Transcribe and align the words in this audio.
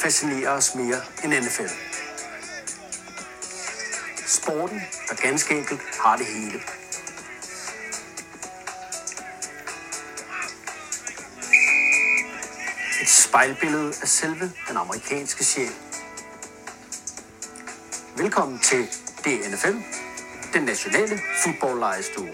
fascinerer 0.00 0.50
os 0.50 0.74
mere 0.74 1.00
end 1.24 1.32
NFL. 1.32 1.68
Sporten, 4.26 4.82
der 5.08 5.14
ganske 5.14 5.58
enkelt 5.58 5.80
har 6.04 6.16
det 6.16 6.26
hele. 6.26 6.60
Et 13.02 13.08
spejlbillede 13.08 13.88
af 14.02 14.08
selve 14.08 14.52
den 14.68 14.76
amerikanske 14.76 15.44
sjæl. 15.44 15.72
Velkommen 18.16 18.58
til 18.58 18.86
DNFL, 19.24 19.76
den 20.52 20.62
nationale 20.62 21.20
fodboldlejestue. 21.44 22.28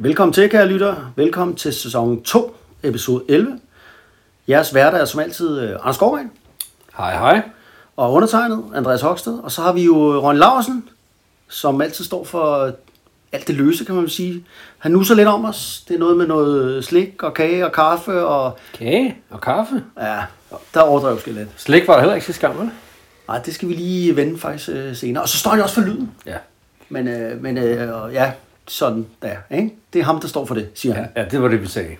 Velkommen 0.00 0.32
til, 0.32 0.50
kære 0.50 0.66
lyttere. 0.68 1.12
Velkommen 1.16 1.56
til 1.56 1.72
sæson 1.74 2.22
2, 2.22 2.56
episode 2.82 3.24
11. 3.28 3.60
Jeres 4.48 4.74
værter 4.74 4.98
er 4.98 5.04
som 5.04 5.20
altid 5.20 5.60
øh, 5.60 5.70
Anders 5.80 5.98
Gårdgren 5.98 6.30
Hej, 6.96 7.12
hej. 7.16 7.42
og 7.96 8.12
undertegnet, 8.12 8.64
Andreas 8.74 9.00
Hoksted. 9.00 9.38
Og 9.38 9.52
så 9.52 9.62
har 9.62 9.72
vi 9.72 9.84
jo 9.84 10.20
Ron 10.20 10.36
Larsen, 10.36 10.88
som 11.48 11.80
altid 11.80 12.04
står 12.04 12.24
for 12.24 12.72
alt 13.32 13.48
det 13.48 13.54
løse, 13.54 13.84
kan 13.84 13.94
man 13.94 14.08
sige. 14.08 14.44
Han 14.78 14.92
nuser 14.92 15.14
lidt 15.14 15.28
om 15.28 15.44
os. 15.44 15.84
Det 15.88 15.94
er 15.94 15.98
noget 15.98 16.16
med 16.16 16.26
noget 16.26 16.84
slik 16.84 17.22
og 17.22 17.34
kage 17.34 17.64
og 17.66 17.72
kaffe, 17.72 18.26
og 18.26 18.58
Kage 18.74 19.16
og 19.30 19.40
kaffe. 19.40 19.84
ja, 20.00 20.18
der 20.74 20.80
overdrev 20.80 21.18
jeg 21.26 21.34
lidt. 21.34 21.48
Slik 21.56 21.88
var 21.88 21.94
der 21.94 22.00
heller 22.00 22.14
ikke 22.14 22.26
sidste 22.26 22.46
gang, 22.46 22.60
vel? 22.60 22.70
Nej, 23.28 23.38
det 23.42 23.54
skal 23.54 23.68
vi 23.68 23.74
lige 23.74 24.16
vende 24.16 24.38
faktisk 24.38 24.68
øh, 24.68 24.96
senere. 24.96 25.22
Og 25.22 25.28
så 25.28 25.38
står 25.38 25.56
jo 25.56 25.62
også 25.62 25.74
for 25.74 25.82
lyden. 25.82 26.12
Ja. 26.26 26.36
Men, 26.88 27.08
øh, 27.08 27.42
men 27.42 27.58
øh, 27.58 28.14
ja, 28.14 28.32
sådan 28.68 29.06
der. 29.22 29.36
Ikke? 29.50 29.74
Det 29.92 29.98
er 30.00 30.04
ham, 30.04 30.20
der 30.20 30.28
står 30.28 30.44
for 30.44 30.54
det, 30.54 30.68
siger 30.74 30.94
han. 30.94 31.08
ja. 31.16 31.22
Ja, 31.22 31.28
det 31.28 31.42
var 31.42 31.48
det, 31.48 31.62
vi 31.62 31.66
sagde. 31.66 31.96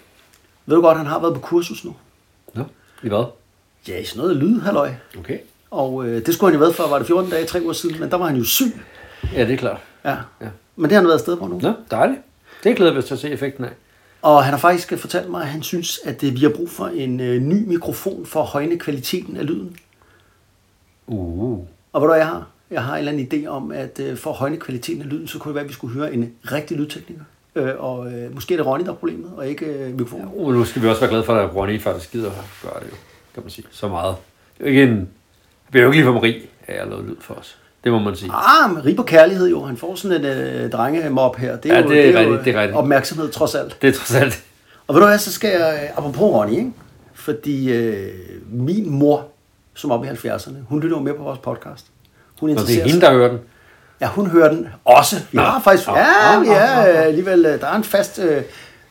Ved 0.66 0.77
du 0.77 0.83
godt, 0.83 0.98
han 0.98 1.06
har 1.06 1.20
været 1.20 1.34
på 1.34 1.41
kursus 1.41 1.84
nu? 1.84 1.94
Nå, 2.55 2.64
i 3.02 3.08
hvad? 3.08 3.25
Ja, 3.88 3.98
i 3.98 4.05
sådan 4.05 4.20
noget 4.22 4.36
lyd, 4.36 4.60
halløj. 4.60 4.91
Okay. 5.19 5.38
Og 5.70 6.06
øh, 6.06 6.27
det 6.27 6.34
skulle 6.34 6.50
han 6.50 6.60
jo 6.60 6.64
været 6.64 6.75
for, 6.77 6.88
var 6.88 6.98
det 6.98 7.06
14 7.06 7.30
dage, 7.30 7.47
3 7.47 7.62
uger 7.62 7.72
siden, 7.72 8.00
men 8.00 8.10
der 8.10 8.16
var 8.16 8.27
han 8.27 8.36
jo 8.36 8.44
syg. 8.44 8.80
Ja, 9.34 9.44
det 9.44 9.52
er 9.52 9.56
klart. 9.56 9.80
Ja. 10.05 10.16
Ja. 10.41 10.48
Men 10.77 10.84
det 10.84 10.92
har 10.92 11.00
han 11.00 11.06
været 11.06 11.19
afsted 11.19 11.36
på 11.36 11.47
nu. 11.47 11.58
Nå, 11.58 11.72
dejligt. 11.91 12.20
Det 12.64 12.77
glæder 12.77 12.92
vi 12.92 12.98
os 12.98 13.05
til 13.05 13.14
at 13.14 13.20
se 13.20 13.30
effekten 13.30 13.64
af. 13.64 13.70
Og 14.22 14.44
han 14.44 14.53
har 14.53 14.58
faktisk 14.58 14.92
øh, 14.92 14.98
fortalt 14.98 15.30
mig, 15.30 15.42
at 15.42 15.48
han 15.48 15.62
synes, 15.62 16.00
at 16.05 16.25
øh, 16.25 16.32
vi 16.34 16.38
har 16.41 16.53
brug 16.56 16.70
for 16.70 16.86
en 16.86 17.20
øh, 17.20 17.41
ny 17.42 17.69
mikrofon 17.69 18.27
for 18.27 18.41
at 18.42 18.47
højne 18.47 18.78
kvaliteten 18.78 19.36
af 19.36 19.47
lyden. 19.47 19.77
Uh. 21.06 21.58
Og 21.92 22.00
hvad 22.00 22.08
du 22.08 22.14
jeg 22.14 22.27
har? 22.27 22.47
Jeg 22.70 22.83
har 22.83 22.92
en 22.92 22.98
eller 22.98 23.12
anden 23.12 23.28
idé 23.33 23.47
om, 23.47 23.72
at 23.72 24.00
øh, 24.00 24.16
for 24.16 24.30
at 24.30 24.36
højne 24.36 24.56
kvaliteten 24.56 25.02
af 25.02 25.08
lyden, 25.08 25.28
så 25.28 25.38
kunne 25.38 25.50
det 25.50 25.55
være, 25.55 25.64
at 25.64 25.69
vi 25.69 25.74
skulle 25.74 25.94
høre 25.94 26.14
en 26.14 26.33
rigtig 26.52 26.77
lydtekniker. 26.77 27.22
Øh, 27.55 27.72
og 27.78 28.12
øh, 28.12 28.34
måske 28.34 28.55
er 28.55 28.58
det 28.58 28.66
Ronny, 28.66 28.84
der 28.84 28.91
er 28.91 28.94
problemet, 28.97 29.30
og 29.36 29.48
ikke 29.48 29.66
øh, 29.66 29.91
mikrofonen. 29.98 30.28
Uh, 30.33 30.55
nu 30.55 30.64
skal 30.64 30.83
vi 30.83 30.88
også 30.88 31.00
være 31.00 31.10
glade 31.10 31.25
for, 31.25 31.34
at 31.34 31.55
Ronny 31.56 31.80
faktisk 31.80 32.12
gider 32.12 32.28
at 32.30 32.36
gøre 32.62 32.80
det 32.80 32.86
jo, 32.91 32.97
kan 33.34 33.42
man 33.42 33.50
sige. 33.50 33.64
Så 33.70 33.88
meget. 33.88 34.14
Det 34.58 34.66
er 34.66 34.70
jo 34.70 34.80
ikke 34.80 34.92
en... 34.92 34.98
Det 34.98 35.70
bliver 35.70 35.84
jo 35.84 35.91
ikke 35.92 36.05
lige 36.05 36.12
for 36.12 36.22
rig 36.22 36.48
af 36.69 36.83
at 36.83 36.88
lave 36.88 37.06
lyd 37.06 37.16
for 37.20 37.34
os. 37.34 37.58
Det 37.84 37.92
må 37.92 37.98
man 37.98 38.16
sige. 38.16 38.30
Ah, 38.34 38.70
men 38.75 38.84
rig 38.84 38.97
på 38.97 39.03
kærlighed 39.03 39.48
jo. 39.50 39.64
Han 39.64 39.77
får 39.77 39.94
sådan 39.94 40.25
et 40.25 40.36
øh, 40.64 40.70
drengemob 40.70 41.36
her. 41.36 41.56
Det 41.56 41.70
er, 41.70 41.75
Ja, 41.77 41.82
jo, 41.82 41.88
det 41.91 42.06
er 42.08 42.10
jo, 42.12 42.19
rigtigt, 42.19 42.44
det 42.44 42.55
er 42.55 42.60
rigtigt. 42.60 42.77
opmærksomhed 42.78 43.30
trods 43.30 43.55
alt. 43.55 43.78
Det 43.82 43.88
er 43.88 43.92
trods 43.92 44.14
alt... 44.14 44.44
Og 44.86 44.94
ved 44.94 45.00
du 45.03 45.06
hvad, 45.06 45.19
så 45.19 45.32
skal 45.32 45.50
jeg, 45.50 45.80
øh, 45.82 45.98
apropos 45.98 46.20
Ronny, 46.34 46.53
ikke? 46.56 46.72
fordi 47.14 47.72
øh, 47.72 48.12
min 48.50 48.91
mor, 48.91 49.28
som 49.75 49.91
er 49.91 49.94
oppe 49.94 50.06
i 50.06 50.10
70'erne, 50.10 50.55
hun 50.69 50.80
lytter 50.80 50.97
jo 50.97 51.03
med 51.03 51.14
på 51.14 51.22
vores 51.22 51.38
podcast. 51.38 51.86
Hun 52.41 52.50
Og 52.50 52.67
det 52.67 52.81
er 52.81 52.84
hende, 52.84 53.00
der 53.00 53.12
hører 53.12 53.28
den. 53.28 53.39
Ja, 54.00 54.06
hun 54.06 54.27
hører 54.27 54.48
den 54.53 54.69
også. 54.84 55.16
Vi 55.16 55.37
Nå. 55.37 55.43
har 55.43 55.60
faktisk, 55.60 55.88
ja, 55.88 55.94
er 55.94 56.38
nå. 56.38 56.53
øh, 56.53 57.06
alligevel, 57.06 57.47
øh, 57.47 57.60
der 57.60 57.66
er 57.66 57.76
en 57.76 57.84
fast 57.84 58.19
øh, 58.19 58.43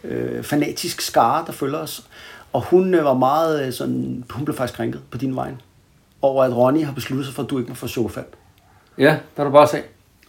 øh, 0.04 0.44
fanatisk 0.44 1.02
skare, 1.02 1.44
der 1.48 1.52
følger 1.52 1.78
os. 1.78 2.04
Og 2.54 2.62
hun 2.62 2.94
øh, 2.94 3.06
var 3.06 3.14
meget 3.14 3.68
øh, 3.68 3.74
sådan, 3.74 4.24
hun 4.30 4.46
blev 4.46 4.58
faktisk 4.58 4.78
krænket 4.78 5.02
på 5.12 5.18
din 5.18 5.36
vej 5.36 5.50
over 6.22 6.44
at 6.44 6.56
Ronny 6.56 6.86
har 6.86 6.94
besluttet 6.94 7.26
sig 7.26 7.36
for, 7.36 7.44
at 7.44 7.50
du 7.50 7.58
ikke 7.58 7.70
må 7.70 7.76
få 7.76 7.88
sukkerfald. 7.88 8.26
Ja, 8.98 9.18
der 9.38 9.44
er 9.44 9.48
du 9.48 9.52
bare 9.52 9.68
se. 9.68 9.82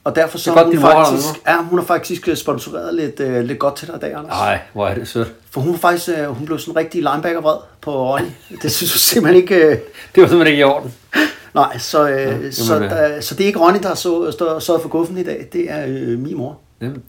Og 0.05 0.17
derfor 0.17 0.39
så 0.39 0.51
Det 0.51 0.59
er 0.59 0.65
hun 0.65 0.81
mor 0.81 0.91
faktisk, 0.91 1.27
ja, 1.47 1.63
hun 1.63 1.79
har 1.79 1.87
faktisk 1.87 2.29
sponsoreret 2.35 2.95
lidt, 2.95 3.21
øh, 3.21 3.45
lidt 3.45 3.59
godt 3.59 3.77
til 3.77 3.89
dig 3.89 3.97
i 3.97 3.99
dag, 3.99 4.15
Anders. 4.15 4.29
Nej, 4.29 4.59
hvor 4.73 4.89
er 4.89 4.95
det 4.95 5.09
sødt. 5.09 5.33
For 5.51 5.61
hun 5.61 5.73
var 5.73 5.79
faktisk, 5.79 6.09
øh, 6.09 6.27
hun 6.27 6.47
blev 6.47 6.59
sådan 6.59 6.77
rigtig 6.77 7.03
linebacker-vred 7.03 7.57
på 7.81 8.15
Ronny. 8.15 8.29
Det 8.63 8.73
synes 8.73 8.95
jeg 8.95 9.01
simpelthen 9.01 9.43
ikke... 9.43 9.55
Øh, 9.55 9.79
Det 10.15 10.23
var 10.23 10.29
simpelthen 10.29 10.47
ikke 10.47 10.61
i 10.61 10.65
orden. 10.65 10.95
nej, 11.61 11.79
så, 11.79 12.09
øh, 12.09 12.21
jamen, 12.27 12.53
så, 12.53 12.75
øh. 12.81 12.91
der, 12.91 13.21
så 13.21 13.35
det 13.35 13.43
er 13.43 13.47
ikke 13.47 13.59
Ronny, 13.59 13.79
der 13.83 13.89
har 13.89 13.95
så, 13.95 14.31
stå, 14.31 14.61
sørget 14.61 14.83
for 14.83 14.89
guffen 14.89 15.19
i 15.19 15.23
dag. 15.23 15.49
Det 15.53 15.71
er 15.71 15.85
øh, 15.89 16.19
min 16.19 16.37
mor. 16.37 16.59
Jamen. 16.81 17.03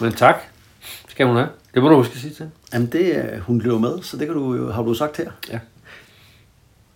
Men 0.00 0.12
tak. 0.12 0.34
Skal 1.08 1.26
hun 1.26 1.36
have. 1.36 1.48
Det 1.74 1.82
må 1.82 1.88
du 1.88 1.96
huske 1.96 2.12
at 2.14 2.20
sige 2.20 2.34
til. 2.34 2.50
Jamen, 2.72 2.86
det, 2.92 3.16
øh, 3.16 3.38
hun 3.40 3.58
løber 3.60 3.78
med, 3.78 4.02
så 4.02 4.16
det 4.16 4.26
kan 4.26 4.36
du, 4.36 4.54
jo- 4.54 4.70
har 4.70 4.82
du 4.82 4.94
sagt 4.94 5.16
her. 5.16 5.30
Ja. 5.52 5.58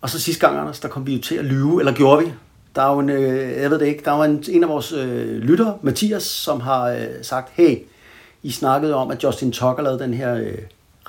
Og 0.01 0.09
så 0.09 0.19
sidste 0.19 0.47
gang, 0.47 0.59
Anders, 0.59 0.79
der 0.79 0.87
kom 0.87 1.07
vi 1.07 1.15
jo 1.15 1.21
til 1.21 1.35
at 1.35 1.45
lyve, 1.45 1.79
eller 1.81 1.93
gjorde 1.93 2.25
vi? 2.25 2.31
Der 2.75 2.81
er 2.81 2.93
jo 2.93 2.99
en, 2.99 3.09
øh, 3.09 3.61
jeg 3.61 3.71
ved 3.71 3.79
det 3.79 3.85
ikke, 3.85 4.01
der 4.05 4.11
var 4.11 4.25
en, 4.25 4.43
en 4.49 4.63
af 4.63 4.69
vores 4.69 4.91
øh, 4.91 5.37
lyttere, 5.37 5.77
Mathias, 5.81 6.23
som 6.23 6.61
har 6.61 6.83
øh, 6.89 6.97
sagt, 7.21 7.49
hey, 7.53 7.77
I 8.43 8.51
snakkede 8.51 8.95
om, 8.95 9.11
at 9.11 9.23
Justin 9.23 9.51
Tucker 9.51 9.83
lavede 9.83 9.99
den 9.99 10.13
her 10.13 10.35
øh, 10.35 10.57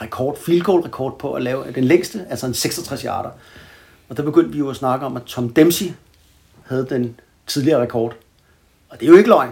rekord, 0.03 0.39
field 0.39 0.63
goal 0.63 0.81
rekord 0.81 1.19
på 1.19 1.33
at 1.33 1.43
lave 1.43 1.65
den 1.75 1.85
længste, 1.85 2.27
altså 2.31 2.47
en 2.47 2.55
66 2.55 3.03
yarder. 3.03 3.31
Og 4.09 4.17
der 4.17 4.23
begyndte 4.23 4.53
vi 4.53 4.59
jo 4.59 4.71
at 4.71 4.77
snakke 4.77 5.07
om, 5.07 5.17
at 5.17 5.23
Tom 5.23 5.49
Dempsey 5.49 5.87
havde 6.67 6.87
den 6.91 7.21
tidligere 7.47 7.83
rekord. 7.83 8.15
Og 8.89 9.01
det 9.01 9.07
er 9.07 9.11
jo 9.11 9.17
ikke 9.17 9.29
løgn. 9.29 9.51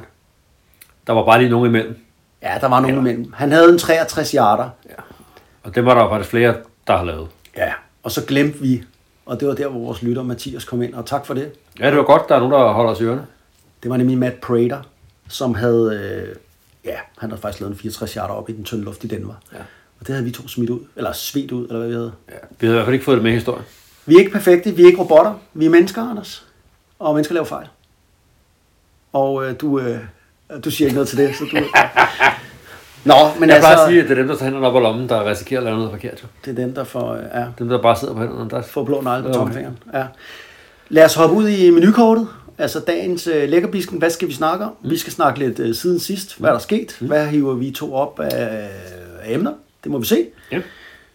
Der 1.06 1.12
var 1.12 1.24
bare 1.24 1.38
lige 1.38 1.50
nogen 1.50 1.66
imellem. 1.68 1.98
Ja, 2.42 2.58
der 2.60 2.68
var 2.68 2.80
nogen 2.80 2.98
imellem. 2.98 3.32
Han 3.32 3.52
havde 3.52 3.68
en 3.72 3.78
63 3.78 4.30
yarder. 4.30 4.68
Ja. 4.88 4.94
Og 5.62 5.74
det 5.74 5.84
var 5.84 5.94
der 5.94 6.08
faktisk 6.08 6.30
flere, 6.30 6.56
der 6.86 6.96
har 6.96 7.04
lavet. 7.04 7.28
Ja, 7.56 7.72
og 8.02 8.10
så 8.10 8.24
glemte 8.24 8.58
vi, 8.58 8.82
og 9.26 9.40
det 9.40 9.48
var 9.48 9.54
der, 9.54 9.68
hvor 9.68 9.80
vores 9.80 10.02
lytter 10.02 10.22
Mathias 10.22 10.64
kom 10.64 10.82
ind, 10.82 10.94
og 10.94 11.06
tak 11.06 11.26
for 11.26 11.34
det. 11.34 11.52
Ja, 11.80 11.90
det 11.90 11.96
var 11.96 12.04
godt, 12.04 12.28
der 12.28 12.34
er 12.34 12.38
nogen, 12.38 12.52
der 12.52 12.72
holder 12.72 12.90
os 12.90 13.00
i 13.00 13.04
ørerne. 13.04 13.26
Det 13.82 13.90
var 13.90 13.96
nemlig 13.96 14.18
Matt 14.18 14.40
Prater, 14.40 14.80
som 15.28 15.54
havde, 15.54 16.00
øh, 16.28 16.36
ja, 16.84 16.96
han 17.18 17.30
havde 17.30 17.40
faktisk 17.40 17.60
lavet 17.60 17.72
en 17.72 17.78
64 17.78 18.12
yarder 18.12 18.34
op 18.34 18.48
i 18.48 18.52
den 18.52 18.64
tynde 18.64 18.84
luft 18.84 19.04
i 19.04 19.06
Denver. 19.06 19.34
Ja. 19.52 19.58
Og 20.00 20.06
det 20.06 20.08
havde 20.08 20.24
vi 20.24 20.30
to 20.30 20.48
smidt 20.48 20.70
ud, 20.70 20.80
eller 20.96 21.12
svedt 21.12 21.52
ud, 21.52 21.66
eller 21.66 21.78
hvad 21.78 21.88
vi 21.88 21.94
havde. 21.94 22.12
Ja. 22.28 22.34
Vi 22.60 22.66
havde 22.66 22.74
i 22.74 22.76
hvert 22.76 22.86
fald 22.86 22.94
ikke 22.94 23.04
fået 23.04 23.16
det 23.16 23.22
med 23.22 23.30
i 23.30 23.34
historien. 23.34 23.64
Vi 24.06 24.14
er 24.14 24.18
ikke 24.18 24.32
perfekte, 24.32 24.70
vi 24.76 24.82
er 24.82 24.86
ikke 24.86 24.98
robotter, 24.98 25.34
vi 25.54 25.66
er 25.66 25.70
mennesker, 25.70 26.10
Anders. 26.10 26.44
Og 26.98 27.14
mennesker 27.14 27.34
laver 27.34 27.44
fejl. 27.46 27.66
Og 29.12 29.46
øh, 29.46 29.54
du, 29.60 29.80
øh, 29.80 29.98
du 30.64 30.70
siger 30.70 30.86
ikke 30.86 30.94
noget 30.94 31.08
til 31.08 31.18
det, 31.18 31.36
så 31.36 31.44
du... 31.44 31.56
Nå, 33.04 33.14
men 33.40 33.48
Jeg 33.48 33.56
altså, 33.56 33.68
plejer 33.70 33.76
at 33.84 33.88
sige, 33.90 34.02
at 34.02 34.08
det 34.08 34.10
er 34.10 34.14
dem, 34.22 34.28
der 34.28 34.34
tager 34.36 34.44
hænderne 34.44 34.66
op 34.66 34.76
af 34.76 34.82
lommen, 34.82 35.08
der 35.08 35.30
risikerer 35.30 35.60
at 35.60 35.64
lave 35.64 35.76
noget 35.76 35.90
forkert. 35.90 36.22
Jo. 36.22 36.28
det 36.44 36.50
er 36.58 36.64
dem, 36.64 36.74
der 36.74 36.84
får, 36.84 37.14
ja, 37.34 37.44
Dem, 37.58 37.68
der 37.68 37.82
bare 37.82 37.96
sidder 37.96 38.14
på 38.14 38.20
hænderne. 38.20 38.50
Der 38.50 38.62
får 38.62 38.84
blå 38.84 39.00
negle 39.00 39.22
på 39.22 39.28
Okay. 39.28 39.38
tommelfingeren. 39.38 39.78
Ja. 39.94 40.04
Lad 40.88 41.04
os 41.04 41.14
hoppe 41.14 41.36
ud 41.36 41.48
i 41.48 41.70
menukortet. 41.70 42.28
Altså 42.58 42.80
dagens 42.80 43.26
øh, 43.26 43.48
lækkerbisken, 43.48 43.98
hvad 43.98 44.10
skal 44.10 44.28
vi 44.28 44.32
snakke 44.32 44.64
om? 44.64 44.72
Vi 44.84 44.98
skal 44.98 45.12
snakke 45.12 45.38
lidt 45.38 45.58
øh, 45.58 45.74
siden 45.74 45.98
sidst. 46.00 46.38
Hvad 46.38 46.50
er 46.50 46.54
der 46.54 46.60
sket? 46.60 46.96
Hvad 47.00 47.26
hiver 47.26 47.54
vi 47.54 47.70
to 47.70 47.94
op 47.94 48.20
af, 48.20 48.68
af 49.22 49.32
emner? 49.34 49.52
Det 49.84 49.92
må 49.92 49.98
vi 49.98 50.06
se. 50.06 50.26
Ja, 50.52 50.60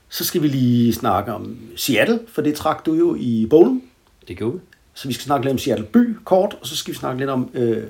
Så 0.10 0.26
skal 0.26 0.42
vi 0.42 0.48
lige 0.48 0.94
snakke 0.94 1.34
om 1.34 1.58
Seattle, 1.76 2.20
for 2.28 2.42
det 2.42 2.56
trak 2.56 2.86
du 2.86 2.94
jo 2.94 3.16
i 3.20 3.48
bogen. 3.50 3.84
det 4.28 4.38
gjorde 4.38 4.54
vi. 4.54 4.60
Så 4.94 5.08
vi 5.08 5.14
skal 5.14 5.24
snakke 5.24 5.46
lidt 5.46 5.52
om 5.54 5.58
Seattle 5.58 5.86
by 5.86 6.18
kort, 6.26 6.58
og 6.62 6.68
så 6.68 6.76
skal 6.76 6.94
vi 6.94 6.98
snakke 6.98 7.20
lidt 7.20 7.30
om 7.30 7.50
øh, 7.54 7.84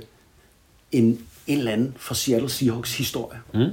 en, 0.92 1.20
en 1.48 1.58
eller 1.58 1.72
anden 1.72 1.94
for 1.98 2.14
Seattle 2.14 2.50
Seahawks 2.50 2.98
historie. 2.98 3.40
Mm. 3.54 3.70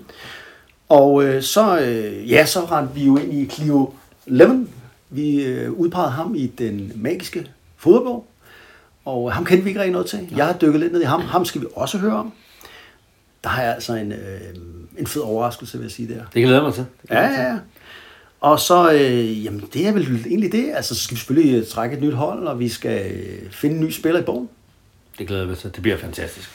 Og 0.88 1.24
øh, 1.24 1.42
så, 1.42 1.78
øh, 1.80 2.30
ja, 2.30 2.46
så 2.46 2.64
rendte 2.64 2.94
vi 2.94 3.04
jo 3.04 3.16
ind 3.16 3.34
i 3.34 3.46
Clio 3.46 3.94
Lemon. 4.26 4.68
Vi 5.10 5.44
øh, 5.44 5.72
udpegede 5.72 6.10
ham 6.10 6.34
i 6.34 6.46
den 6.46 6.92
magiske 6.94 7.50
fodboldbog. 7.76 8.26
Og 9.04 9.32
ham 9.32 9.44
kendte 9.44 9.64
vi 9.64 9.70
ikke 9.70 9.80
rigtig 9.80 9.92
noget 9.92 10.06
til. 10.06 10.28
Jeg 10.36 10.46
har 10.46 10.52
dykket 10.52 10.80
lidt 10.80 10.92
ned 10.92 11.00
i 11.00 11.04
ham. 11.04 11.20
Ham 11.20 11.44
skal 11.44 11.60
vi 11.60 11.66
også 11.76 11.98
høre 11.98 12.16
om. 12.16 12.32
Der 13.44 13.48
har 13.50 13.62
jeg 13.62 13.74
altså 13.74 13.94
en, 13.94 14.12
øh, 14.12 14.40
en 14.98 15.06
fed 15.06 15.22
overraskelse, 15.22 15.78
vil 15.78 15.84
jeg 15.84 15.90
sige 15.90 16.14
der. 16.14 16.24
Det 16.34 16.42
glæder 16.42 16.62
mig 16.62 16.74
til. 16.74 16.86
Det 17.02 17.10
Ja, 17.10 17.20
ja, 17.22 17.42
ja. 17.42 17.58
Og 18.40 18.60
så, 18.60 18.92
øh, 18.92 19.44
jamen 19.44 19.68
det 19.72 19.86
er 19.86 19.92
vel 19.92 20.26
egentlig 20.26 20.52
det. 20.52 20.72
Altså, 20.74 20.94
så 20.94 21.00
skal 21.00 21.14
vi 21.14 21.18
selvfølgelig 21.18 21.60
øh, 21.60 21.66
trække 21.66 21.96
et 21.96 22.02
nyt 22.02 22.14
hold, 22.14 22.46
og 22.46 22.58
vi 22.58 22.68
skal 22.68 23.12
øh, 23.12 23.50
finde 23.50 23.76
en 23.76 23.84
ny 23.84 23.90
spiller 23.90 24.20
i 24.20 24.24
bogen. 24.24 24.48
Det 25.18 25.26
glæder 25.26 25.42
jeg 25.42 25.48
mig 25.48 25.58
til. 25.58 25.74
Det 25.74 25.82
bliver 25.82 25.96
fantastisk. 25.96 26.50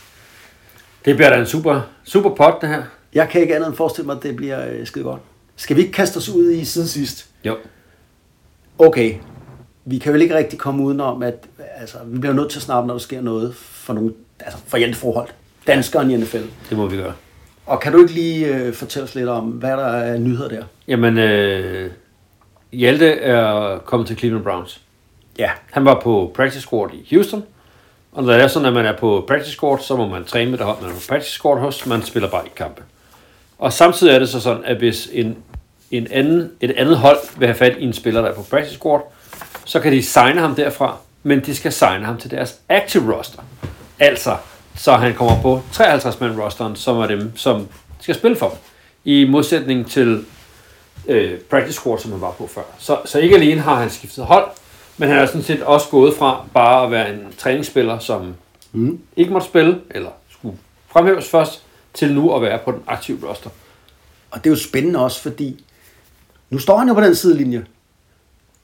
Det 1.06 1.16
bliver 1.16 1.30
da 1.30 1.40
en 1.40 1.46
super, 1.46 1.82
super 2.04 2.36
pot, 2.36 2.62
det 2.62 2.70
her. 2.70 2.84
Jeg 3.14 3.30
kan 3.30 3.42
ikke 3.42 3.56
andet 3.56 3.68
end 3.68 3.76
forestille 3.76 4.06
mig, 4.06 4.18
at 4.18 4.24
det 4.24 4.36
bliver 4.36 4.68
øh, 4.72 4.88
skide 4.88 5.04
godt. 5.04 5.22
Skal 5.56 5.76
vi 5.76 5.82
ikke 5.82 5.94
kaste 5.94 6.18
os 6.18 6.30
ud 6.30 6.52
i 6.52 6.66
siden 6.66 6.88
sidst? 6.88 7.30
Jo. 7.46 7.58
Okay, 8.80 9.16
vi 9.86 9.98
kan 9.98 10.14
vel 10.14 10.22
ikke 10.22 10.36
rigtig 10.36 10.60
komme 10.60 10.84
udenom, 10.84 11.24
at 11.24 11.48
altså, 11.76 11.98
vi 12.06 12.20
bliver 12.20 12.34
nødt 12.34 12.50
til 12.50 12.60
at 12.60 12.64
snakke, 12.64 12.88
når 12.88 12.94
der 12.94 13.00
sker 13.00 13.22
noget 13.22 13.56
for 13.56 13.94
nogle 13.94 14.14
altså, 14.40 14.60
for 14.68 14.78
Hjalte 14.78 14.98
forhold. 14.98 15.30
Danskeren 15.68 16.12
i 16.12 16.18
NFL. 16.18 16.44
Det 16.70 16.78
må 16.78 16.88
vi 16.88 16.98
gøre. 16.98 17.14
Og 17.66 17.80
kan 17.80 17.92
du 17.92 18.02
ikke 18.02 18.14
lige 18.14 18.48
øh, 18.48 18.74
fortælle 18.74 19.04
os 19.04 19.16
lidt 19.16 19.30
om, 19.30 19.44
hvad 19.44 19.72
der 19.72 19.86
er 19.88 20.18
nyheder 20.18 20.50
der? 20.50 20.64
Jamen, 20.88 21.18
øh, 21.18 21.92
Hjalte 22.72 23.12
er 23.12 23.78
kommet 23.78 24.08
til 24.08 24.18
Cleveland 24.18 24.44
Browns. 24.44 24.82
Ja, 25.40 25.50
Han 25.72 25.86
var 25.86 26.00
på 26.00 26.32
practice 26.36 26.62
squad 26.62 26.90
i 26.94 27.16
Houston. 27.16 27.44
Og 28.12 28.24
når 28.24 28.34
det 28.34 28.42
er 28.44 28.48
sådan, 28.48 28.66
at 28.66 28.74
man 28.74 28.86
er 28.86 28.98
på 28.98 29.26
practice 29.28 29.52
squad, 29.52 29.80
så 29.80 29.96
må 29.96 30.08
man 30.08 30.26
træne 30.26 30.52
med 30.52 30.58
det 30.58 30.66
hold, 30.66 30.82
man 30.82 30.90
er 30.90 30.94
på 30.96 31.02
practice 31.10 31.32
squad 31.32 31.60
hos. 31.60 31.86
Man 31.86 32.04
spiller 32.04 32.30
bare 32.30 32.46
i 32.46 32.50
kampe. 32.56 32.82
Og 33.58 33.74
samtidig 33.74 34.16
er 34.16 34.20
det 34.20 34.30
så 34.30 34.40
sådan, 34.40 34.66
at 34.66 34.78
hvis 34.78 35.10
en 35.12 35.38
en 35.92 36.08
anden, 36.12 36.52
et 36.62 36.72
andet 36.72 36.98
hold 36.98 37.18
vil 37.38 37.48
have 37.48 37.56
fat 37.56 37.78
i 37.78 37.84
en 37.84 37.94
spiller, 37.94 38.22
der 38.22 38.30
er 38.30 38.34
på 38.34 38.44
practice 38.50 38.76
squad, 38.76 39.02
så 39.66 39.80
kan 39.80 39.92
de 39.92 40.04
signe 40.04 40.42
ham 40.42 40.56
derfra, 40.56 40.98
men 41.24 41.40
de 41.40 41.56
skal 41.56 41.72
signe 41.72 42.06
ham 42.06 42.18
til 42.18 42.32
deres 42.32 42.60
active 42.70 43.16
roster. 43.18 43.40
Altså, 44.00 44.38
så 44.76 44.96
han 44.96 45.14
kommer 45.14 45.42
på 45.42 45.62
53-mand 45.74 46.40
rosteren, 46.40 46.76
som 46.76 46.98
er 46.98 47.08
dem, 47.08 47.38
som 47.38 47.68
skal 48.00 48.16
spille 48.16 48.38
for. 48.38 48.58
I 49.04 49.26
modsætning 49.30 49.92
til 49.92 50.26
øh, 51.08 51.40
practice 51.40 51.74
squad, 51.74 52.00
som 52.00 52.12
han 52.12 52.22
var 52.22 52.32
på 52.32 52.48
før. 52.48 52.62
Så, 52.80 53.00
så 53.06 53.20
ikke 53.20 53.36
alene 53.36 53.62
har 53.62 53.76
han 53.76 53.90
skiftet 53.90 54.26
hold, 54.26 54.48
men 54.98 55.10
han 55.10 55.18
er 55.18 55.26
sådan 55.26 55.44
set 55.44 55.64
også 55.64 55.88
gået 55.90 56.14
fra 56.16 56.46
bare 56.54 56.86
at 56.86 56.92
være 56.92 57.14
en 57.14 57.34
træningsspiller, 57.38 58.00
som 58.00 58.36
mm. 58.72 59.00
ikke 59.16 59.34
måtte 59.34 59.48
spille, 59.48 59.82
eller 59.92 60.10
skulle 60.30 60.58
fremhæves 60.88 61.30
først, 61.30 61.64
til 61.94 62.14
nu 62.14 62.36
at 62.36 62.42
være 62.42 62.60
på 62.66 62.72
den 62.72 62.84
aktive 62.88 63.30
roster. 63.30 63.50
Og 64.32 64.44
det 64.44 64.50
er 64.50 64.52
jo 64.52 64.60
spændende 64.60 65.00
også, 65.00 65.22
fordi 65.22 65.66
nu 66.50 66.60
står 66.60 66.78
han 66.78 66.88
jo 66.88 66.94
på 66.94 67.02
den 67.02 67.16
sidelinje 67.16 67.66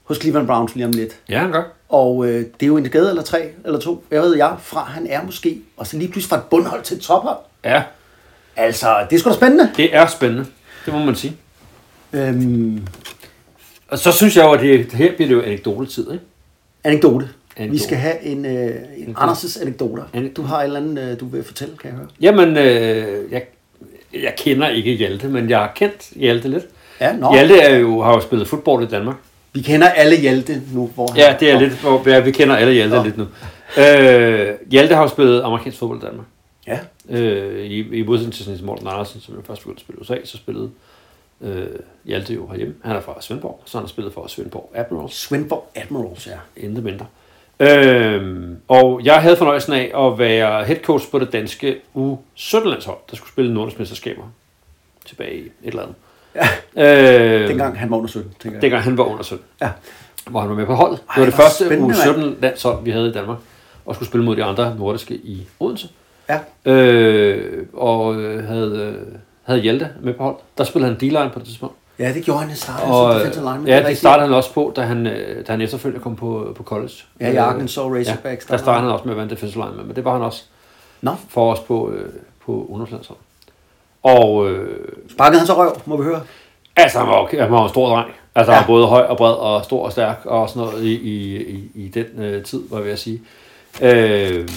hos 0.03 0.17
Cleveland 0.17 0.47
Browns 0.47 0.75
lige 0.75 0.85
om 0.85 0.91
lidt. 0.91 1.19
Ja, 1.29 1.39
han 1.39 1.51
gør. 1.51 1.63
Og 1.89 2.25
øh, 2.27 2.39
det 2.39 2.63
er 2.63 2.67
jo 2.67 2.77
en 2.77 2.89
gade 2.89 3.09
eller 3.09 3.23
tre 3.23 3.49
eller 3.65 3.79
to, 3.79 4.03
jeg 4.11 4.21
ved 4.21 4.35
jeg, 4.37 4.55
fra 4.61 4.83
han 4.83 5.07
er 5.09 5.23
måske, 5.23 5.57
og 5.77 5.87
så 5.87 5.97
lige 5.97 6.11
pludselig 6.11 6.29
fra 6.29 6.37
et 6.37 6.43
bundhold 6.43 6.83
til 6.83 6.97
et 6.97 7.03
tophold. 7.03 7.37
Ja, 7.65 7.83
Altså, 8.55 9.05
det 9.09 9.15
er 9.15 9.19
sgu 9.19 9.29
da 9.29 9.35
spændende. 9.35 9.71
det 9.77 9.95
er 9.95 10.07
spændende. 10.07 10.45
Det 10.85 10.93
må 10.93 10.99
man 10.99 11.15
sige. 11.15 11.37
Øhm, 12.13 12.87
Og 13.87 13.99
så 13.99 14.11
synes 14.11 14.35
jeg 14.37 14.43
jo, 14.45 14.51
at 14.51 14.59
det, 14.59 14.93
her 14.93 15.15
bliver 15.15 15.27
det 15.27 15.35
jo 15.35 15.41
anekdotetid, 15.41 16.11
ikke? 16.11 16.23
anekdote. 16.83 17.29
Anekdote. 17.57 17.71
Vi 17.71 17.77
skal 17.83 17.97
have 17.97 18.21
en, 18.23 18.45
øh, 18.45 18.75
en 18.97 19.15
Anders' 19.19 19.61
anekdoter. 19.61 20.03
Anekdote. 20.13 20.41
Du 20.41 20.47
har 20.47 20.59
et 20.59 20.63
eller 20.63 20.79
andet, 20.79 21.11
øh, 21.11 21.19
du 21.19 21.25
vil 21.27 21.43
fortælle, 21.43 21.77
kan 21.77 21.89
jeg 21.89 21.97
høre. 21.97 22.07
Jamen, 22.21 22.57
øh, 22.57 23.31
jeg, 23.31 23.43
jeg 24.13 24.33
kender 24.37 24.69
ikke 24.69 24.93
Hjalte, 24.93 25.27
men 25.27 25.49
jeg 25.49 25.59
har 25.59 25.71
kendt 25.75 26.09
Hjalte 26.15 26.47
lidt. 26.47 26.63
Ja, 27.01 27.13
nå. 27.15 27.33
Hjalte 27.33 27.59
er 27.59 27.77
jo, 27.77 28.01
har 28.01 28.13
jo 28.13 28.19
spillet 28.21 28.47
fodbold 28.47 28.83
i 28.83 28.87
Danmark. 28.87 29.15
Vi 29.53 29.61
kender 29.61 29.89
alle 29.89 30.17
Hjalte 30.17 30.61
nu, 30.73 30.87
hvor 30.95 31.07
han 31.11 31.17
Ja, 31.17 31.35
det 31.39 31.51
er 31.51 31.59
lidt, 31.59 31.73
hvor 31.73 32.09
ja, 32.09 32.19
vi 32.19 32.31
kender 32.31 32.55
alle 32.55 32.73
Hjalte 32.73 32.95
Nå. 32.95 33.03
lidt 33.03 33.17
nu. 33.17 33.27
Øh, 33.77 34.53
Hjalte 34.71 34.95
har 34.95 35.01
jo 35.01 35.07
spillet 35.07 35.41
amerikansk 35.41 35.77
fodbold 35.79 36.03
i 36.03 36.05
Danmark. 36.05 36.25
Ja, 36.67 36.79
Øh, 37.09 37.65
I, 37.65 37.97
I 37.99 38.03
modsætning 38.03 38.33
til 38.33 38.45
sådan 38.45 38.59
en 38.59 38.65
Morten 38.65 38.87
Andersen, 38.87 39.21
som 39.21 39.35
jo 39.35 39.41
først 39.47 39.61
begyndte 39.61 39.79
at 39.79 39.83
spille 39.83 39.99
i 39.99 40.01
USA, 40.01 40.15
så 40.25 40.37
spillede 40.37 40.69
øh, 41.41 41.67
Hjalte 42.05 42.33
jo 42.33 42.47
herhjemme. 42.47 42.75
Han 42.83 42.95
er 42.95 43.01
fra 43.01 43.21
Svendborg, 43.21 43.61
så 43.65 43.77
han 43.77 43.83
har 43.83 43.87
spillet 43.89 44.13
for 44.13 44.27
Svendborg 44.27 44.71
Admirals. 44.75 45.15
Svendborg 45.15 45.71
Admirals, 45.75 46.27
ja. 46.27 46.37
Intet 46.57 46.83
mindre. 46.83 47.05
Øhm, 47.59 48.57
og 48.67 49.01
jeg 49.03 49.21
havde 49.21 49.37
fornøjelsen 49.37 49.73
af 49.73 50.07
at 50.07 50.19
være 50.19 50.63
head 50.65 50.77
coach 50.83 51.11
på 51.11 51.19
det 51.19 51.33
danske 51.33 51.75
U17-landshold, 51.95 52.97
der 53.09 53.15
skulle 53.15 53.31
spille 53.31 53.53
Nordisk 53.53 53.79
Mesterskaber 53.79 54.23
tilbage 55.05 55.35
i 55.37 55.41
et 55.41 55.51
eller 55.63 55.81
andet. 55.81 55.95
Ja, 56.37 56.47
Øh, 57.43 57.47
dengang 57.49 57.79
han 57.79 57.89
var 57.91 57.97
under 57.97 58.09
17, 58.09 58.31
tænker 58.41 58.55
jeg. 58.55 58.61
dengang 58.61 58.83
han 58.83 58.97
var 58.97 59.03
under 59.03 59.23
17, 59.23 59.45
Ja. 59.61 59.69
hvor 60.29 60.39
han 60.39 60.49
var 60.49 60.55
med 60.55 60.65
på 60.65 60.73
holdet. 60.73 60.99
Det 60.99 61.05
Ej, 61.09 61.19
var 61.19 61.25
det 61.25 61.33
første 61.33 61.65
spændende, 61.65 61.95
U17-landshold, 61.95 62.83
vi 62.83 62.91
havde 62.91 63.09
i 63.09 63.11
Danmark, 63.13 63.37
og 63.85 63.95
skulle 63.95 64.09
spille 64.09 64.25
mod 64.25 64.35
de 64.35 64.43
andre 64.43 64.75
nordiske 64.77 65.13
i 65.15 65.47
Odense. 65.59 65.87
Ja, 66.29 66.71
Øh, 66.71 67.65
og 67.73 68.15
øh, 68.15 68.47
havde, 68.47 68.95
øh, 68.97 69.15
havde 69.43 69.59
Hjalte 69.61 69.89
med 70.01 70.13
på 70.13 70.23
hold. 70.23 70.35
Der 70.57 70.63
spillede 70.63 70.91
han 70.91 70.97
D-line 70.99 71.29
på 71.33 71.39
det 71.39 71.47
tidspunkt. 71.47 71.75
ja 71.99 72.13
det 72.13 72.23
gjorde 72.23 72.39
han. 72.39 72.47
Han 72.47 72.57
startede 72.57 72.91
Og, 72.91 73.11
som 73.13 73.19
defensive 73.19 73.43
lineman. 73.45 73.67
ja, 73.67 73.89
det 73.89 73.97
startede 73.97 74.27
han 74.27 74.35
også 74.35 74.53
på, 74.53 74.73
da 74.75 74.81
han, 74.81 75.07
øh, 75.07 75.47
da 75.47 75.51
han 75.51 75.61
efterfølgende 75.61 76.03
kom 76.03 76.15
på, 76.15 76.53
på 76.57 76.63
college. 76.63 76.93
Ja, 77.19 77.31
i 77.31 77.35
Arkansas 77.35 77.77
Razorbacks, 77.77 78.49
Ja, 78.49 78.53
der 78.53 78.57
startede 78.57 78.81
han 78.83 78.91
også 78.91 79.03
med 79.05 79.11
at 79.13 79.17
være 79.17 79.23
en 79.23 79.29
defensive 79.29 79.63
lineman, 79.65 79.85
men 79.87 79.95
det 79.95 80.05
var 80.05 80.13
han 80.13 80.21
også 80.21 80.43
Nå, 81.01 81.11
for 81.29 81.51
os 81.53 81.59
på, 81.59 81.93
på 82.45 82.67
ungdomslandshold. 82.69 83.17
Og 84.03 84.49
øh, 84.49 84.77
sparkede 85.11 85.39
han 85.39 85.47
så 85.47 85.53
røv, 85.57 85.81
må 85.85 85.97
vi 85.97 86.03
høre. 86.03 86.21
altså, 86.75 86.99
han 86.99 87.07
var, 87.07 87.29
han 87.41 87.51
var 87.51 87.63
en 87.63 87.69
stor 87.69 87.89
dreng. 87.89 88.09
Altså, 88.35 88.51
Ja. 88.51 88.57
han 88.57 88.61
var 88.63 88.67
både 88.67 88.87
høj 88.87 89.01
og 89.01 89.17
bred 89.17 89.33
og 89.33 89.63
stor 89.63 89.85
og 89.85 89.91
stærk 89.91 90.21
og 90.25 90.49
sådan 90.49 90.61
noget 90.61 90.83
i, 90.83 90.93
i, 90.93 91.37
i, 91.37 91.63
i 91.75 91.87
den 91.87 92.23
øh, 92.23 92.43
tid, 92.43 92.61
var 92.69 92.77
jeg 92.77 92.85
ved 92.85 92.91
at 92.91 92.99
sige. 92.99 93.21
Øh, 93.81 94.47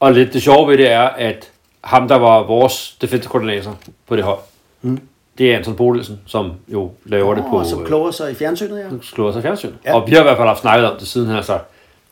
og 0.00 0.12
lidt 0.12 0.32
det 0.32 0.42
sjove 0.42 0.68
ved 0.70 0.78
det 0.78 0.90
er, 0.90 1.00
at 1.02 1.50
ham, 1.84 2.08
der 2.08 2.16
var 2.16 2.42
vores 2.42 2.96
defensive 3.00 3.30
koordinator 3.30 3.76
på 4.08 4.16
det 4.16 4.24
hold, 4.24 4.38
Mm. 4.82 5.00
det 5.38 5.52
er 5.52 5.56
Anton 5.56 5.76
Bolelsen, 5.76 6.20
som 6.26 6.52
jo 6.68 6.90
laver 7.04 7.34
det 7.34 7.44
på... 7.50 7.58
Og 7.58 7.66
så 7.66 7.80
øh, 7.80 7.86
kloger 7.86 8.10
sig 8.10 8.30
i 8.30 8.34
fjernsynet, 8.34 8.78
ja. 8.78 8.84
slået 9.02 9.34
sig 9.34 9.40
i 9.40 9.42
fjernsyn. 9.42 9.72
Ja. 9.84 9.90
Ja. 9.90 9.96
Og 10.00 10.08
vi 10.08 10.12
har 10.14 10.20
i 10.20 10.22
hvert 10.22 10.36
fald 10.36 10.48
haft 10.48 10.60
snakket 10.60 10.90
om 10.90 10.96
det 10.98 11.08
siden, 11.08 11.26
han 11.26 11.34
har 11.36 11.42
sagt, 11.42 11.64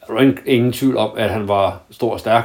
der 0.06 0.12
var 0.12 0.20
ingen, 0.20 0.38
ingen 0.46 0.72
tvivl 0.72 0.96
om, 0.96 1.10
at 1.16 1.30
han 1.30 1.48
var 1.48 1.78
stor 1.90 2.12
og 2.12 2.20
stærk. 2.20 2.44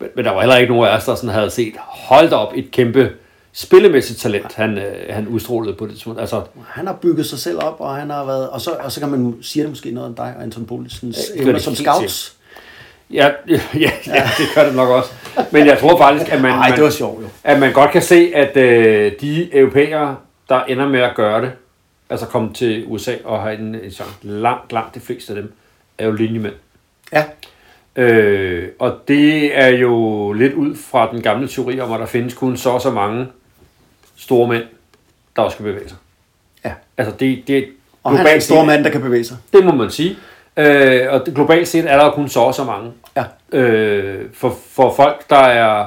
Men, 0.00 0.08
men 0.16 0.24
der 0.24 0.30
var 0.30 0.40
heller 0.40 0.56
ikke 0.56 0.72
nogen 0.72 0.88
af 0.88 0.96
os, 0.96 1.04
der 1.04 1.14
sådan 1.14 1.30
havde 1.30 1.50
set, 1.50 1.74
hold 1.78 2.30
da 2.30 2.36
op, 2.36 2.52
et 2.56 2.70
kæmpe 2.70 3.10
spillemæssigt 3.52 4.20
talent, 4.20 4.54
han, 4.54 4.78
øh, 4.78 4.94
han 5.10 5.28
udstrålede 5.28 5.74
på 5.74 5.84
det 5.86 5.92
tidspunkt. 5.92 6.20
Altså, 6.20 6.42
Han 6.68 6.86
har 6.86 6.94
bygget 6.94 7.26
sig 7.26 7.38
selv 7.38 7.58
op, 7.62 7.76
og 7.80 7.96
han 7.96 8.10
har 8.10 8.24
været... 8.24 8.50
Og 8.50 8.60
så, 8.60 8.70
og 8.70 8.92
så 8.92 9.00
kan 9.00 9.08
man 9.08 9.36
sige 9.42 9.62
det 9.62 9.70
måske 9.70 9.90
noget 9.90 10.08
om 10.08 10.14
dig 10.14 10.34
og 10.36 10.42
Anton 10.42 10.66
gør 10.66 10.76
evner 11.34 11.52
det 11.52 11.62
som 11.62 11.74
scouts. 11.74 12.36
ja, 13.12 13.30
ja, 13.48 13.60
ja, 13.84 13.90
ja, 14.06 14.30
det 14.38 14.46
gør 14.54 14.64
det 14.64 14.74
nok 14.74 14.88
også. 14.88 15.10
Men 15.50 15.66
jeg 15.66 15.78
tror 15.78 15.98
faktisk, 15.98 16.32
at 16.32 16.40
man, 16.40 16.50
Nej, 16.50 16.72
det 16.74 16.84
var 16.84 16.90
sjovt 16.90 17.22
jo. 17.22 17.28
at 17.44 17.60
man 17.60 17.72
godt 17.72 17.90
kan 17.90 18.02
se, 18.02 18.32
at 18.34 18.56
øh, 18.56 19.12
de 19.20 19.56
europæere, 19.56 20.16
der 20.48 20.64
ender 20.64 20.88
med 20.88 21.00
at 21.00 21.14
gøre 21.16 21.42
det, 21.42 21.52
altså 22.10 22.26
komme 22.26 22.52
til 22.52 22.84
USA 22.86 23.14
og 23.24 23.42
have 23.42 23.58
en, 23.58 23.74
en 23.74 23.90
chance, 23.90 24.12
langt, 24.22 24.72
langt 24.72 24.94
de 24.94 25.00
fleste 25.00 25.32
af 25.32 25.36
dem, 25.42 25.52
er 25.98 26.06
jo 26.06 26.12
linjemænd. 26.12 26.54
Ja, 27.12 27.24
Øh, 27.96 28.68
og 28.78 28.98
det 29.08 29.58
er 29.58 29.68
jo 29.68 30.32
lidt 30.32 30.52
ud 30.54 30.76
fra 30.76 31.10
den 31.12 31.22
gamle 31.22 31.48
teori 31.48 31.80
om, 31.80 31.92
at 31.92 32.00
der 32.00 32.06
findes 32.06 32.34
kun 32.34 32.56
så 32.56 32.70
og 32.70 32.80
så 32.80 32.90
mange 32.90 33.26
store 34.16 34.48
mænd, 34.48 34.62
der 35.36 35.42
også 35.42 35.54
skal 35.54 35.64
bevæge 35.64 35.88
sig. 35.88 35.98
ja. 36.64 36.72
Altså 36.98 37.14
det, 37.20 37.42
det 37.48 37.66
Og 38.02 38.16
han 38.18 38.26
er 38.26 38.30
en 38.34 38.40
stor 38.40 38.64
mand, 38.64 38.84
der 38.84 38.90
kan 38.90 39.00
bevæge 39.02 39.24
sig. 39.24 39.36
Det 39.52 39.64
må 39.64 39.74
man 39.74 39.90
sige. 39.90 40.16
Øh, 40.56 41.00
og 41.12 41.24
globalt 41.34 41.68
set 41.68 41.90
er 41.90 41.96
der 41.96 42.04
jo 42.04 42.10
kun 42.10 42.28
så 42.28 42.40
og 42.40 42.54
så 42.54 42.64
mange. 42.64 42.92
Ja. 43.16 43.24
Øh, 43.58 44.24
for, 44.34 44.56
for 44.70 44.94
folk, 44.94 45.30
der 45.30 45.36
er 45.36 45.86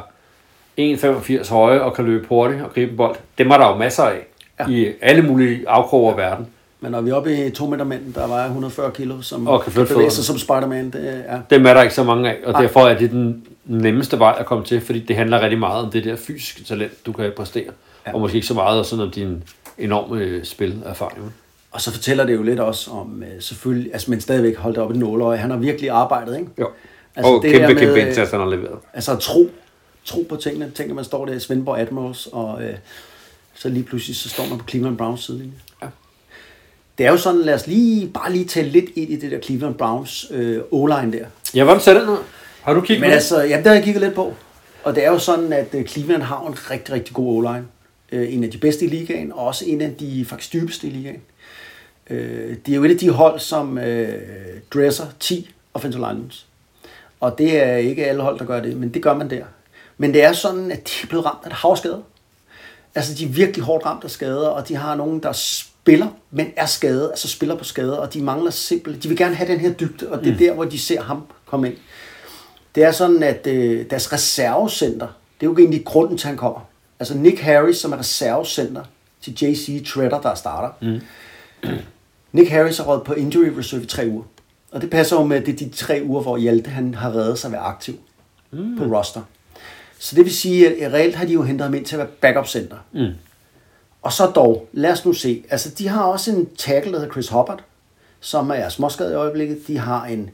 1,85 0.80 1.50
høje 1.54 1.82
og 1.82 1.94
kan 1.94 2.06
løbe 2.06 2.28
hurtigt 2.28 2.62
og 2.62 2.74
gribe 2.74 2.92
en 2.92 2.98
bold, 2.98 3.16
dem 3.38 3.50
er 3.52 3.58
der 3.58 3.68
jo 3.68 3.76
masser 3.76 4.04
af 4.04 4.26
Ja. 4.60 4.66
i 4.68 4.94
alle 5.02 5.22
mulige 5.22 5.70
afkroge 5.70 6.12
af 6.12 6.18
verden. 6.18 6.48
Men 6.82 6.92
når 6.92 7.02
vi 7.02 7.10
er 7.10 7.14
oppe 7.14 7.48
i 7.48 7.52
to 7.52 7.68
meter 7.68 7.84
mænd, 7.84 8.14
der 8.14 8.28
vejer 8.28 8.46
140 8.46 8.92
kilo, 8.92 9.22
som 9.22 9.48
Og 9.48 9.64
kan 9.64 9.72
flytte 9.72 9.94
bevæge 9.94 10.12
sig 10.12 10.26
som 10.26 10.38
Spider-Man, 10.38 10.86
det 10.92 11.24
er... 11.26 11.42
Dem 11.50 11.66
er 11.66 11.74
der 11.74 11.82
ikke 11.82 11.96
så 11.96 12.04
mange 12.04 12.30
af, 12.30 12.38
og 12.46 12.52
Nej. 12.52 12.62
derfor 12.62 12.80
er 12.88 12.98
det 12.98 13.12
den 13.12 13.44
nemmeste 13.66 14.20
vej 14.20 14.36
at 14.40 14.46
komme 14.46 14.66
til, 14.66 14.82
fordi 14.82 15.00
det 15.00 15.16
handler 15.16 15.42
rigtig 15.42 15.60
meget 15.60 15.86
om 15.86 15.92
det 15.92 16.04
der 16.04 16.16
fysiske 16.16 16.64
talent, 16.64 17.06
du 17.06 17.12
kan 17.12 17.32
præstere. 17.38 17.72
Ja. 18.08 18.14
Og 18.14 18.20
måske 18.20 18.36
ikke 18.36 18.48
så 18.48 18.54
meget 18.54 18.86
sådan 18.86 19.06
om 19.06 19.12
din 19.12 19.44
enorme 19.78 20.22
øh, 20.22 20.46
spilerfaring. 20.46 21.34
Og 21.72 21.82
så 21.82 21.92
fortæller 21.92 22.26
det 22.26 22.34
jo 22.34 22.44
lidt 22.44 22.60
også 22.60 22.92
om, 22.92 23.24
øh, 23.24 23.42
selvfølgelig, 23.42 23.94
altså 23.94 24.12
men 24.12 24.22
stadigvæk 24.22 24.58
holdt 24.58 24.78
op 24.78 24.96
i 24.96 24.98
nåløje. 24.98 25.38
Han 25.38 25.50
har 25.50 25.58
virkelig 25.58 25.90
arbejdet, 25.90 26.40
ikke? 26.40 26.50
Jo. 26.60 26.70
Altså, 27.16 27.32
og 27.32 27.44
det 27.44 27.52
kæmpe, 27.52 27.74
med, 27.74 27.76
kæmpe 27.76 28.02
indsats, 28.02 28.32
han 28.32 28.40
har 28.40 28.48
leveret. 28.48 28.78
Altså 28.94 29.16
tro, 29.16 29.50
tro 30.06 30.26
på 30.30 30.36
tingene. 30.36 30.72
Tænk, 30.76 30.90
at 30.90 30.96
man 30.96 31.06
står 31.06 31.26
der 31.26 31.34
i 31.34 31.40
Svendborg 31.40 31.80
Admirals, 31.80 32.28
og 32.32 32.64
øh, 32.64 32.74
så 33.54 33.70
lige 33.70 33.84
pludselig 33.84 34.16
så 34.16 34.30
står 34.30 34.46
man 34.50 34.58
på 34.58 34.66
Cleveland 34.68 34.98
Browns 34.98 35.24
sidelinje. 35.26 35.54
Det 37.00 37.08
er 37.08 37.12
jo 37.12 37.18
sådan, 37.18 37.42
lad 37.42 37.54
os 37.54 37.68
lige, 37.68 38.08
bare 38.08 38.32
lige 38.32 38.46
tale 38.46 38.70
lidt 38.70 38.86
ind 38.96 39.10
i 39.10 39.16
det 39.16 39.32
der 39.32 39.40
Cleveland 39.40 39.76
Browns 39.76 40.28
øh, 40.32 40.62
O-line 40.72 41.12
der. 41.12 41.26
Ja, 41.56 41.64
hvordan 41.64 41.82
ser 41.82 42.00
den 42.00 42.10
ud? 42.10 42.18
Har 42.62 42.74
du 42.74 42.82
kigget 42.82 43.02
Men 43.02 43.10
på 43.10 43.14
altså, 43.14 43.42
ja, 43.42 43.58
det 43.58 43.68
har 43.68 43.74
jeg 43.74 43.84
kigget 43.84 44.04
lidt 44.04 44.16
på. 44.16 44.34
Og 44.84 44.96
det 44.96 45.06
er 45.06 45.12
jo 45.12 45.20
sådan, 45.20 45.54
at 45.54 45.68
øh, 45.74 45.86
Cleveland 45.86 46.22
har 46.22 46.48
en 46.48 46.72
rigtig, 46.72 46.94
rigtig 46.94 47.14
god 47.16 47.38
O-line. 47.38 47.64
Øh, 48.12 48.34
En 48.34 48.44
af 48.44 48.52
de 48.52 48.58
bedste 48.58 48.86
i 48.86 48.88
ligaen, 48.88 49.32
og 49.32 49.48
også 49.48 49.66
en 49.68 49.82
af 49.82 49.94
de 50.00 50.26
faktisk 50.26 50.54
dybeste 50.54 50.88
i 50.88 50.90
ligaen. 50.90 51.22
Øh, 52.10 52.56
Det 52.66 52.72
er 52.72 52.76
jo 52.76 52.84
et 52.84 52.92
af 52.92 52.98
de 52.98 53.10
hold, 53.10 53.40
som 53.40 53.78
øh, 53.78 54.22
dresser 54.74 55.06
10 55.20 55.50
offensive 55.74 56.08
linemen. 56.08 56.32
Og 57.20 57.38
det 57.38 57.64
er 57.64 57.76
ikke 57.76 58.06
alle 58.06 58.22
hold, 58.22 58.40
der 58.40 58.46
gør 58.46 58.62
det, 58.62 58.78
men 58.78 58.94
det 58.94 59.02
gør 59.02 59.14
man 59.14 59.30
der. 59.30 59.44
Men 59.98 60.14
det 60.14 60.24
er 60.24 60.34
sådan, 60.34 60.72
at 60.72 60.88
de 60.88 60.92
er 61.04 61.08
blevet 61.08 61.26
ramt 61.26 61.40
af 61.44 61.48
et 61.48 61.54
havskade. 61.54 62.02
Altså, 62.96 63.14
de 63.14 63.24
er 63.26 63.30
virkelig 63.30 63.66
hårdt 63.66 63.86
ramt 63.86 64.04
af 64.04 64.10
skader, 64.12 64.48
og 64.48 64.68
de 64.68 64.76
har 64.76 64.96
nogen, 64.96 65.20
der 65.24 65.32
spiller, 65.90 66.08
men 66.32 66.52
er 66.56 66.66
skadet, 66.66 67.10
altså 67.10 67.28
spiller 67.28 67.56
på 67.56 67.64
skader, 67.64 67.98
og 67.98 68.14
de 68.14 68.22
mangler 68.22 68.52
simpelthen, 68.52 69.04
de 69.04 69.08
vil 69.08 69.18
gerne 69.18 69.36
have 69.36 69.52
den 69.52 69.60
her 69.60 69.74
dybde, 69.74 70.10
og 70.10 70.24
det 70.24 70.34
er 70.34 70.38
der, 70.38 70.54
hvor 70.54 70.66
de 70.66 70.80
ser 70.80 71.02
ham 71.02 71.24
komme 71.46 71.68
ind. 71.68 71.78
Det 72.76 72.84
er 72.84 72.92
sådan, 72.92 73.24
at 73.24 73.48
øh, 73.48 73.90
deres 73.90 74.14
reservecenter, 74.14 75.08
det 75.40 75.46
er 75.46 75.50
jo 75.50 75.58
egentlig 75.58 75.86
grunden 75.86 76.18
til, 76.18 76.28
at 76.28 76.30
han 76.30 76.38
kommer. 76.38 76.60
Altså 77.00 77.18
Nick 77.18 77.40
Harris, 77.40 77.78
som 77.78 77.92
er 77.92 77.98
reservecenter 77.98 78.84
til 79.22 79.38
JC 79.42 79.86
Treader, 79.88 80.22
der 80.22 80.36
starter. 80.36 80.70
Mm. 80.82 81.00
Nick 82.40 82.50
Harris 82.50 82.78
har 82.78 82.86
råd 82.86 83.04
på 83.06 83.14
injury 83.14 83.48
reserve 83.58 83.84
i 83.84 83.86
tre 83.86 84.08
uger. 84.08 84.24
Og 84.72 84.82
det 84.82 84.90
passer 84.90 85.16
jo 85.16 85.24
med, 85.24 85.38
at 85.38 85.46
det 85.46 85.54
er 85.54 85.58
de 85.58 85.70
tre 85.70 86.02
uger, 86.06 86.22
hvor 86.22 86.38
Hjalte 86.38 86.70
han 86.70 86.94
har 86.94 87.16
reddet 87.16 87.40
sig 87.40 87.48
at 87.48 87.52
være 87.52 87.62
aktiv 87.62 87.96
mm. 88.52 88.78
på 88.78 88.84
roster. 88.84 89.22
Så 90.00 90.16
det 90.16 90.26
vil 90.26 90.34
sige, 90.36 90.86
at 90.86 90.94
reelt 90.94 91.16
har 91.16 91.26
de 91.26 91.34
jo 91.34 91.44
hentet 91.44 91.66
ham 91.66 91.74
ind 91.74 91.86
til 91.86 91.96
at 91.96 92.00
være 92.00 92.08
backup 92.08 92.48
center. 92.48 92.78
Mm. 92.92 93.08
Og 94.10 94.14
så 94.14 94.26
dog, 94.26 94.68
lad 94.74 94.92
os 94.92 95.06
nu 95.06 95.14
se. 95.14 95.46
Altså, 95.50 95.70
de 95.70 95.88
har 95.88 96.04
også 96.04 96.32
en 96.32 96.50
tackle, 96.56 96.92
der 96.92 97.00
hedder 97.00 97.14
Chris 97.14 97.30
Hubbard, 97.30 97.64
som 98.20 98.52
er 98.52 98.70
småskadet 98.70 99.12
i 99.12 99.16
øjeblikket. 99.16 99.68
De 99.68 99.78
har 99.78 100.06
en 100.06 100.30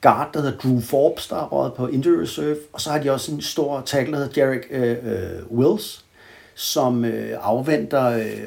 guard, 0.00 0.32
der 0.34 0.40
hedder 0.40 0.58
Drew 0.58 0.80
Forbes, 0.80 1.28
der 1.28 1.36
er 1.36 1.44
røget 1.44 1.74
på 1.74 1.86
injury 1.86 2.14
reserve. 2.14 2.56
Og 2.72 2.80
så 2.80 2.90
har 2.90 2.98
de 2.98 3.10
også 3.10 3.32
en 3.32 3.42
stor 3.42 3.80
tackle, 3.80 4.12
der 4.12 4.18
hedder 4.18 4.42
Jarek 4.42 4.66
øh, 4.70 4.96
øh, 5.02 5.58
Wills, 5.58 6.04
som 6.54 7.04
øh, 7.04 7.38
afventer 7.42 8.06
øh, 8.10 8.40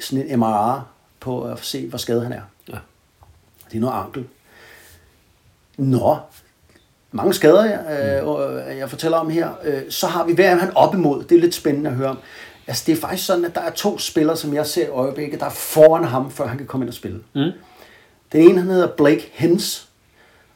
sådan 0.00 0.26
en 0.26 0.38
MRI 0.38 0.80
på 1.20 1.42
at 1.42 1.58
se, 1.62 1.88
hvor 1.88 1.98
skadet 1.98 2.22
han 2.22 2.32
er. 2.32 2.42
Ja. 2.68 2.78
Det 3.70 3.76
er 3.76 3.80
noget 3.80 3.94
ankel. 3.94 4.24
Nå, 5.76 6.16
mange 7.12 7.34
skader, 7.34 7.64
jeg, 7.64 7.80
øh, 8.68 8.78
jeg 8.78 8.90
fortæller 8.90 9.18
om 9.18 9.30
her. 9.30 9.50
Øh, 9.64 9.82
så 9.88 10.06
har 10.06 10.24
vi, 10.24 10.34
hvad 10.34 10.44
er 10.44 10.56
han 10.56 10.76
op 10.76 10.94
imod? 10.94 11.24
Det 11.24 11.36
er 11.36 11.40
lidt 11.40 11.54
spændende 11.54 11.90
at 11.90 11.96
høre 11.96 12.08
om. 12.08 12.18
Altså, 12.66 12.84
det 12.86 12.92
er 12.92 13.00
faktisk 13.00 13.26
sådan, 13.26 13.44
at 13.44 13.54
der 13.54 13.60
er 13.60 13.70
to 13.70 13.98
spillere, 13.98 14.36
som 14.36 14.54
jeg 14.54 14.66
ser 14.66 14.86
i 14.86 14.88
øjeblikket, 14.88 15.40
der 15.40 15.46
er 15.46 15.50
foran 15.50 16.04
ham, 16.04 16.30
før 16.30 16.46
han 16.46 16.58
kan 16.58 16.66
komme 16.66 16.84
ind 16.84 16.88
og 16.88 16.94
spille. 16.94 17.20
Mm. 17.34 17.50
Den 18.32 18.40
ene, 18.40 18.60
han 18.60 18.70
hedder 18.70 18.88
Blake 18.96 19.30
Hens, 19.32 19.88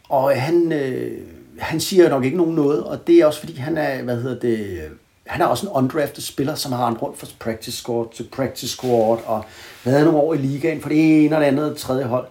og 0.09 0.43
han, 0.43 0.73
øh, 0.73 1.21
han 1.59 1.81
siger 1.81 2.09
nok 2.09 2.25
ikke 2.25 2.37
nogen 2.37 2.55
noget, 2.55 2.85
og 2.85 3.07
det 3.07 3.15
er 3.15 3.27
også 3.27 3.41
fordi, 3.41 3.55
han 3.55 3.79
er, 3.79 4.03
hvad 4.03 4.17
hedder 4.23 4.41
det, 4.41 4.83
han 5.27 5.41
er 5.43 5.47
også 5.47 5.67
en 5.67 5.73
undrafted 5.73 6.23
spiller, 6.23 6.55
som 6.55 6.73
har 6.73 6.87
rendt 6.87 7.03
rundt 7.03 7.19
fra 7.19 7.27
practice 7.39 7.77
squad 7.77 8.07
til 8.15 8.29
practice 8.33 8.77
squad, 8.77 9.19
og 9.27 9.45
været 9.85 10.05
nogle 10.05 10.19
år 10.21 10.35
i 10.35 10.37
ligaen 10.37 10.81
for 10.81 10.89
det 10.89 11.25
ene 11.25 11.37
og 11.37 11.41
det 11.41 11.47
andet 11.47 11.65
og 11.65 11.71
det 11.71 11.79
tredje 11.79 12.05
hold. 12.05 12.27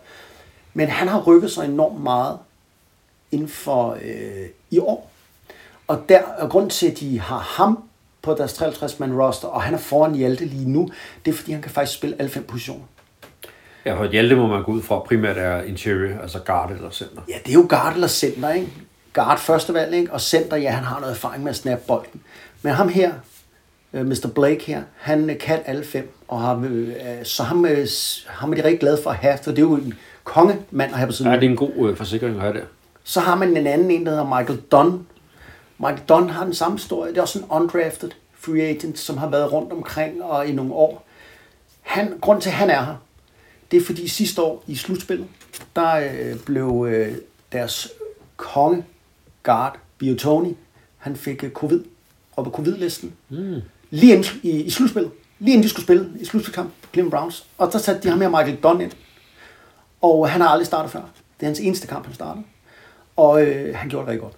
Men 0.74 0.88
han 0.88 1.08
har 1.08 1.22
rykket 1.22 1.52
sig 1.52 1.66
enormt 1.66 2.04
meget 2.04 2.38
inden 3.32 3.48
for 3.48 3.98
øh, 4.04 4.48
i 4.72 4.80
år. 4.80 5.12
Og 5.88 6.04
der 6.10 6.22
er 6.38 6.48
grund 6.48 6.70
til, 6.70 6.88
at 6.88 7.00
de 7.00 7.20
har 7.20 7.40
ham 7.40 7.84
på 8.28 8.36
deres 8.38 8.54
53-mand 8.54 9.14
roster, 9.14 9.48
og 9.48 9.62
han 9.62 9.74
er 9.74 9.78
foran 9.78 10.16
Hjalte 10.16 10.46
lige 10.46 10.70
nu, 10.70 10.90
det 11.26 11.32
er 11.32 11.36
fordi, 11.36 11.52
han 11.52 11.62
kan 11.62 11.72
faktisk 11.72 11.98
spille 11.98 12.16
alle 12.20 12.30
fem 12.30 12.44
positioner. 12.44 12.84
Ja, 13.86 14.00
for 14.00 14.06
Hjalte 14.12 14.36
må 14.36 14.48
man 14.48 14.64
gå 14.64 14.72
ud 14.72 14.82
fra 14.82 15.00
primært 15.00 15.38
er 15.38 15.62
interior, 15.62 16.22
altså 16.22 16.40
guard 16.40 16.72
eller 16.72 16.90
center. 16.90 17.22
Ja, 17.30 17.34
det 17.46 17.50
er 17.50 17.54
jo 17.54 17.66
guard 17.70 17.94
eller 17.94 18.08
center, 18.08 18.54
ikke? 18.54 18.68
Guard 19.14 19.40
første 19.40 19.74
valg, 19.74 19.94
ikke? 19.94 20.14
Og 20.14 20.22
center, 20.22 20.58
ja, 20.58 20.70
han 20.70 20.84
har 20.84 21.00
noget 21.00 21.12
erfaring 21.12 21.44
med 21.44 21.50
at 21.50 21.56
snappe 21.56 21.84
bolden. 21.88 22.22
Men 22.62 22.74
ham 22.74 22.90
her, 22.90 23.12
øh, 23.94 24.06
Mr. 24.06 24.28
Blake 24.36 24.66
her, 24.66 24.82
han 24.96 25.30
øh, 25.30 25.38
kan 25.38 25.60
alle 25.66 25.84
fem, 25.84 26.14
og 26.28 26.42
har, 26.42 26.68
øh, 26.70 26.90
så 27.24 27.44
ham, 27.44 27.66
ham 28.28 28.52
er 28.52 28.56
de 28.56 28.64
rigtig 28.64 28.80
glade 28.80 29.00
for 29.04 29.10
at 29.10 29.16
have, 29.16 29.38
for 29.44 29.52
det 29.52 29.58
er 29.58 29.62
jo 29.62 29.76
en 29.76 29.94
kongemand 30.24 30.92
at 30.92 30.98
have 30.98 31.08
på 31.08 31.14
siden. 31.14 31.32
Ja, 31.32 31.38
det 31.40 31.46
er 31.46 31.50
en 31.50 31.56
god 31.56 31.90
øh, 31.90 31.98
forsikring 31.98 32.36
at 32.36 32.42
have 32.42 32.54
der. 32.54 32.66
Så 33.04 33.20
har 33.20 33.36
man 33.36 33.58
en 33.58 33.68
anden 33.68 33.92
en, 33.92 34.06
der 34.06 34.12
hedder 34.12 34.38
Michael 34.38 34.60
Dunn. 34.72 35.08
Michael 35.80 36.02
Dunn 36.10 36.30
har 36.30 36.44
den 36.44 36.54
samme 36.54 36.78
historie. 36.78 37.12
Det 37.12 37.18
er 37.18 37.22
også 37.22 37.40
en 37.40 37.46
undrafted 37.50 38.12
free 38.34 38.62
agent, 38.62 39.00
som 39.00 39.18
har 39.18 39.30
været 39.30 39.54
rundt 39.54 39.74
omkring 39.74 40.24
og 40.24 40.48
i 40.48 40.52
nogle 40.52 40.74
år. 40.74 41.06
Han, 41.82 42.18
grund 42.22 42.42
til, 42.42 42.50
at 42.50 42.56
han 42.56 42.70
er 42.70 42.86
her, 42.86 42.96
det 43.72 43.78
er 43.78 43.86
fordi 43.86 44.08
sidste 44.08 44.42
år 44.42 44.64
i 44.68 44.76
slutspillet, 44.76 45.28
der 45.76 45.96
øh, 45.96 46.40
blev 46.46 46.88
øh, 46.90 47.18
deres 47.52 47.90
konge 48.36 48.86
guard, 49.44 49.80
Biotoni, 49.98 50.58
han 50.98 51.16
fik 51.16 51.44
øh, 51.44 51.52
covid, 51.52 51.84
og 52.36 52.44
på 52.44 52.52
covid-listen. 52.52 53.14
Mm. 53.30 53.62
Lige 53.90 54.14
inden, 54.14 54.26
i, 54.44 54.50
i 54.50 54.70
slutspillet. 54.70 55.12
Lige 55.40 55.54
inden 55.54 55.64
de 55.64 55.70
skulle 55.70 55.84
spille 55.84 56.10
i 56.20 56.26
slutspilkamp 56.26 56.70
på 56.82 56.90
Cleveland 56.94 57.12
Browns. 57.12 57.46
Og 57.58 57.72
der 57.72 57.80
satte 57.80 58.02
de 58.04 58.10
ham 58.10 58.22
her 58.22 58.30
Michael 58.30 58.56
Dunn 58.56 58.82
ind. 58.82 58.92
Og 60.02 60.30
han 60.30 60.42
har 60.42 60.48
aldrig 60.48 60.68
startet 60.68 60.92
før. 60.92 61.02
Det 61.40 61.46
er 61.46 61.46
hans 61.46 61.60
eneste 61.60 61.88
kamp, 61.88 62.06
han 62.06 62.16
startede. 62.16 62.46
Og 63.16 63.46
øh, 63.46 63.76
han 63.76 63.90
gjorde 63.90 64.06
det 64.06 64.12
rigtig 64.12 64.22
godt. 64.22 64.34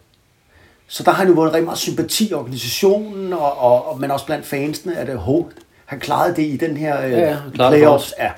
Så 0.92 1.04
der 1.04 1.12
har 1.12 1.18
han 1.18 1.28
jo 1.28 1.34
vundet 1.34 1.54
rigtig 1.54 1.66
meget 1.66 1.80
sympati 1.80 2.30
i 2.30 2.34
organisationen, 2.34 3.34
og, 3.34 3.58
og, 3.58 3.90
og, 3.92 4.00
men 4.00 4.12
også 4.12 4.26
blandt 4.26 4.46
fansene, 4.46 4.98
at 4.98 5.10
uh, 5.10 5.16
ho, 5.16 5.44
han 5.86 6.00
klarede 6.00 6.36
det 6.36 6.44
i 6.44 6.58
den 6.58 6.78
her 6.78 7.06
øh, 7.06 7.12
Ja, 7.12 7.30
ja, 7.30 7.38
playoffs. 7.54 8.14
Ja, 8.20 8.32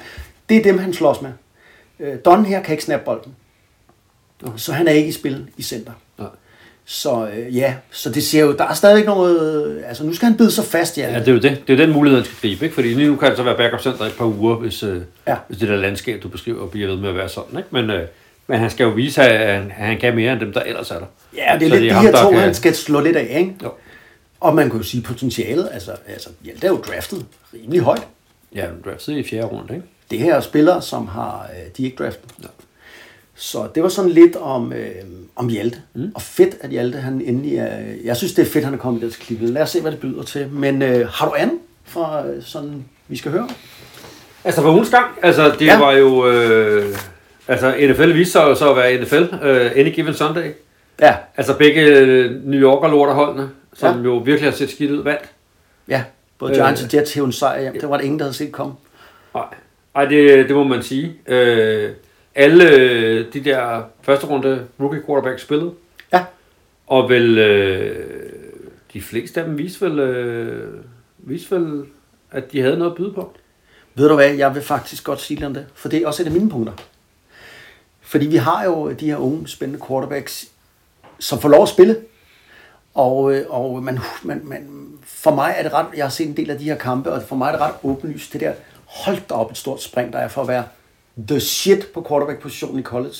det 0.49 0.57
er 0.57 0.63
dem, 0.63 0.77
han 0.79 0.93
slås 0.93 1.21
med. 1.21 1.31
Øh, 1.99 2.15
Don 2.25 2.45
her 2.45 2.61
kan 2.63 2.71
ikke 2.71 2.83
snappe 2.83 3.05
bolden. 3.05 3.35
Så 4.57 4.73
han 4.73 4.87
er 4.87 4.91
ikke 4.91 5.09
i 5.09 5.11
spil 5.11 5.47
i 5.57 5.61
center. 5.63 5.91
Nej. 6.19 6.27
Så 6.85 7.27
øh, 7.35 7.57
ja, 7.57 7.73
så 7.91 8.09
det 8.09 8.23
ser 8.23 8.41
jo, 8.41 8.55
der 8.57 8.63
er 8.67 8.73
stadig 8.73 9.05
noget, 9.05 9.83
altså 9.87 10.03
nu 10.03 10.13
skal 10.13 10.27
han 10.27 10.37
bide 10.37 10.51
sig 10.51 10.63
fast, 10.63 10.97
ja. 10.97 11.11
Ja, 11.11 11.19
det 11.19 11.27
er 11.27 11.31
jo 11.31 11.39
det. 11.39 11.63
Det 11.67 11.73
er 11.73 11.77
den 11.85 11.91
mulighed, 11.93 12.19
han 12.19 12.25
skal 12.25 12.37
gribe, 12.49 12.65
ikke? 12.65 12.75
Fordi 12.75 12.87
lige 12.93 13.07
nu 13.07 13.15
kan 13.15 13.27
han 13.27 13.37
så 13.37 13.43
være 13.43 13.57
backup 13.57 13.81
center 13.81 14.03
i 14.05 14.07
et 14.07 14.13
par 14.17 14.25
uger, 14.25 14.55
hvis, 14.55 14.83
øh, 14.83 15.01
Ja. 15.27 15.35
hvis 15.47 15.57
det 15.59 15.69
der 15.69 15.75
landskab, 15.75 16.23
du 16.23 16.27
beskriver, 16.27 16.67
bliver 16.67 16.87
ved 16.87 16.97
med 16.97 17.09
at 17.09 17.15
være 17.15 17.29
sådan, 17.29 17.57
ikke? 17.57 17.69
Men, 17.71 17.89
øh, 17.89 18.07
men 18.51 18.59
han 18.59 18.69
skal 18.69 18.83
jo 18.83 18.89
vise, 18.89 19.21
at 19.21 19.53
han, 19.53 19.71
at 19.77 19.85
han 19.85 19.97
kan 19.99 20.15
mere 20.15 20.31
end 20.31 20.39
dem, 20.39 20.53
der 20.53 20.61
ellers 20.61 20.91
er 20.91 20.99
der. 20.99 21.05
Ja, 21.37 21.57
det 21.59 21.65
er 21.65 21.69
Så 21.69 21.75
lidt 21.79 21.89
de 21.89 21.95
ham, 21.95 22.05
her 22.05 22.11
der 22.11 22.23
to, 22.23 22.29
kan- 22.29 22.39
han 22.39 22.53
skal 22.53 22.75
slå 22.75 22.99
lidt 22.99 23.15
af, 23.17 23.35
ikke? 23.39 23.55
Jo. 23.63 23.71
Og 24.39 24.55
man 24.55 24.69
kan 24.69 24.77
jo 24.79 24.83
sige 24.83 25.03
potentialet, 25.03 25.69
altså, 25.73 25.91
altså 26.07 26.29
Hjalte 26.43 26.67
er 26.67 26.71
jo 26.71 26.77
draftet 26.77 27.25
rimelig 27.53 27.81
højt. 27.81 28.07
Ja, 28.55 28.61
er 28.61 28.69
siddet 28.97 29.19
i 29.19 29.29
fjerde 29.29 29.45
runde, 29.47 29.73
ikke? 29.75 29.87
Det 30.11 30.19
her 30.19 30.35
er 30.35 30.41
spillere, 30.41 30.81
som 30.81 31.07
har, 31.07 31.49
øh, 31.53 31.71
de 31.77 31.81
er 31.81 31.85
ikke 31.85 32.03
draftet. 32.03 32.25
Ja. 32.43 32.47
Så 33.35 33.67
det 33.75 33.83
var 33.83 33.89
sådan 33.89 34.11
lidt 34.11 34.35
om, 34.35 34.73
øh, 34.73 34.89
om 35.35 35.47
Hjalte. 35.49 35.77
Mm. 35.93 36.11
Og 36.15 36.21
fedt, 36.21 36.55
at 36.61 36.69
Hjalte 36.69 36.97
han 36.97 37.21
endelig 37.21 37.57
er... 37.57 37.77
Jeg 38.03 38.17
synes, 38.17 38.33
det 38.33 38.47
er 38.47 38.51
fedt, 38.51 38.65
han 38.65 38.73
er 38.73 38.77
kommet 38.77 39.01
der 39.01 39.09
til 39.09 39.21
Cleveland. 39.23 39.53
Lad 39.53 39.61
os 39.61 39.69
se, 39.69 39.81
hvad 39.81 39.91
det 39.91 39.99
byder 39.99 40.23
til. 40.23 40.47
Men 40.49 40.81
øh, 40.81 41.07
har 41.09 41.25
du 41.27 41.33
andet 41.37 41.55
fra 41.85 42.27
øh, 42.27 42.43
sådan, 42.43 42.85
vi 43.07 43.17
skal 43.17 43.31
høre? 43.31 43.49
Altså 44.43 44.61
for 44.61 44.71
ugens 44.71 44.89
gang, 44.89 45.05
altså 45.21 45.55
det 45.59 45.65
ja. 45.65 45.79
var 45.79 45.91
jo... 45.91 46.27
Øh, 46.31 46.95
altså 47.47 47.75
NFL 47.89 48.13
viste 48.13 48.31
sig 48.31 48.41
jo 48.41 48.55
så 48.55 48.69
at 48.69 48.75
være 48.77 49.01
NFL, 49.01 49.45
øh, 49.45 49.71
Any 49.75 49.93
Given 49.95 50.13
Sunday. 50.13 50.51
Ja, 51.01 51.15
Altså 51.37 51.57
begge 51.57 51.81
øh, 51.81 52.31
New 52.45 52.59
Yorker 52.61 52.87
lorterholdene, 52.87 53.49
som 53.73 53.97
Ja. 53.97 54.03
jo 54.03 54.17
virkelig 54.17 54.51
har 54.51 54.57
set 54.57 54.69
skidt 54.69 54.91
ud, 54.91 55.03
vandt. 55.03 55.31
ja. 55.87 56.03
Både 56.39 56.51
Øh. 56.51 56.55
Giants 56.57 56.83
og 56.83 56.93
Jets 56.93 57.13
hævde 57.13 57.25
en 57.25 57.31
sejr 57.31 57.61
hjem. 57.61 57.73
Det 57.73 57.89
var 57.89 57.97
der 57.97 58.03
ingen, 58.03 58.19
der 58.19 58.25
havde 58.25 58.33
set 58.35 58.51
komme. 58.51 58.73
Nej, 59.35 59.43
Ej, 59.95 60.05
det, 60.05 60.47
det 60.47 60.55
må 60.55 60.63
man 60.63 60.83
sige. 60.83 61.13
Øh, 61.27 61.89
alle 62.35 62.69
øh, 62.75 63.25
de 63.33 63.39
der 63.43 63.81
første 64.01 64.25
runde 64.27 64.61
rookie 64.79 65.01
quarterback 65.07 65.39
spillede, 65.39 65.71
Ja. 66.13 66.23
og 66.87 67.09
vel 67.09 67.37
øh, 67.37 67.95
de 68.93 69.01
fleste 69.01 69.39
af 69.41 69.45
dem 69.45 69.57
viste 69.57 69.85
vel, 69.85 69.99
øh, 69.99 70.67
viste 71.17 71.55
vel, 71.55 71.83
at 72.31 72.51
de 72.51 72.61
havde 72.61 72.77
noget 72.77 72.91
at 72.91 72.97
byde 72.97 73.11
på. 73.13 73.33
Ved 73.95 74.09
du 74.09 74.15
hvad, 74.15 74.29
jeg 74.33 74.55
vil 74.55 74.61
faktisk 74.63 75.03
godt 75.03 75.21
sige 75.21 75.37
lidt 75.37 75.45
om 75.47 75.53
det, 75.53 75.65
for 75.75 75.89
det 75.89 76.01
er 76.01 76.07
også 76.07 76.23
et 76.23 76.27
af 76.27 76.31
mine 76.33 76.49
punkter. 76.49 76.73
Fordi 78.11 78.25
vi 78.25 78.35
har 78.35 78.63
jo 78.63 78.91
de 78.91 79.05
her 79.05 79.17
unge, 79.17 79.47
spændende 79.47 79.85
quarterbacks, 79.87 80.47
som 81.19 81.39
får 81.39 81.49
lov 81.49 81.63
at 81.63 81.69
spille. 81.69 81.97
Og, 82.93 83.33
øh, 83.33 83.45
og 83.49 83.83
man, 83.83 83.99
man, 84.23 84.41
man, 84.43 84.87
for 85.03 85.35
mig 85.35 85.55
er 85.57 85.63
det 85.63 85.73
ret, 85.73 85.85
jeg 85.95 86.05
har 86.05 86.09
set 86.09 86.27
en 86.27 86.37
del 86.37 86.49
af 86.49 86.57
de 86.57 86.63
her 86.63 86.75
kampe, 86.75 87.11
og 87.11 87.23
for 87.23 87.35
mig 87.35 87.47
er 87.47 87.51
det 87.51 87.61
ret 87.61 87.73
åbenlyst, 87.83 88.33
det 88.33 88.41
der, 88.41 88.53
hold 88.85 89.17
da 89.29 89.33
op 89.33 89.51
et 89.51 89.57
stort 89.57 89.83
spring, 89.83 90.13
der 90.13 90.19
er 90.19 90.27
for 90.27 90.41
at 90.41 90.47
være 90.47 90.63
the 91.27 91.39
shit 91.39 91.87
på 91.93 92.05
quarterback-positionen 92.09 92.79
i 92.79 92.83
college, 92.83 93.15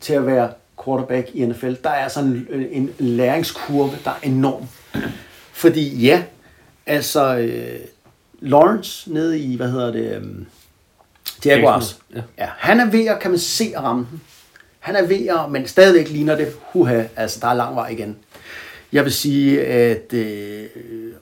til 0.00 0.12
at 0.12 0.26
være 0.26 0.52
quarterback 0.84 1.28
i 1.34 1.46
NFL. 1.46 1.74
Der 1.84 1.90
er 1.90 2.08
sådan 2.08 2.30
en, 2.30 2.46
øh, 2.48 2.66
en 2.70 2.94
læringskurve, 2.98 3.98
der 4.04 4.10
er 4.10 4.20
enorm. 4.22 4.68
Fordi 5.52 6.06
ja, 6.06 6.22
altså 6.86 7.36
øh, 7.36 7.80
Lawrence 8.40 9.12
nede 9.12 9.38
i, 9.38 9.56
hvad 9.56 9.70
hedder 9.70 9.92
det, 9.92 10.16
øhm, 10.16 10.46
Jaguars. 11.46 11.98
Ja. 12.14 12.20
Ja, 12.38 12.48
han 12.58 12.80
er 12.80 12.90
ved 12.90 13.06
at, 13.06 13.20
kan 13.20 13.30
man 13.30 13.40
se 13.40 13.72
at 13.76 13.82
ramme 13.82 14.06
den. 14.10 14.20
Han 14.78 14.96
er 14.96 15.06
ved 15.06 15.26
at, 15.26 15.50
men 15.50 15.66
stadigvæk 15.66 16.08
ligner 16.10 16.36
det, 16.36 16.48
huha, 16.72 17.02
altså 17.16 17.38
der 17.40 17.48
er 17.48 17.54
lang 17.54 17.76
vej 17.76 17.88
igen. 17.88 18.16
Jeg 18.92 19.04
vil 19.04 19.12
sige, 19.12 19.64
at, 19.66 20.12
øh, 20.12 20.66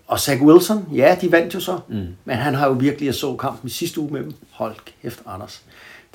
og 0.06 0.20
Zach 0.20 0.42
Wilson, 0.42 0.88
ja, 0.94 1.16
de 1.20 1.32
vandt 1.32 1.54
jo 1.54 1.60
så, 1.60 1.78
mm. 1.88 2.06
men 2.24 2.36
han 2.36 2.54
har 2.54 2.66
jo 2.66 2.72
virkelig, 2.72 3.06
jeg 3.06 3.14
så 3.14 3.36
kampen 3.36 3.68
i 3.68 3.70
sidste 3.70 4.00
uge 4.00 4.12
med 4.12 4.20
dem. 4.22 4.34
Hold 4.50 4.74
kæft, 5.02 5.20
Anders. 5.26 5.62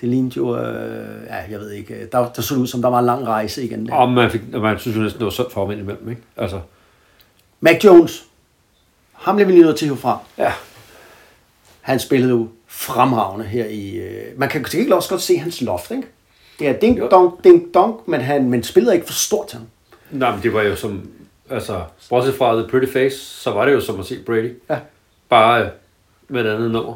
Det 0.01 0.09
lignede 0.09 0.33
jo, 0.37 0.57
øh, 0.57 1.25
ja, 1.27 1.35
jeg 1.51 1.59
ved 1.59 1.71
ikke, 1.71 2.07
der, 2.11 2.29
der 2.29 2.41
så 2.41 2.55
det 2.55 2.61
ud 2.61 2.67
som, 2.67 2.81
der 2.81 2.89
var 2.89 2.99
en 2.99 3.05
lang 3.05 3.27
rejse 3.27 3.63
igen. 3.63 3.87
Der. 3.87 3.93
Og 3.93 4.09
man, 4.09 4.31
fik, 4.31 4.41
og 4.53 4.61
man 4.61 4.79
synes 4.79 4.97
jo 4.97 5.01
næsten, 5.01 5.19
det 5.19 5.25
var 5.25 5.31
sundt 5.31 5.53
for 5.53 5.61
ham 5.65 5.71
indimellem, 5.71 6.09
ikke? 6.09 6.21
Altså, 6.37 6.59
Mac 7.59 7.83
Jones, 7.83 8.23
ham 9.13 9.35
bliver 9.35 9.47
vi 9.47 9.53
lige 9.53 9.63
nødt 9.63 9.77
til 9.77 9.85
at 9.85 9.89
hive 9.89 9.97
fra. 9.97 10.19
ja. 10.37 10.51
Han 11.81 11.99
spillede 11.99 12.31
jo 12.31 12.47
fremragende 12.71 13.45
her 13.45 13.65
i... 13.65 13.95
Øh, 13.95 14.39
man 14.39 14.49
kan 14.49 14.63
til 14.63 14.79
gengæld 14.79 14.93
også 14.93 15.09
godt 15.09 15.21
se 15.21 15.37
hans 15.37 15.61
loft, 15.61 15.91
ikke? 15.91 16.07
Ja, 16.61 16.73
ding 16.81 16.99
dong, 17.11 17.43
ding 17.43 17.73
dong, 17.73 17.99
men 18.05 18.21
han 18.21 18.49
men 18.49 18.63
spillede 18.63 18.95
ikke 18.95 19.07
for 19.07 19.13
stort 19.13 19.47
til 19.47 19.57
ham. 19.57 19.67
Nej, 20.11 20.31
men 20.31 20.43
det 20.43 20.53
var 20.53 20.61
jo 20.61 20.75
som, 20.75 21.09
altså, 21.49 21.83
bortset 22.09 22.35
fra 22.35 22.55
The 22.61 22.67
Pretty 22.67 22.93
Face, 22.93 23.17
så 23.17 23.51
var 23.51 23.65
det 23.65 23.71
jo 23.73 23.81
som 23.81 23.99
at 23.99 24.05
se 24.05 24.23
Brady. 24.25 24.53
Ja. 24.69 24.79
Bare 25.29 25.61
øh, 25.63 25.69
med 26.27 26.45
et 26.45 26.49
andet 26.49 26.71
nummer. 26.71 26.93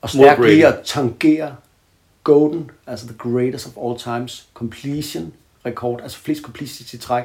Og 0.00 0.10
stærkt 0.10 0.44
lige 0.44 0.66
at 0.66 0.80
tangere 0.84 1.56
Golden, 2.24 2.70
altså 2.86 3.06
the 3.06 3.16
greatest 3.18 3.66
of 3.66 3.72
all 3.84 3.98
times, 3.98 4.46
completion 4.54 5.32
rekord, 5.66 6.00
altså 6.02 6.18
flest 6.18 6.42
completions 6.42 6.94
i 6.94 6.98
træk. 6.98 7.24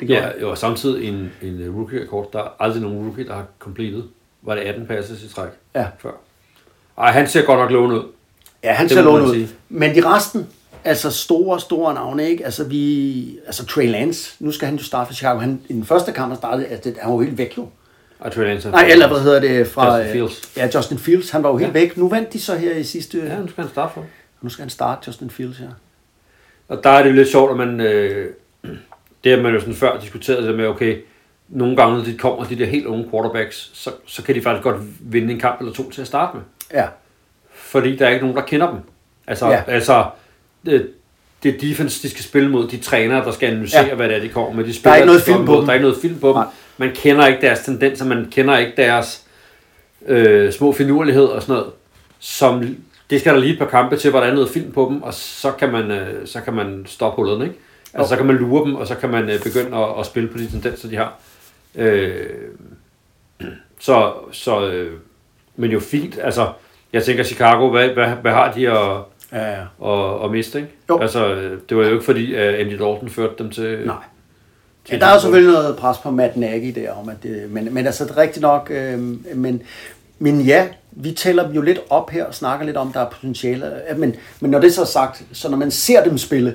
Det 0.00 0.10
Ja, 0.10 0.28
jo, 0.40 0.50
og 0.50 0.58
samtidig 0.58 1.08
en, 1.08 1.32
en 1.42 1.70
rookie-rekord. 1.76 2.32
Der 2.32 2.38
er 2.38 2.48
aldrig 2.60 2.82
nogen 2.82 2.98
rookie, 3.06 3.26
der 3.26 3.34
har 3.34 3.46
completed. 3.58 4.02
Var 4.42 4.54
det 4.54 4.62
18 4.62 4.86
passes 4.86 5.22
i 5.22 5.28
træk 5.28 5.50
Ja. 5.74 5.86
før. 5.98 6.10
Ej, 6.98 7.10
han 7.10 7.28
ser 7.28 7.42
godt 7.42 7.58
nok 7.60 7.70
lovende 7.70 7.96
ud. 7.96 8.04
Ja, 8.64 8.72
han 8.72 8.86
Det 8.88 8.92
ser 8.96 9.02
lovende 9.02 9.28
ud. 9.28 9.46
Men 9.68 9.94
de 9.94 10.06
resten, 10.14 10.46
altså 10.84 11.10
store, 11.10 11.60
store 11.60 11.94
navne, 11.94 12.30
ikke? 12.30 12.44
Altså 12.44 12.64
vi, 12.64 13.38
altså 13.46 13.66
Trey 13.66 13.90
Lance, 13.90 14.36
nu 14.38 14.52
skal 14.52 14.68
han 14.68 14.76
jo 14.76 14.84
starte 14.84 15.06
for 15.06 15.14
Chicago. 15.14 15.38
Han, 15.38 15.60
I 15.68 15.72
den 15.72 15.84
første 15.84 16.12
kamp, 16.12 16.28
han 16.28 16.36
startede, 16.36 16.66
altså, 16.66 16.92
han 17.00 17.10
var 17.10 17.16
jo 17.16 17.20
helt 17.22 17.38
væk 17.38 17.58
jo. 17.58 17.68
Og 18.20 18.32
Trey 18.32 18.44
Lance. 18.44 18.70
Nej, 18.70 18.88
eller 18.90 19.08
hvad 19.08 19.20
hedder 19.20 19.40
det 19.40 19.66
fra... 19.66 19.96
Justin 19.96 20.12
Fields. 20.12 20.42
Ja, 20.56 20.68
Justin 20.74 20.98
Fields, 20.98 21.30
han 21.30 21.42
var 21.42 21.48
jo 21.48 21.56
helt 21.56 21.74
Ja. 21.74 21.80
væk. 21.80 21.96
Nu 21.96 22.08
vandt 22.08 22.32
de 22.32 22.40
så 22.40 22.56
her 22.56 22.74
i 22.74 22.84
sidste... 22.84 23.18
Ja, 23.18 23.38
nu 23.40 23.48
skal 23.48 23.62
han 23.64 23.70
starte 23.72 23.94
for. 23.94 24.04
Nu 24.42 24.48
skal 24.48 24.62
han 24.62 24.70
starte 24.70 25.00
Justin 25.06 25.30
Fields, 25.30 25.60
ja. 25.60 25.64
Og 26.68 26.84
der 26.84 26.90
er 26.90 27.02
det 27.02 27.10
jo 27.10 27.14
lidt 27.14 27.28
sjovt, 27.28 27.50
at 27.50 27.56
man... 27.56 27.80
Øh, 27.80 28.30
det 29.24 29.32
har 29.36 29.42
man 29.42 29.54
jo 29.54 29.60
sådan 29.60 29.74
før 29.74 30.00
diskuteret 30.00 30.44
det 30.44 30.56
med, 30.56 30.66
okay, 30.66 30.96
nogle 31.48 31.76
gange, 31.76 31.98
når 31.98 32.04
de 32.04 32.18
kommer, 32.18 32.44
de 32.44 32.58
der 32.58 32.66
helt 32.66 32.86
unge 32.86 33.10
quarterbacks, 33.10 33.70
så, 33.74 33.90
så 34.06 34.22
kan 34.22 34.34
de 34.34 34.42
faktisk 34.42 34.62
godt 34.64 34.76
vinde 35.00 35.32
en 35.32 35.40
kamp 35.40 35.60
eller 35.60 35.72
to 35.72 35.90
til 35.90 36.00
at 36.00 36.06
starte 36.06 36.36
med. 36.36 36.44
Ja, 36.72 36.86
fordi 37.54 37.96
der 37.96 38.06
er 38.06 38.10
ikke 38.10 38.22
nogen, 38.26 38.36
der 38.36 38.42
kender 38.44 38.70
dem. 38.70 38.78
Altså, 39.26 39.46
Ja. 39.48 39.62
altså 39.66 40.04
det, 40.66 40.90
det 41.42 41.60
defense, 41.60 42.02
de 42.02 42.10
skal 42.10 42.24
spille 42.24 42.48
mod, 42.50 42.68
de 42.68 42.76
trænere, 42.78 43.24
der 43.24 43.32
skal 43.32 43.46
analysere, 43.50 43.84
Ja. 43.86 43.94
hvad 43.94 44.08
det 44.08 44.16
er, 44.16 44.20
de 44.20 44.28
kommer 44.28 44.52
med. 44.52 44.64
De 44.64 44.74
spiller, 44.74 44.94
ikke 44.96 45.06
noget 45.06 45.26
de 45.26 45.32
kommer 45.32 45.38
film 45.38 45.46
på 45.46 45.52
mod. 45.52 45.58
dem. 45.60 45.66
Der 45.66 45.72
er 45.72 45.74
ikke 45.74 45.86
noget 45.86 46.00
film 46.02 46.18
på 46.20 46.28
dem. 46.28 46.42
Man 46.78 46.94
kender 46.94 47.26
ikke 47.26 47.40
deres 47.40 47.60
tendenser, 47.60 48.04
man 48.04 48.28
kender 48.30 48.58
ikke 48.58 48.72
deres 48.76 49.24
øh, 50.06 50.52
små 50.52 50.72
finurlighed 50.72 51.24
og 51.24 51.42
sådan 51.42 51.52
noget. 51.54 51.70
Som, 52.18 52.76
det 53.10 53.20
skal 53.20 53.34
der 53.34 53.40
lige 53.40 53.52
et 53.52 53.58
par 53.58 53.66
kampe 53.66 53.96
til, 53.96 54.10
hvor 54.10 54.20
der 54.20 54.26
er 54.26 54.34
noget 54.34 54.50
film 54.50 54.72
på 54.72 54.86
dem, 54.90 55.02
og 55.02 55.14
så 55.14 55.50
kan 55.52 55.72
man, 55.72 55.90
øh, 55.90 56.26
så 56.26 56.40
kan 56.40 56.54
man 56.54 56.84
stoppe 56.88 57.16
hullet, 57.16 57.42
ikke? 57.46 57.54
Altså, 57.94 58.08
så 58.08 58.16
kan 58.16 58.26
man 58.26 58.36
lure 58.36 58.64
dem, 58.64 58.74
og 58.74 58.86
så 58.86 58.94
kan 58.94 59.10
man 59.10 59.30
øh, 59.30 59.42
begynde 59.42 59.76
at, 59.76 59.88
at 60.00 60.06
spille 60.06 60.28
på 60.28 60.38
de 60.38 60.50
tendenser, 60.50 60.88
de 60.88 60.96
har. 60.96 61.18
Øh, 61.74 62.26
så, 63.80 64.12
så 64.32 64.68
øh, 64.68 64.92
men 65.58 65.70
jo 65.70 65.80
fint, 65.80 66.18
altså, 66.22 66.48
jeg 66.92 67.04
tænker 67.04 67.24
Chicago, 67.24 67.70
hvad, 67.70 67.88
hvad, 67.88 68.08
hvad 68.08 68.32
har 68.32 68.52
de 68.52 68.70
at, 68.70 69.02
Ja, 69.32 69.50
ja. 69.50 69.60
at, 69.84 70.24
at 70.24 70.30
miste, 70.30 70.58
ikke? 70.58 70.70
Jo. 70.88 70.98
Altså, 70.98 71.34
det 71.68 71.76
var 71.76 71.84
jo 71.84 71.92
ikke 71.92 72.04
fordi, 72.04 72.34
at 72.34 72.54
Andy 72.54 72.70
Dalton 72.70 73.08
førte 73.08 73.34
dem 73.38 73.50
til... 73.50 73.82
Nej. 73.86 73.96
Ja, 74.90 74.98
der 74.98 75.06
er 75.06 75.14
jo 75.14 75.20
selvfølgelig 75.20 75.52
noget 75.52 75.76
pres 75.76 75.98
på 75.98 76.10
Matt 76.10 76.36
Nagy 76.36 76.72
der, 76.74 76.92
om 76.92 77.08
at 77.08 77.22
det, 77.22 77.50
men, 77.50 77.74
men 77.74 77.86
altså 77.86 78.04
det 78.04 78.10
er 78.10 78.16
rigtigt 78.16 78.42
nok, 78.42 78.70
øh, 78.70 78.98
men, 79.34 79.62
men 80.18 80.40
ja, 80.40 80.66
vi 80.90 81.12
tæller 81.12 81.46
dem 81.46 81.52
jo 81.54 81.60
lidt 81.60 81.78
op 81.90 82.10
her 82.10 82.24
og 82.24 82.34
snakker 82.34 82.66
lidt 82.66 82.76
om, 82.76 82.92
der 82.92 83.00
er 83.00 83.10
potentiale, 83.10 83.72
men, 83.96 84.16
men 84.40 84.50
når 84.50 84.58
det 84.58 84.74
så 84.74 84.80
er 84.80 84.86
sagt, 84.86 85.22
så 85.32 85.50
når 85.50 85.56
man 85.56 85.70
ser 85.70 86.04
dem 86.04 86.18
spille, 86.18 86.54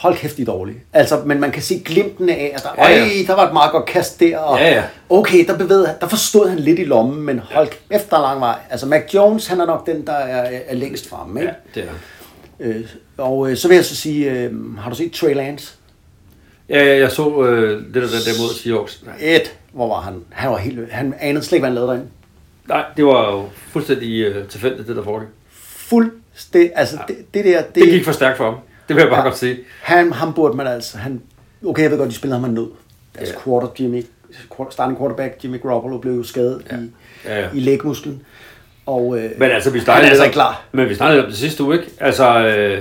hold 0.00 0.16
kæft, 0.16 0.36
de 0.36 0.42
er 0.42 0.46
dårlige. 0.46 0.78
Altså, 0.92 1.22
men 1.26 1.40
man 1.40 1.50
kan 1.50 1.62
se 1.62 1.82
glimten 1.84 2.28
af, 2.28 2.52
at 2.54 2.62
der, 2.62 2.68
Ja, 2.78 2.90
ja. 2.92 3.02
øj, 3.02 3.08
der 3.26 3.34
var 3.34 3.46
et 3.46 3.52
meget 3.52 3.72
godt 3.72 3.86
kast 3.86 4.20
der, 4.20 4.38
og 4.38 4.58
Ja, 4.58 4.74
ja. 4.74 4.82
okay, 5.08 5.46
der, 5.46 5.58
bevægede, 5.58 5.94
der 6.00 6.08
forstod 6.08 6.48
han 6.48 6.58
lidt 6.58 6.78
i 6.78 6.84
lommen, 6.84 7.22
men 7.22 7.38
hold 7.38 7.68
kæft, 7.90 8.10
der 8.10 8.16
er 8.16 8.20
lang 8.22 8.40
vej. 8.40 8.58
Altså, 8.70 8.86
Mac 8.86 9.14
Jones, 9.14 9.46
han 9.46 9.60
er 9.60 9.66
nok 9.66 9.86
den, 9.86 10.06
der 10.06 10.12
er, 10.12 10.60
er 10.66 10.74
længst 10.74 11.08
fremme, 11.08 11.40
ikke? 11.40 11.52
Ja, 11.76 11.80
det 11.80 11.88
er 11.88 11.92
Øh, 12.62 12.84
og 13.18 13.50
øh, 13.50 13.56
så 13.56 13.68
vil 13.68 13.74
jeg 13.74 13.84
så 13.84 13.96
sige, 13.96 14.30
øh, 14.30 14.76
har 14.78 14.90
du 14.90 14.96
set 14.96 15.12
Trey 15.12 15.34
Lance? 15.34 15.74
Ja, 16.68 16.84
ja, 16.84 16.98
jeg 16.98 17.10
så 17.10 17.42
øh, 17.44 17.72
af 17.86 17.92
den 17.92 18.02
der 18.02 18.42
mod 18.42 18.54
Seahawks. 18.62 19.02
Et, 19.20 19.56
hvor 19.72 19.88
var 19.88 20.00
han? 20.00 20.14
Han 20.30 20.50
var 20.50 20.56
helt, 20.56 20.92
han 20.92 21.14
anede 21.20 21.44
slet 21.44 21.56
ikke, 21.56 21.60
hvad 21.62 21.68
han 21.70 21.74
lavede 21.74 21.88
derinde. 21.90 22.06
Nej, 22.68 22.84
det 22.96 23.04
var 23.04 23.32
jo 23.32 23.44
fuldstændig 23.72 24.20
øh, 24.20 24.48
tilfældigt, 24.48 24.88
det 24.88 24.96
der 24.96 25.02
foregik. 25.02 25.28
Fuldstændig, 25.76 26.70
altså 26.74 26.98
det, 27.08 27.16
det 27.34 27.44
der, 27.44 27.62
det, 27.62 27.74
Det 27.74 27.90
gik 27.90 28.04
for 28.04 28.12
stærkt 28.12 28.36
for 28.36 28.44
ham. 28.44 28.54
Det 28.90 28.96
vil 28.96 29.02
jeg 29.02 29.10
bare 29.10 29.20
Ja. 29.20 29.24
godt 29.26 29.38
sige. 29.38 29.58
han, 29.82 30.12
ham 30.12 30.34
burde 30.34 30.56
man 30.56 30.66
altså, 30.66 30.98
han, 30.98 31.22
okay, 31.66 31.82
jeg 31.82 31.90
ved 31.90 31.98
godt, 31.98 32.08
de 32.10 32.14
spillede 32.14 32.40
ham 32.40 32.44
af 32.50 32.54
nød. 32.54 32.68
Deres 33.18 33.28
Ja. 33.28 33.34
quarter, 33.44 33.68
Jimmy, 33.80 34.04
quarter- 34.56 34.70
starting 34.72 34.98
quarterback, 34.98 35.44
Jimmy 35.44 35.62
Garoppolo, 35.62 35.98
blev 35.98 36.12
jo 36.14 36.22
skadet 36.22 36.62
ja. 36.70 36.76
i, 36.76 36.90
Ja, 37.24 37.40
ja. 37.40 37.48
i 37.54 37.60
lægmusklen. 37.60 38.22
Og, 38.86 39.18
øh, 39.18 39.30
Men 39.38 39.50
altså, 39.50 39.70
vi 39.70 39.78
han 39.78 39.88
er 39.88 39.92
altså 39.94 40.24
ikke 40.24 40.32
klar. 40.34 40.62
Men 40.72 40.88
vi 40.88 40.94
snakkede 40.94 41.16
lidt 41.16 41.24
om 41.24 41.30
det 41.30 41.38
sidste 41.38 41.62
uge, 41.64 41.74
ikke? 41.78 41.90
Altså, 42.00 42.46
øh, 42.46 42.80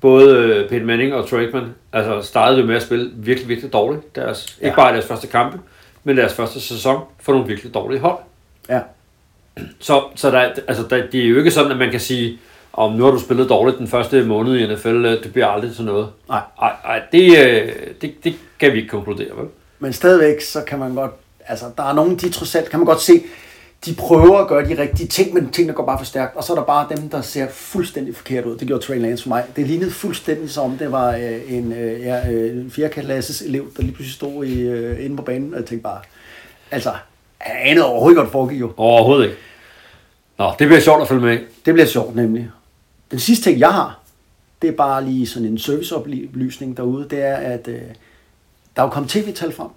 både 0.00 0.36
øh, 0.38 0.68
Peyton 0.68 0.86
Manning 0.86 1.14
og 1.14 1.28
Troy 1.28 1.38
Aikman, 1.40 1.74
altså 1.92 2.22
startede 2.22 2.60
jo 2.60 2.66
med 2.66 2.76
at 2.76 2.82
spille 2.82 3.10
virkelig, 3.14 3.48
virkelig 3.48 3.72
dårligt. 3.72 4.16
Deres, 4.16 4.58
Ja. 4.60 4.66
Ikke 4.66 4.76
bare 4.76 4.92
deres 4.92 5.06
første 5.06 5.26
kampe, 5.26 5.58
men 6.04 6.16
deres 6.16 6.32
første 6.34 6.60
sæson 6.60 7.00
for 7.20 7.32
nogle 7.32 7.46
virkelig 7.48 7.74
dårlige 7.74 8.00
hold. 8.00 8.18
Ja. 8.68 8.80
Så, 9.80 10.02
så 10.14 10.30
der, 10.30 10.38
altså, 10.68 10.82
der, 10.90 11.06
det 11.12 11.24
er 11.24 11.28
jo 11.28 11.38
ikke 11.38 11.50
sådan, 11.50 11.70
at 11.70 11.76
man 11.78 11.90
kan 11.90 12.00
sige, 12.00 12.38
om 12.76 12.92
nu 12.92 13.04
har 13.04 13.10
du 13.10 13.18
spillet 13.18 13.48
dårligt 13.48 13.78
den 13.78 13.88
første 13.88 14.24
måned 14.24 14.56
i 14.56 14.74
NFL, 14.74 14.88
øh, 14.88 15.22
det 15.22 15.32
bliver 15.32 15.46
aldrig 15.46 15.74
til 15.76 15.84
noget. 15.84 16.08
Nej. 16.28 16.40
Ej, 16.62 16.72
ej 16.84 17.02
det, 17.12 17.38
øh, 17.38 17.72
det, 18.00 18.24
det 18.24 18.34
kan 18.60 18.72
vi 18.72 18.76
ikke 18.76 18.88
konkludere, 18.88 19.36
vel? 19.36 19.46
Men 19.78 19.92
stadigvæk, 19.92 20.40
så 20.40 20.60
kan 20.60 20.78
man 20.78 20.94
godt, 20.94 21.10
altså 21.46 21.66
der 21.76 21.82
er 21.82 21.92
nogen, 21.92 22.16
de 22.16 22.30
trods 22.30 22.54
alt, 22.54 22.70
kan 22.70 22.78
man 22.78 22.86
godt 22.86 23.00
se, 23.00 23.22
de 23.86 23.94
prøver 23.94 24.38
at 24.38 24.48
gøre 24.48 24.68
de 24.68 24.82
rigtige 24.82 25.06
ting, 25.06 25.34
men 25.34 25.50
tingene 25.50 25.74
går 25.74 25.86
bare 25.86 25.98
for 25.98 26.04
stærkt. 26.04 26.36
Og 26.36 26.44
så 26.44 26.52
er 26.52 26.56
der 26.56 26.64
bare 26.64 26.86
dem, 26.96 27.08
der 27.08 27.20
ser 27.20 27.48
fuldstændig 27.50 28.16
forkert 28.16 28.44
ud. 28.44 28.56
Det 28.56 28.66
gjorde 28.66 28.84
Trey 28.84 29.00
Lance 29.00 29.22
for 29.22 29.28
mig. 29.28 29.44
Det 29.56 29.66
lignede 29.66 29.90
fuldstændig 29.90 30.50
som, 30.50 30.78
det 30.78 30.92
var 30.92 31.10
øh, 31.10 31.52
en, 31.52 31.72
øh, 31.72 32.00
ja, 32.00 32.30
øh, 32.30 32.56
en 32.56 32.70
fjerdeklasses 32.70 33.42
elev, 33.42 33.66
der 33.76 33.82
lige 33.82 33.92
pludselig 33.92 34.14
stod 34.14 34.44
i, 34.44 34.60
øh, 34.60 35.04
inde 35.04 35.16
på 35.16 35.22
banen, 35.22 35.54
og 35.54 35.60
jeg 35.60 35.66
tænkte 35.66 35.82
bare, 35.82 36.00
altså, 36.70 36.92
han 37.38 37.56
anede 37.70 37.86
overhovedet 37.86 38.24
der 38.24 38.30
foregik 38.30 38.60
jo. 38.60 38.72
Overhovedet 38.76 39.24
ikke. 39.24 39.36
Nå, 40.38 40.52
det 40.58 40.66
bliver 40.66 40.80
sjovt 40.80 41.02
at 41.02 41.08
følge 41.08 41.22
med. 41.22 41.38
Det 41.66 41.74
bliver 41.74 41.86
sjovt 41.86 42.16
nemlig. 42.16 42.50
Den 43.14 43.20
sidste 43.20 43.50
ting, 43.50 43.60
jeg 43.60 43.72
har, 43.72 44.00
det 44.62 44.70
er 44.70 44.76
bare 44.76 45.04
lige 45.04 45.26
sådan 45.26 45.48
en 45.48 45.58
serviceoplysning 45.58 46.76
derude, 46.76 47.06
det 47.10 47.22
er, 47.22 47.36
at 47.36 47.68
øh, 47.68 47.80
der 48.76 48.82
er 48.82 48.86
jo 48.86 48.88
kommet 48.88 49.10
tv-tal 49.10 49.52
frem. 49.52 49.68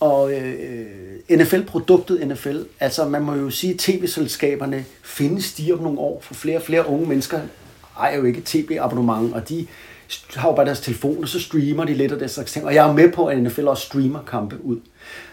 Og 0.00 0.32
øh, 0.32 0.86
NFL-produktet 1.30 2.28
NFL, 2.28 2.58
altså 2.80 3.08
man 3.08 3.22
må 3.22 3.34
jo 3.34 3.50
sige, 3.50 3.72
at 3.72 3.78
tv-selskaberne 3.78 4.84
findes 5.02 5.52
de 5.52 5.72
om 5.72 5.78
nogle 5.78 5.98
år, 5.98 6.20
for 6.20 6.34
flere 6.34 6.56
og 6.56 6.62
flere 6.62 6.88
unge 6.88 7.08
mennesker 7.08 7.40
ejer 7.98 8.16
jo 8.16 8.24
ikke 8.24 8.42
tv-abonnement, 8.44 9.34
og 9.34 9.48
de 9.48 9.66
har 10.34 10.48
jo 10.48 10.54
bare 10.54 10.66
deres 10.66 10.80
telefon, 10.80 11.22
og 11.22 11.28
så 11.28 11.40
streamer 11.40 11.84
de 11.84 11.94
lidt 11.94 12.12
af 12.12 12.18
det 12.18 12.30
slags 12.30 12.52
ting. 12.52 12.64
Og 12.64 12.74
jeg 12.74 12.88
er 12.88 12.92
med 12.92 13.12
på, 13.12 13.26
at 13.26 13.42
NFL 13.42 13.68
også 13.68 13.86
streamer 13.86 14.22
kampe 14.22 14.64
ud. 14.64 14.80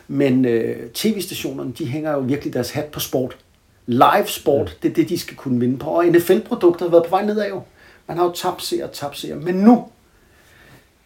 Men 0.07 0.45
øh, 0.45 0.89
tv-stationerne, 0.93 1.73
de 1.77 1.85
hænger 1.85 2.11
jo 2.11 2.19
virkelig 2.19 2.53
deres 2.53 2.71
hat 2.71 2.85
på 2.85 2.99
sport. 2.99 3.37
Live 3.87 4.27
sport, 4.27 4.77
det 4.83 4.89
er 4.89 4.93
det, 4.93 5.09
de 5.09 5.19
skal 5.19 5.37
kunne 5.37 5.59
vinde 5.59 5.77
på. 5.77 5.89
Og 5.89 6.05
NFL-produkter 6.05 6.85
har 6.85 6.91
været 6.91 7.03
på 7.03 7.09
vej 7.09 7.25
nedad 7.25 7.49
jo. 7.49 7.61
Man 8.07 8.17
har 8.17 8.25
jo 8.25 8.31
tabt 8.31 8.63
seere, 8.63 8.87
tabt 8.93 9.17
seere. 9.17 9.35
Men 9.35 9.55
nu, 9.55 9.87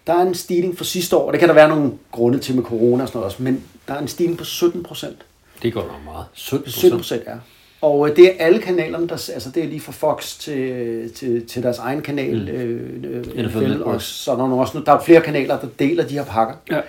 der 0.07 0.13
er 0.13 0.21
en 0.21 0.35
stigning 0.35 0.77
for 0.77 0.83
sidste 0.83 1.17
år, 1.17 1.27
og 1.27 1.33
det 1.33 1.39
kan 1.39 1.49
der 1.49 1.55
være 1.55 1.69
nogle 1.69 1.91
grunde 2.11 2.39
til 2.39 2.55
med 2.55 2.63
corona 2.63 3.03
og 3.03 3.09
sådan 3.09 3.19
noget 3.19 3.25
også, 3.25 3.43
men 3.43 3.63
der 3.87 3.93
er 3.93 3.99
en 3.99 4.07
stigning 4.07 4.37
på 4.37 4.43
17 4.43 4.83
procent. 4.83 5.25
Det 5.63 5.73
går 5.73 5.81
nok 5.81 6.03
meget. 6.05 6.25
17 6.33 6.71
17 6.71 6.97
procent, 6.99 7.23
ja. 7.27 7.33
Og 7.81 8.09
øh, 8.09 8.15
det 8.15 8.25
er 8.25 8.45
alle 8.45 8.59
kanalerne, 8.59 9.07
der, 9.07 9.31
altså 9.33 9.51
det 9.55 9.63
er 9.63 9.67
lige 9.67 9.81
fra 9.81 9.91
Fox 9.91 10.37
til, 10.37 11.13
til, 11.13 11.47
til 11.47 11.63
deres 11.63 11.77
egen 11.77 12.01
kanal, 12.01 12.41
mm. 12.41 12.47
øh, 12.47 13.45
NFL 13.45 13.81
og 13.83 14.01
så 14.01 14.31
er 14.31 14.35
der, 14.35 14.43
også, 14.43 14.81
der 14.85 14.91
er 14.91 15.03
flere 15.03 15.21
kanaler, 15.21 15.59
der 15.59 15.67
deler 15.79 16.07
de 16.07 16.13
her 16.13 16.25
pakker. 16.25 16.55
Ja. 16.71 16.81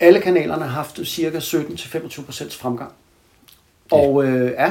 Alle 0.00 0.20
kanalerne 0.20 0.62
har 0.62 0.70
haft 0.70 1.00
cirka 1.04 1.38
17-25 1.38 2.24
procents 2.24 2.56
fremgang. 2.56 2.92
Og 3.90 4.24
øh, 4.24 4.50
ja, 4.50 4.70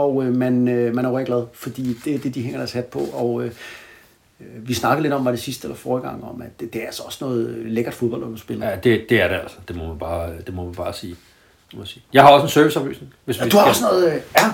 og 0.00 0.24
øh, 0.24 0.34
man, 0.36 0.68
øh, 0.68 0.94
man 0.94 1.04
er 1.04 1.10
rigtig 1.18 1.26
glad, 1.26 1.42
fordi 1.52 1.96
det 2.04 2.14
er 2.14 2.18
det, 2.18 2.34
de 2.34 2.42
hænger 2.42 2.58
deres 2.58 2.72
hat 2.72 2.84
på. 2.84 2.98
Og 2.98 3.42
øh, 3.44 3.50
øh, 4.40 4.68
vi 4.68 4.74
snakkede 4.74 5.02
lidt 5.02 5.12
om, 5.14 5.24
var 5.24 5.30
det 5.30 5.40
sidste 5.40 5.66
eller 5.66 5.76
forrige 5.76 6.06
gang, 6.08 6.24
om 6.24 6.42
at 6.42 6.60
det, 6.60 6.72
det 6.72 6.82
er 6.82 6.86
altså 6.86 7.02
også 7.02 7.18
noget 7.24 7.58
lækkert 7.66 7.94
fodbold, 7.94 8.20
når 8.20 8.28
du 8.28 8.36
spiller. 8.36 8.68
Ja, 8.68 8.76
det, 8.76 9.06
det 9.08 9.22
er 9.22 9.28
det 9.28 9.34
altså. 9.34 9.56
Det 9.68 9.76
må 9.76 9.86
man 9.86 9.98
bare, 9.98 10.30
det 10.46 10.54
må 10.54 10.64
man 10.64 10.74
bare 10.74 10.92
sige. 10.92 11.16
Det 11.70 11.74
må 11.78 11.80
jeg 11.80 11.88
sige. 11.88 12.02
Jeg 12.12 12.22
har 12.22 12.30
også 12.30 12.44
en 12.44 12.50
serviceoplysning. 12.50 13.14
Hvis 13.24 13.38
Ja, 13.38 13.44
vi 13.44 13.50
du 13.50 13.56
har 13.56 13.64
skal- 13.64 13.70
også 13.70 13.84
noget... 13.84 14.14
Øh, 14.14 14.20
ja, 14.36 14.44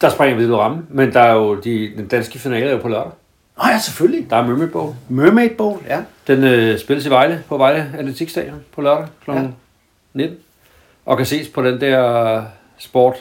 Der 0.00 0.08
springer 0.08 0.36
vi 0.38 0.46
ud 0.46 0.52
af 0.52 0.56
rammen, 0.58 0.86
men 0.90 1.12
der 1.12 1.20
er 1.20 1.32
jo 1.34 1.54
de, 1.60 1.92
den 1.96 2.08
danske 2.08 2.38
finale 2.38 2.66
er 2.66 2.70
jo 2.72 2.78
på 2.78 2.88
lørdag. 2.88 3.12
Nå 3.58 3.64
ja, 3.68 3.78
selvfølgelig. 3.78 4.30
Der 4.30 4.36
er 4.36 4.46
Mermaid 4.46 4.68
Bowl. 4.68 4.94
Mermaid 5.08 5.50
Bowl, 5.50 5.78
ja. 5.86 6.02
Den 6.26 6.44
øh, 6.44 6.78
spilles 6.78 7.06
i 7.06 7.10
Vejle, 7.10 7.44
på 7.48 7.56
Vejle 7.56 7.92
Atletikstadion 7.98 8.60
på 8.72 8.80
lørdag 8.82 9.06
kl. 9.24 9.30
Ja. 9.30 9.46
19. 10.14 10.36
Og 11.06 11.16
kan 11.16 11.26
ses 11.26 11.48
på 11.48 11.62
den 11.62 11.80
der 11.80 12.42
Sport 12.78 13.14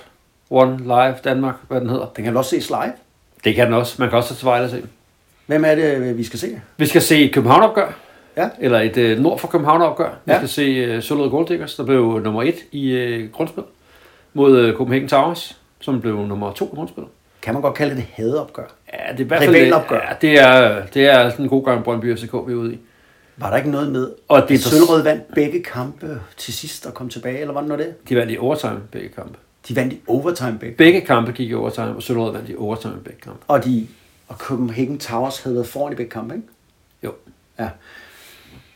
One 0.49 0.77
Live 0.77 1.15
Danmark, 1.23 1.55
hvad 1.67 1.81
den 1.81 1.89
hedder. 1.89 2.05
Den 2.15 2.23
kan 2.23 2.33
du 2.33 2.39
også 2.39 2.49
ses 2.49 2.69
live. 2.69 2.93
Det 3.43 3.55
kan 3.55 3.65
den 3.65 3.73
også. 3.73 3.95
Man 3.99 4.09
kan 4.09 4.17
også 4.17 4.29
tage 4.29 4.37
til 4.37 4.45
Vejle 4.45 4.63
og 4.65 4.69
se 4.69 4.75
den. 4.77 4.89
Hvem 5.45 5.65
er 5.65 5.75
det, 5.75 5.83
øh, 5.97 6.17
vi 6.17 6.23
skal 6.23 6.39
se? 6.39 6.61
Vi 6.77 6.85
skal 6.85 7.01
se 7.01 7.23
et 7.25 7.33
København-opgør. 7.33 7.91
Ja. 8.37 8.49
Eller 8.59 8.79
et 8.79 8.97
øh, 8.97 9.19
nord 9.19 9.39
for 9.39 9.47
København-opgør. 9.47 10.09
Vi 10.25 10.31
Ja. 10.31 10.37
skal 10.37 10.49
se 10.49 10.61
øh, 10.61 11.03
Sølvøde 11.03 11.29
Gold 11.29 11.47
Diggers, 11.47 11.75
der 11.75 11.83
blev 11.85 12.19
nummer 12.23 12.43
et 12.43 12.55
i 12.71 12.89
øh, 12.91 13.31
grundspil. 13.31 13.63
Mod 14.33 14.57
øh, 14.59 14.75
Copenhagen 14.75 15.07
Towers, 15.09 15.57
som 15.81 16.01
blev 16.01 16.15
nummer 16.25 16.53
to 16.53 16.65
i 16.73 16.75
grundspillet. 16.75 17.11
Kan 17.41 17.53
man 17.53 17.61
godt 17.61 17.73
kalde 17.75 17.95
det 17.95 17.99
et 18.01 18.07
hadeopgør? 18.13 18.63
Ja, 18.93 19.11
det 19.11 19.19
er 19.19 19.23
i 19.23 19.27
hvert 19.27 19.43
fald 19.43 19.55
Rivalopgør. 19.55 19.95
Ja, 20.09 20.13
det 20.21 20.39
er, 20.39 20.85
det 20.93 21.07
er 21.07 21.29
sådan 21.29 21.45
en 21.45 21.49
god 21.49 21.65
gang 21.65 21.83
Brøndby 21.83 22.17
FCK, 22.17 22.33
vi 22.33 22.51
er 22.51 22.55
ude 22.55 22.73
i. 22.73 22.77
Var 23.37 23.49
der 23.49 23.57
ikke 23.57 23.71
noget 23.71 23.91
med, 23.91 24.09
Og 24.27 24.37
at 24.37 24.49
det 24.49 24.63
så- 24.63 24.69
Søllerød 24.69 25.03
vandt 25.03 25.23
begge 25.35 25.63
kampe 25.63 26.19
til 26.37 26.53
sidst 26.53 26.85
og 26.85 26.93
kom 26.93 27.09
tilbage, 27.09 27.39
eller 27.39 27.53
var 27.53 27.75
det? 27.75 28.09
De 28.09 28.15
vandt 28.15 28.31
i 28.31 28.37
overtime 28.37 28.79
begge 28.91 29.09
kampe. 29.09 29.37
De 29.69 29.75
vandt 29.75 29.93
i 29.93 29.97
overtime 30.07 30.57
begge. 30.59 30.75
Begge 30.75 31.01
kampe 31.01 31.31
gik 31.31 31.49
i 31.49 31.53
overtime, 31.53 31.87
og 31.87 32.03
Sølvøde 32.03 32.33
vandt 32.33 32.49
i 32.49 32.55
overtime 32.57 32.93
begge 33.03 33.19
kampe. 33.23 33.39
Og, 33.47 33.65
de, 33.65 33.87
og 34.27 34.35
Copenhagen 34.35 34.97
Towers 34.97 35.39
havde 35.43 35.55
været 35.55 35.67
foran 35.67 35.93
i 35.93 35.95
begge 35.95 36.11
kampe, 36.11 36.35
ikke? 36.35 36.47
Jo. 37.03 37.11
Ja. 37.59 37.67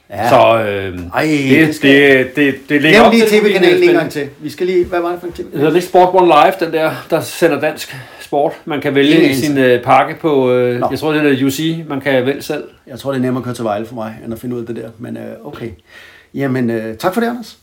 Ja. 0.10 0.30
Så 0.30 0.64
øh, 0.70 1.00
Ej, 1.14 1.24
det, 1.24 1.68
det 1.68 1.76
skal- 1.76 2.18
det, 2.26 2.36
det, 2.36 2.56
det 2.70 2.82
ligger 2.82 3.00
Nævn 3.00 3.06
op 3.06 3.14
lige 3.14 3.26
tv-kanalen 3.28 3.90
en 3.90 3.96
gang 3.96 4.12
til. 4.12 4.30
Vi 4.40 4.50
skal 4.50 4.68
lige, 4.68 4.86
hvad 4.86 5.00
var 5.02 5.10
det 5.12 5.20
for 5.20 5.28
en 5.28 5.34
tv 5.34 5.44
Det 5.52 5.54
hedder 5.60 5.72
lidt 5.74 5.84
Sport 5.84 6.10
One 6.14 6.26
Live, 6.28 6.54
den 6.66 6.74
der, 6.74 6.92
der 7.10 7.22
sender 7.22 7.60
dansk 7.60 7.96
sport. 8.22 8.52
Man 8.66 8.82
kan 8.82 8.96
vælge 8.96 9.16
Ingen 9.22 9.36
sin 9.38 9.58
øh, 9.58 9.84
pakke 9.84 10.16
på, 10.20 10.52
øh, 10.52 10.80
Nå. 10.80 10.88
jeg 10.92 11.00
tror 11.00 11.12
det 11.12 11.42
er 11.42 11.46
UC, 11.46 11.78
man 11.88 12.02
kan 12.02 12.26
vælge 12.26 12.42
selv. 12.42 12.64
Jeg 12.88 13.00
tror, 13.00 13.12
det 13.12 13.18
er 13.18 13.22
nemmere 13.22 13.42
at 13.42 13.46
køre 13.46 13.54
til 13.56 13.64
Vejle 13.64 13.86
for 13.86 13.96
mig, 13.96 14.18
end 14.26 14.34
at 14.34 14.40
finde 14.40 14.56
ud 14.56 14.62
af 14.62 14.68
det 14.68 14.76
der. 14.76 14.90
Men 14.98 15.18
øh, 15.18 15.24
okay. 15.46 15.70
Jamen, 16.34 16.70
øh, 16.70 16.98
tak 16.98 17.14
for 17.14 17.22
det, 17.22 17.28
Anders. 17.28 17.58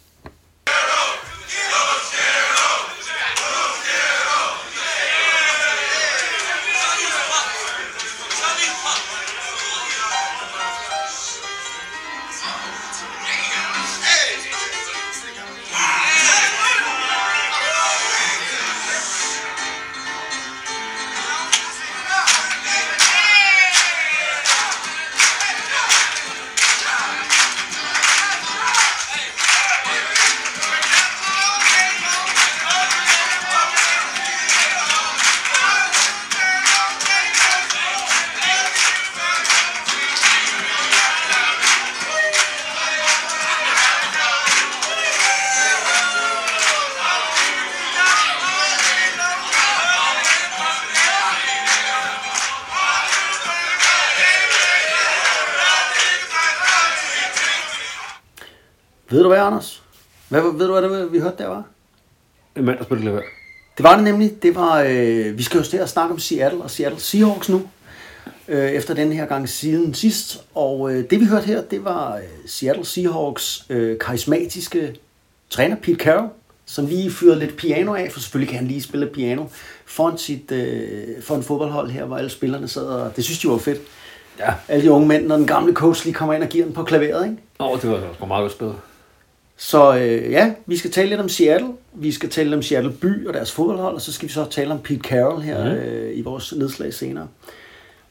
Ved 59.11 59.23
du 59.23 59.29
hvad, 59.29 59.39
Anders? 59.39 59.83
Hvad, 60.29 60.43
ved 60.43 60.67
du, 60.67 60.79
hvad 60.79 60.83
det, 60.83 61.13
vi 61.13 61.19
hørte 61.19 61.37
der 61.39 61.49
var? 61.49 61.65
En 62.57 62.65
mand, 62.65 62.79
der 62.79 62.85
spiller 62.85 63.03
klaver. 63.03 63.21
Det 63.77 63.85
var 63.85 63.95
det 63.95 64.05
nemlig. 64.05 64.43
Det 64.43 64.55
var, 64.55 64.83
øh, 64.89 65.39
vi 65.39 65.43
skal 65.43 65.59
jo 65.59 65.65
til 65.65 65.77
at 65.77 65.89
snakke 65.89 66.13
om 66.13 66.19
Seattle 66.19 66.63
og 66.63 66.71
Seattle 66.71 67.01
Seahawks 67.01 67.49
nu. 67.49 67.63
Øh, 68.49 68.71
efter 68.71 68.95
den 68.95 69.13
her 69.13 69.27
gang 69.27 69.49
siden 69.49 69.95
sidst. 69.95 70.45
Og 70.55 70.93
øh, 70.93 71.11
det 71.11 71.21
vi 71.21 71.25
hørte 71.25 71.47
her, 71.47 71.63
det 71.63 71.85
var 71.85 72.17
øh, 72.17 72.23
Seattle 72.47 72.85
Seahawks 72.85 73.65
øh, 73.71 73.99
karismatiske 73.99 74.97
træner 75.51 75.77
Pete 75.77 76.05
Carroll, 76.05 76.29
som 76.67 76.87
lige 76.87 77.11
fyrede 77.11 77.39
lidt 77.39 77.57
piano 77.57 77.95
af, 77.95 78.13
for 78.13 78.21
selvfølgelig 78.21 78.49
kan 78.49 78.59
han 78.59 78.69
lige 78.69 78.83
spille 78.83 79.07
piano, 79.07 79.45
foran, 79.87 80.19
sit, 80.19 80.53
øh, 80.53 81.23
foran 81.23 81.43
fodboldhold 81.43 81.91
her, 81.91 82.05
hvor 82.05 82.17
alle 82.17 82.31
spillerne 82.31 82.69
sad, 82.69 82.87
og 82.87 83.17
det 83.17 83.25
synes 83.25 83.39
de 83.39 83.49
var 83.49 83.59
fedt. 83.59 83.79
Ja. 84.39 84.55
Alle 84.69 84.85
de 84.85 84.91
unge 84.91 85.09
mænd, 85.09 85.27
når 85.27 85.37
den 85.37 85.47
gamle 85.47 85.75
coach 85.75 86.05
lige 86.05 86.15
kommer 86.15 86.35
ind 86.35 86.43
og 86.43 86.49
giver 86.49 86.65
den 86.65 86.75
på 86.75 86.83
klaveret, 86.83 87.25
ikke? 87.25 87.37
Åh, 87.61 87.71
oh, 87.71 87.81
det 87.81 87.91
var 87.91 87.97
også 87.97 88.27
meget 88.27 88.43
godt 88.43 88.53
spillet. 88.53 88.77
Så 89.61 89.97
øh, 89.97 90.31
ja, 90.31 90.53
vi 90.67 90.77
skal 90.77 90.91
tale 90.91 91.09
lidt 91.09 91.21
om 91.21 91.29
Seattle. 91.29 91.73
Vi 91.95 92.13
skal 92.13 92.31
tale 92.31 92.57
om 92.57 92.63
Seattle 92.63 92.93
by 92.93 93.27
og 93.27 93.35
deres 93.35 93.53
fodboldhold, 93.53 93.95
og 93.95 94.01
så 94.01 94.13
skal 94.13 94.29
vi 94.29 94.33
så 94.33 94.45
tale 94.51 94.73
om 94.73 94.79
Pete 94.79 95.01
Carroll 95.01 95.43
her 95.43 95.65
mm. 95.65 95.71
øh, 95.71 96.19
i 96.19 96.23
vores 96.23 96.55
nedslag 96.57 96.95
senere. 96.95 97.29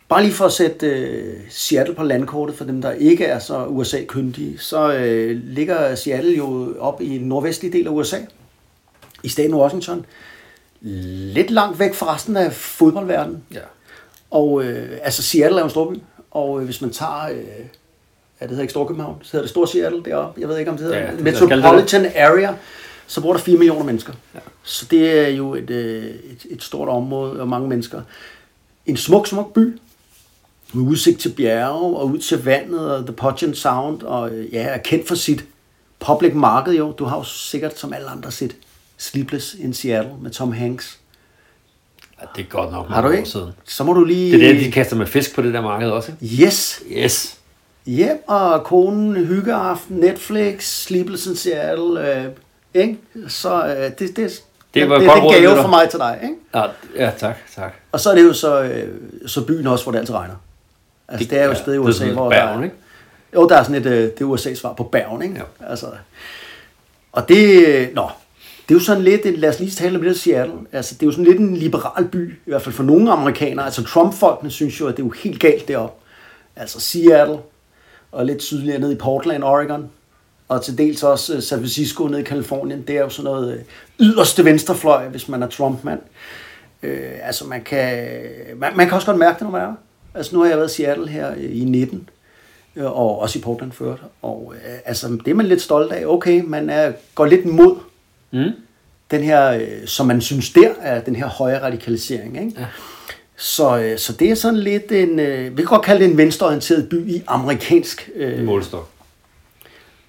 Bare 0.10 0.24
lige 0.24 0.34
for 0.34 0.46
at 0.46 0.52
sætte 0.52 0.88
øh, 0.88 1.36
Seattle 1.50 1.96
på 1.96 2.04
landkortet, 2.04 2.56
for 2.56 2.66
dem, 2.66 2.82
der 2.82 2.92
ikke 2.92 3.26
er 3.26 3.40
så 3.40 3.66
USA-kyndige, 3.66 4.60
så 4.60 4.94
øh, 4.94 5.42
ligger 5.44 5.96
Seattle 5.96 6.38
jo 6.38 6.76
op 6.80 7.02
i 7.02 7.18
den 7.18 7.28
nordvestlige 7.28 7.74
del 7.74 7.88
af 7.88 7.92
USA, 7.92 8.18
i 9.24 9.30
staten 9.30 9.56
Washington. 9.56 10.06
Lidt 10.82 11.52
langt 11.52 11.80
væk 11.80 11.94
fra 11.94 12.16
resten 12.16 12.38
af 12.38 12.54
fodboldverdenen. 12.54 13.44
Ja. 13.54 13.60
Og 14.32 14.64
øh, 14.64 14.98
altså 15.02 15.24
Seattle 15.24 15.58
er 15.58 15.62
jo 15.62 15.66
en 15.66 15.70
storby, 15.70 15.96
og 16.32 16.60
øh, 16.60 16.66
hvis 16.66 16.82
man 16.82 16.92
tager, 16.92 17.30
øh, 17.30 17.66
ja, 18.41 18.45
det 18.45 18.50
hedder 18.50 18.62
ikke 18.62 18.71
Storkøbenhavn, 18.71 19.15
så 19.23 19.32
hedder 19.32 19.43
det 19.43 19.50
Stor 19.50 19.65
Seattle 19.65 20.04
deroppe, 20.06 20.41
jeg 20.41 20.50
ved 20.50 20.58
ikke 20.58 20.71
om 20.71 20.78
det 20.78 20.86
hedder, 20.86 21.00
Ja, 21.00 21.12
det- 21.12 21.21
Metropolitan 21.23 22.06
Area, 22.15 22.56
så 23.08 23.21
bor 23.21 23.34
der 23.34 23.39
4 23.39 23.58
millioner 23.58 23.84
mennesker. 23.86 24.13
Ja. 24.36 24.39
Så 24.63 24.86
det 24.91 25.19
er 25.19 25.28
jo 25.28 25.56
et, 25.56 25.69
øh, 25.69 26.04
et, 26.06 26.45
et 26.50 26.63
stort 26.63 26.89
område 26.89 27.39
og 27.41 27.47
mange 27.47 27.69
mennesker. 27.69 28.02
En 28.86 28.97
smuk, 28.97 29.28
smuk 29.28 29.54
by, 29.54 29.80
med 30.73 30.84
udsigt 30.84 31.19
til 31.19 31.30
bjerge 31.30 31.97
og 31.97 32.08
ud 32.08 32.17
til 32.19 32.43
vandet 32.45 32.91
og 32.91 33.06
The 33.06 33.13
Puget 33.15 33.58
Sound, 33.58 34.04
og 34.04 34.30
øh, 34.32 34.54
ja, 34.54 34.62
er 34.63 34.78
kendt 34.78 35.08
for 35.08 35.15
sit 35.15 35.45
public 36.00 36.34
marked 36.34 36.73
jo. 36.73 36.91
Du 36.91 37.06
har 37.06 37.17
jo 37.17 37.23
sikkert 37.23 37.80
som 37.80 37.93
alle 37.93 38.08
andre 38.10 38.32
set 38.32 38.56
Sleepless 38.97 39.54
in 39.60 39.73
Seattle 39.73 40.12
med 40.21 40.32
Tom 40.32 40.52
Hanks. 40.52 41.00
ja. 42.21 42.26
det 42.36 42.41
er 42.45 42.50
godt 42.50 42.71
nok 42.71 42.88
Har 42.89 42.95
du 43.02 43.08
mange 43.08 43.08
år 43.08 43.17
ikke? 43.19 43.30
siden. 43.30 43.50
Så 43.65 43.84
må 43.84 43.93
du 43.93 44.04
lige... 44.04 44.32
Det 44.39 44.50
er 44.50 44.54
det, 44.54 44.62
de 44.65 44.71
kaster 44.71 44.95
med 44.95 45.06
fisk 45.08 45.36
på 45.36 45.41
det 45.41 45.54
der 45.54 45.62
marked 45.62 45.89
også, 45.89 46.12
ikke? 46.21 46.43
Yes, 46.43 46.80
Yes. 46.91 47.38
Hjem 47.88 48.23
og 48.28 48.63
konen, 48.63 49.15
hyggeaften, 49.15 49.97
Netflix, 49.97 50.63
Sleepless 50.63 51.26
in 51.26 51.36
Seattle, 51.36 52.15
øh, 52.15 52.26
ikke? 52.73 52.97
Så 53.28 53.67
øh, 53.67 53.76
det, 53.76 54.00
det, 54.00 54.15
det, 54.15 54.41
det, 54.73 54.89
var 54.89 54.97
det, 54.97 55.08
godt 55.08 55.34
det 55.34 55.41
gave 55.41 55.56
for 55.56 55.67
mig 55.67 55.89
til 55.89 56.00
dig, 56.00 56.19
ikke? 56.23 56.36
Ja, 56.56 56.63
ja 57.06 57.12
tak, 57.17 57.36
tak. 57.56 57.73
Og 57.91 58.00
så 58.00 58.10
er 58.12 58.15
det 58.15 58.23
jo 58.23 58.34
så, 58.34 58.63
øh, 58.63 58.89
så 59.26 59.45
byen 59.45 59.67
også, 59.67 59.86
hvor 59.86 59.91
det 59.91 60.00
altid 60.00 60.15
regner. 60.15 60.36
Altså 61.08 61.23
det, 61.23 61.32
det 61.32 61.39
er 61.39 61.45
jo 61.45 61.52
et 61.52 61.58
sted 61.58 61.73
i 61.73 61.76
Ja, 61.76 61.82
det 61.82 61.86
er 61.86 61.89
USA, 61.89 62.12
hvor 62.12 62.30
Bergen, 62.30 62.58
der, 62.58 62.63
ikke? 62.63 62.76
Jo, 63.36 63.47
der 63.47 63.56
er 63.56 63.63
sådan 63.63 63.82
et, 63.82 63.86
øh, 63.86 64.04
det 64.04 64.21
er 64.21 64.26
USA's 64.26 64.56
svar 64.56 64.73
på 64.73 64.84
Bergen, 64.84 65.21
ikke? 65.21 65.36
Ja. 65.36 65.69
Altså, 65.69 65.88
og 67.12 67.30
det, 67.30 67.67
øh, 67.67 67.88
nå, 67.95 68.10
det 68.67 68.76
er 68.76 68.80
jo 68.80 68.80
sådan 68.80 69.04
lidt, 69.04 69.39
lad 69.39 69.50
os 69.50 69.60
lige 69.60 69.71
tale 69.71 70.00
om 70.00 70.08
af 70.08 70.15
Seattle. 70.15 70.56
Altså, 70.71 70.95
det 70.95 71.02
er 71.02 71.06
jo 71.08 71.12
sådan 71.12 71.26
lidt 71.26 71.39
en 71.39 71.58
liberal 71.58 72.08
by, 72.08 72.32
i 72.32 72.50
hvert 72.50 72.62
fald 72.62 72.76
for 72.76 72.84
nogle 72.84 73.12
amerikanere. 73.12 73.65
Altså, 73.65 73.84
Trump-folkene 73.84 74.52
synes 74.52 74.80
jo, 74.80 74.88
at 74.88 74.97
det 74.97 75.04
er 75.04 75.06
jo 75.06 75.13
helt 75.23 75.39
galt 75.39 75.67
deroppe. 75.67 76.04
Altså, 76.56 76.80
Seattle, 76.80 77.38
og 78.12 78.26
lidt 78.26 78.43
sydligere 78.43 78.80
ned 78.80 78.91
i 78.91 78.96
Portland, 78.96 79.43
Oregon, 79.43 79.89
og 80.48 80.63
til 80.63 80.78
dels 80.78 81.04
også 81.04 81.36
øh, 81.36 81.41
San 81.43 81.60
Francisco 81.60 82.08
nede 82.08 82.22
i 82.22 82.24
Kalifornien. 82.24 82.82
Det 82.82 82.98
er 82.98 83.02
jo 83.02 83.10
sådan 83.10 83.24
noget 83.32 83.54
øh, 83.54 83.60
yderste 84.00 84.46
venstrefløj, 84.46 85.08
hvis 85.08 85.30
man 85.30 85.43
er 85.43 85.48
Trump-mand. 85.48 86.00
Øh, 86.84 87.12
altså, 87.24 87.46
man 87.48 87.62
kan, 87.63 88.08
man, 88.58 88.72
man 88.78 88.86
kan 88.88 88.96
også 88.96 89.06
godt 89.08 89.17
mærke 89.20 89.34
det, 89.34 89.41
når 89.41 89.52
man 89.52 89.62
er 89.62 89.65
der. 89.65 89.74
Altså, 90.13 90.36
nu 90.36 90.41
har 90.41 90.50
jeg 90.50 90.58
været 90.58 90.72
i 90.72 90.76
Seattle 90.76 91.08
her 91.08 91.34
i 91.36 91.63
19, 91.65 92.10
øh, 92.76 92.86
og 92.86 93.20
også 93.20 93.39
i 93.39 93.41
Portland 93.41 93.72
ført. 93.72 94.00
Og 94.22 94.54
øh, 94.56 94.74
altså, 94.86 95.08
det 95.26 95.28
er 95.32 95.36
man 95.36 95.46
lidt 95.46 95.62
stolt 95.62 95.91
af. 95.91 96.06
Okay, 96.06 96.41
man 96.46 96.70
er, 96.70 96.91
går 97.15 97.26
lidt 97.26 97.46
mod 97.46 97.76
Mm. 98.32 98.52
den 99.12 99.24
her, 99.24 99.52
øh, 99.52 99.86
som 99.86 100.06
man 100.08 100.22
synes 100.22 100.50
der 100.54 100.70
er 100.82 101.02
den 101.02 101.15
her 101.15 101.28
højere 101.28 101.62
radikalisering. 101.63 102.38
Ikke? 102.39 102.54
Ja. 102.60 102.65
Så, 103.38 103.80
øh, 103.80 103.97
så 103.97 104.13
det 104.13 104.32
er 104.32 104.36
sådan 104.36 104.60
lidt 104.60 104.91
en, 104.91 105.19
øh, 105.19 105.52
vi 105.58 105.62
kan 105.62 105.65
godt 105.65 105.82
kalde 105.82 106.04
det 106.04 106.12
en 106.12 106.17
venstreorienteret 106.17 106.89
by 106.89 107.10
i 107.10 107.23
amerikansk 107.28 108.10
øh, 108.15 108.43
Målstok. 108.43 108.89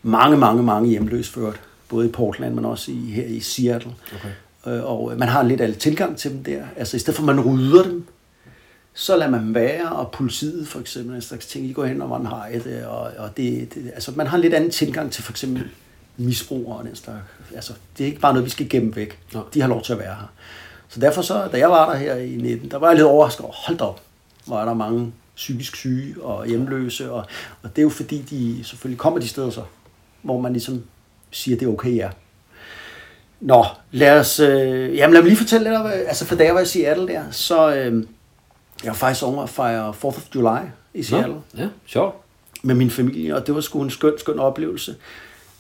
mange, 0.02 0.36
mange, 0.36 0.62
mange 0.62 0.88
hjemløse 0.88 1.32
ført. 1.32 1.60
Både 1.88 2.06
i 2.08 2.10
Portland, 2.10 2.54
men 2.54 2.64
også 2.64 2.90
i, 2.90 3.10
her 3.10 3.24
i 3.24 3.40
Seattle. 3.40 3.92
Okay. 4.14 4.76
Øh, 4.76 4.84
og 4.84 5.12
øh, 5.12 5.18
man 5.18 5.28
har 5.28 5.42
lidt 5.42 5.60
alt 5.60 5.78
tilgang 5.78 6.16
til 6.16 6.30
dem 6.30 6.44
der. 6.44 6.62
Altså 6.76 6.96
i 6.96 7.00
stedet 7.00 7.16
for 7.16 7.28
at 7.28 7.36
man 7.36 7.44
rydder 7.44 7.82
dem, 7.82 8.06
så 8.94 9.16
lader 9.16 9.30
man 9.30 9.54
være, 9.54 9.88
og 9.88 10.10
politiet 10.10 10.68
for 10.68 10.80
eksempel, 10.80 11.14
en 11.16 11.22
slags 11.22 11.46
ting, 11.46 11.68
de 11.68 11.74
går 11.74 11.84
hen 11.84 12.02
og 12.02 12.08
man 12.08 12.26
har 12.26 12.48
det, 12.64 12.86
og, 12.86 13.10
og 13.18 13.36
det, 13.36 13.74
det, 13.74 13.90
altså 13.94 14.12
man 14.16 14.26
har 14.26 14.36
en 14.36 14.40
lidt 14.42 14.54
anden 14.54 14.70
tilgang 14.70 15.12
til 15.12 15.22
for 15.24 15.32
eksempel 15.32 15.64
misbrugere 16.16 16.78
og 16.78 16.84
den 16.84 16.96
slags. 16.96 17.18
Altså, 17.54 17.72
det 17.98 18.04
er 18.04 18.08
ikke 18.08 18.20
bare 18.20 18.32
noget, 18.32 18.44
vi 18.44 18.50
skal 18.50 18.68
gemme 18.68 18.96
væk. 18.96 19.18
Nå. 19.32 19.40
De 19.54 19.60
har 19.60 19.68
lov 19.68 19.82
til 19.82 19.92
at 19.92 19.98
være 19.98 20.14
her. 20.14 20.32
Så 20.88 21.00
derfor 21.00 21.22
så, 21.22 21.48
da 21.52 21.58
jeg 21.58 21.70
var 21.70 21.90
der 21.90 21.98
her 21.98 22.14
i 22.16 22.36
19, 22.36 22.70
der 22.70 22.76
var 22.78 22.88
jeg 22.88 22.96
lidt 22.96 23.06
overrasket 23.06 23.44
over, 23.44 23.54
hold 23.54 23.78
da 23.78 23.84
op, 23.84 24.00
er 24.46 24.64
der 24.64 24.74
mange 24.74 25.12
psykisk 25.36 25.76
syge 25.76 26.22
og 26.22 26.46
hjemløse, 26.46 27.12
og, 27.12 27.26
og 27.62 27.70
det 27.70 27.78
er 27.78 27.82
jo 27.82 27.88
fordi, 27.88 28.22
de 28.22 28.64
selvfølgelig 28.64 28.98
kommer 28.98 29.20
de 29.20 29.28
steder 29.28 29.50
så, 29.50 29.62
hvor 30.22 30.40
man 30.40 30.52
ligesom 30.52 30.82
siger, 31.30 31.56
det 31.58 31.68
er 31.68 31.72
okay, 31.72 31.96
ja. 31.96 32.10
Nå, 33.40 33.64
lad 33.90 34.20
os, 34.20 34.40
øh, 34.40 34.96
jamen 34.96 35.14
lad 35.14 35.22
mig 35.22 35.28
lige 35.28 35.36
fortælle 35.38 35.64
lidt 35.64 35.76
om, 35.76 35.86
øh, 35.86 35.92
altså 35.92 36.24
for 36.24 36.36
da 36.36 36.44
jeg 36.44 36.54
var 36.54 36.60
i 36.60 36.66
Seattle 36.66 37.08
der, 37.08 37.24
så 37.30 37.74
øh, 37.74 38.04
jeg 38.84 38.88
var 38.88 38.94
faktisk 38.94 39.24
over 39.24 39.42
at 39.42 39.50
fejre 39.50 39.90
4th 39.90 40.06
of 40.06 40.34
July 40.34 40.68
i 40.94 41.02
Seattle 41.02 41.34
Nå, 41.34 41.62
ja, 41.62 41.68
sjovt. 41.86 42.16
med 42.62 42.74
min 42.74 42.90
familie, 42.90 43.36
og 43.36 43.46
det 43.46 43.54
var 43.54 43.60
sgu 43.60 43.82
en 43.82 43.90
skøn, 43.90 44.12
skøn 44.18 44.38
oplevelse. 44.38 44.96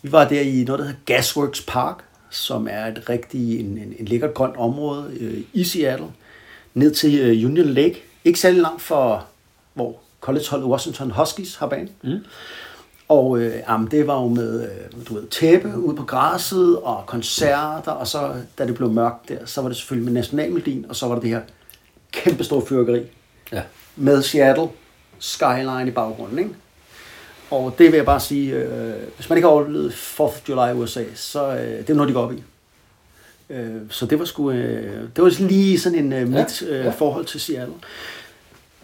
Vi 0.02 0.12
var 0.12 0.28
der 0.28 0.40
i 0.40 0.64
noget, 0.66 0.78
der 0.78 0.84
hedder 0.84 1.00
Gasworks 1.04 1.60
Park, 1.62 2.04
som 2.30 2.68
er 2.70 2.86
et 2.86 3.08
rigtig, 3.08 3.60
en, 3.60 3.66
en, 3.66 3.94
en 3.98 4.04
lækkert 4.04 4.34
grønt 4.34 4.56
område 4.56 5.10
øh, 5.20 5.40
i 5.52 5.64
Seattle, 5.64 6.06
ned 6.74 6.94
til 6.94 7.18
øh, 7.20 7.50
Union 7.50 7.68
Lake. 7.68 8.02
Ikke 8.24 8.40
særlig 8.40 8.62
langt 8.62 8.82
for, 8.82 9.26
hvor 9.74 9.96
collegeholdet 10.20 10.68
Washington 10.68 11.10
Huskies 11.10 11.56
har 11.56 11.66
bane. 11.66 11.88
Mm. 12.02 12.18
Og 13.08 13.38
øh, 13.38 13.52
jamen, 13.68 13.88
det 13.90 14.06
var 14.06 14.22
jo 14.22 14.28
med 14.28 14.62
øh, 14.62 15.06
du 15.08 15.14
ved, 15.14 15.26
tæppe 15.26 15.78
ude 15.78 15.96
på 15.96 16.04
græsset 16.04 16.78
og 16.78 17.02
koncerter, 17.06 17.92
og 17.92 18.06
så 18.06 18.32
da 18.58 18.66
det 18.66 18.74
blev 18.74 18.90
mørkt 18.90 19.28
der, 19.28 19.46
så 19.46 19.60
var 19.60 19.68
det 19.68 19.76
selvfølgelig 19.76 20.12
med 20.12 20.20
nationalmelodien, 20.20 20.86
og 20.88 20.96
så 20.96 21.06
var 21.06 21.14
der 21.14 21.20
det 21.20 21.30
her 21.30 21.40
kæmpe 22.12 22.44
store 22.44 22.66
fyrkeri 22.66 23.02
Ja. 23.52 23.62
med 23.96 24.22
Seattle 24.22 24.68
skyline 25.18 25.84
i 25.88 25.90
baggrunden. 25.90 26.38
Ikke? 26.38 26.50
Og 27.50 27.74
det 27.78 27.86
vil 27.86 27.96
jeg 27.96 28.04
bare 28.04 28.20
sige, 28.20 28.54
øh, 28.54 28.94
hvis 29.16 29.28
man 29.28 29.38
ikke 29.38 29.48
har 29.48 29.54
oplevet 29.54 29.92
4th 29.92 30.20
of 30.20 30.48
July 30.48 30.70
i 30.70 30.72
USA, 30.72 31.04
så 31.14 31.46
øh, 31.46 31.78
det 31.78 31.90
er 31.90 31.94
noget, 31.94 32.08
de 32.08 32.14
går 32.14 32.22
op 32.22 32.32
i. 32.32 32.42
Øh, 33.50 33.80
så 33.90 34.06
det 34.06 34.18
var 34.18 34.24
sgu, 34.24 34.50
øh, 34.50 35.08
det 35.16 35.24
var 35.24 35.42
lige 35.48 35.80
sådan 35.80 35.98
en 35.98 36.12
øh, 36.12 36.28
mit 36.28 36.62
øh, 36.62 36.84
ja. 36.84 36.90
forhold 36.90 37.24
til 37.24 37.40
Seattle. 37.40 37.74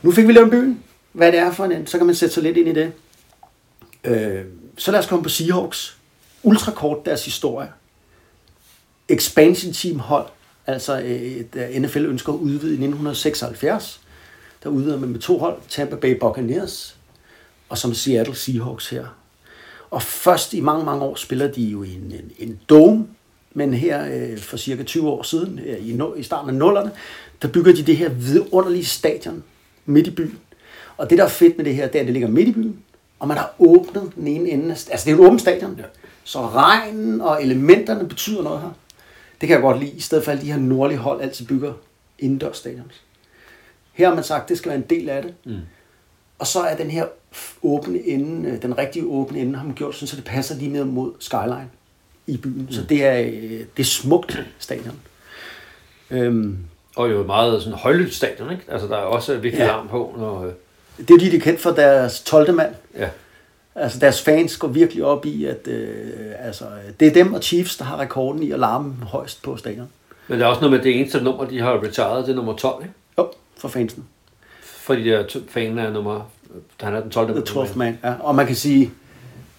Nu 0.03 0.13
fik 0.13 0.27
vi 0.27 0.33
lavet 0.33 0.51
byen. 0.51 0.83
Hvad 1.13 1.33
det 1.33 1.41
er 1.41 1.53
for 1.53 1.65
en, 1.65 1.87
så 1.87 1.99
kan 1.99 2.07
man 2.07 2.15
sætte 2.15 2.35
sig 2.35 2.43
lidt 2.43 2.57
ind 2.57 2.69
i 2.69 2.73
det. 2.73 2.93
Øh, 4.05 4.45
så 4.77 4.91
lad 4.91 5.01
os 5.01 5.07
komme 5.07 5.23
på 5.23 5.29
Seahawks. 5.29 5.97
Ultrakort 6.43 7.07
deres 7.07 7.25
historie. 7.25 7.69
Expansion 9.09 9.73
team 9.73 9.99
hold, 9.99 10.27
altså 10.67 11.01
øh, 11.01 11.45
da 11.55 11.79
NFL 11.79 12.07
ønsker 12.07 12.33
at 12.33 12.37
udvide 12.37 12.71
i 12.71 12.75
1976. 12.75 14.01
Der 14.63 14.69
udvider 14.69 14.99
man 14.99 15.09
med 15.09 15.21
to 15.21 15.39
hold, 15.39 15.57
Tampa 15.69 15.97
Bay 15.97 16.19
Buccaneers 16.21 16.97
og 17.75 17.79
som 17.79 17.95
Seattle 17.95 18.35
Seahawks 18.35 18.89
her. 18.91 19.07
Og 19.91 20.03
først 20.03 20.55
i 20.55 20.61
mange, 20.61 20.85
mange 20.85 21.03
år 21.05 21.15
spiller 21.15 21.47
de 21.53 21.63
jo 21.63 21.83
i 21.83 21.95
en, 21.95 22.03
en, 22.13 22.31
en 22.49 22.61
dome, 22.69 23.07
men 23.55 23.75
her 23.75 24.07
øh, 24.13 24.39
for 24.39 24.57
cirka 24.57 24.83
20 24.83 25.09
år 25.09 25.23
siden, 25.23 25.61
i, 25.81 25.93
no, 25.93 26.15
i 26.15 26.23
starten 26.23 26.51
af 26.51 26.55
nullerne, 26.57 26.91
der 27.43 27.49
bygger 27.49 27.73
de 27.73 27.83
det 27.83 27.97
her 27.97 28.09
vidunderlige 28.09 28.85
stadion 28.85 29.45
midt 29.87 30.07
i 30.07 30.11
byen. 30.11 30.39
Og 30.97 31.11
det, 31.11 31.19
der 31.19 31.25
er 31.25 31.29
fedt 31.29 31.57
med 31.57 31.65
det 31.65 31.75
her, 31.75 31.87
det 31.87 31.95
er, 31.97 32.01
at 32.01 32.07
det 32.07 32.13
ligger 32.13 32.29
midt 32.29 32.49
i 32.49 32.53
byen, 32.53 32.79
og 33.19 33.29
man 33.29 33.37
har 33.37 33.55
åbnet 33.59 34.13
den 34.17 34.27
ene 34.27 34.49
ende. 34.49 34.65
af- 34.65 34.89
Altså, 34.91 35.05
det 35.05 35.13
er 35.13 35.17
jo 35.17 35.23
et 35.23 35.27
åbent 35.27 35.41
stadion. 35.41 35.75
Ja. 35.79 35.85
Så 36.25 36.41
regnen 36.49 37.21
og 37.21 37.43
elementerne 37.43 38.09
betyder 38.09 38.43
noget 38.43 38.61
her. 38.61 38.71
Det 39.41 39.47
kan 39.49 39.55
jeg 39.55 39.63
godt 39.63 39.79
lide, 39.81 39.91
i 39.91 40.01
stedet 40.01 40.25
for 40.25 40.31
alle 40.31 40.43
de 40.43 40.53
her 40.53 40.59
nordlige 40.59 40.99
hold 40.99 41.21
altid 41.23 41.47
bygger 41.47 41.73
indendørs 42.19 42.57
stadions. 42.57 43.03
Her 43.93 44.09
har 44.09 44.15
man 44.15 44.25
sagt, 44.25 44.43
at 44.43 44.49
det 44.49 44.59
skal 44.59 44.69
være 44.69 44.79
en 44.79 44.87
del 44.91 45.09
af 45.09 45.23
det. 45.23 45.35
Mm. 45.45 45.57
Og 46.39 46.47
så 46.47 46.61
er 46.61 46.77
den 46.77 46.91
her 46.91 47.07
åbne 47.63 47.99
ende, 48.07 48.51
øh, 48.51 48.63
den 48.63 48.79
rigtige 48.79 49.07
åbne 49.07 49.39
ende, 49.39 49.59
har 49.59 49.65
man 49.65 49.75
gjort 49.75 49.95
sådan, 49.95 50.09
så 50.09 50.17
det 50.17 50.25
passer 50.25 50.55
lige 50.57 50.73
ned 50.73 50.85
mod 50.85 51.13
skyline 51.19 51.69
i 52.27 52.37
byen. 52.37 52.63
Mm. 52.63 52.73
Så 52.73 52.83
det 52.83 53.05
er, 53.05 53.21
øh, 53.21 53.31
det 53.77 53.79
er 53.79 53.85
smukt 53.85 54.45
stadion. 54.59 55.01
Øhm, 56.11 56.59
Og 56.97 57.11
jo 57.11 57.21
et 57.21 57.27
meget 57.27 57.63
sådan 57.63 57.79
højlydt 57.79 58.15
stadion, 58.15 58.51
ikke? 58.51 58.63
Altså, 58.69 58.89
der 58.89 58.95
er 58.97 59.01
også 59.01 59.33
virkelig 59.39 59.63
Ja. 59.63 59.67
larm 59.67 59.89
på, 59.89 60.15
når... 60.19 60.45
øh, 60.45 60.53
det 61.09 61.11
er 61.15 61.19
de, 61.19 61.31
de 61.31 61.37
er 61.37 61.41
kendt 61.41 61.61
for 61.61 61.71
deres 61.71 62.23
12. 62.23 62.55
mand. 62.55 62.75
Ja. 62.99 63.09
Altså 63.75 63.99
deres 63.99 64.23
fans 64.23 64.57
går 64.57 64.69
virkelig 64.69 65.05
op 65.05 65.27
i, 65.27 65.45
at 65.45 65.69
øh, 65.69 66.07
altså, 66.39 66.65
det 67.01 67.09
er 67.09 67.13
dem 67.13 67.35
og 67.35 67.43
Chiefs, 67.43 67.77
der 67.77 67.85
har 67.85 68.01
rekorden 68.01 68.43
i 68.43 68.51
at 68.51 68.59
larme 68.59 68.95
højst 69.03 69.43
på 69.43 69.57
stadion. 69.57 69.89
Men 70.29 70.39
der 70.41 70.45
er 70.47 70.49
også 70.51 70.61
noget 70.61 70.77
med 70.77 70.83
det 70.85 71.01
eneste 71.01 71.21
nummer, 71.21 71.45
de 71.45 71.61
har 71.61 71.73
retired, 71.83 72.23
det 72.23 72.29
er 72.29 72.35
nummer 72.35 72.57
12, 72.57 72.83
ikke? 72.83 72.95
Jo, 73.19 73.31
for 73.59 73.69
fansen. 73.69 74.05
Fordi 74.61 75.05
der 75.09 75.19
er 75.19 75.25
fanen 75.49 75.79
er 75.79 75.91
nummer... 75.91 76.31
Han 76.81 76.95
er 76.95 77.01
den 77.01 77.11
12. 77.11 77.33
The 77.33 77.43
12 77.43 77.77
man. 77.77 77.99
Ja. 78.05 78.15
Og 78.21 78.35
man 78.35 78.47
kan 78.47 78.57
sige, 78.57 78.91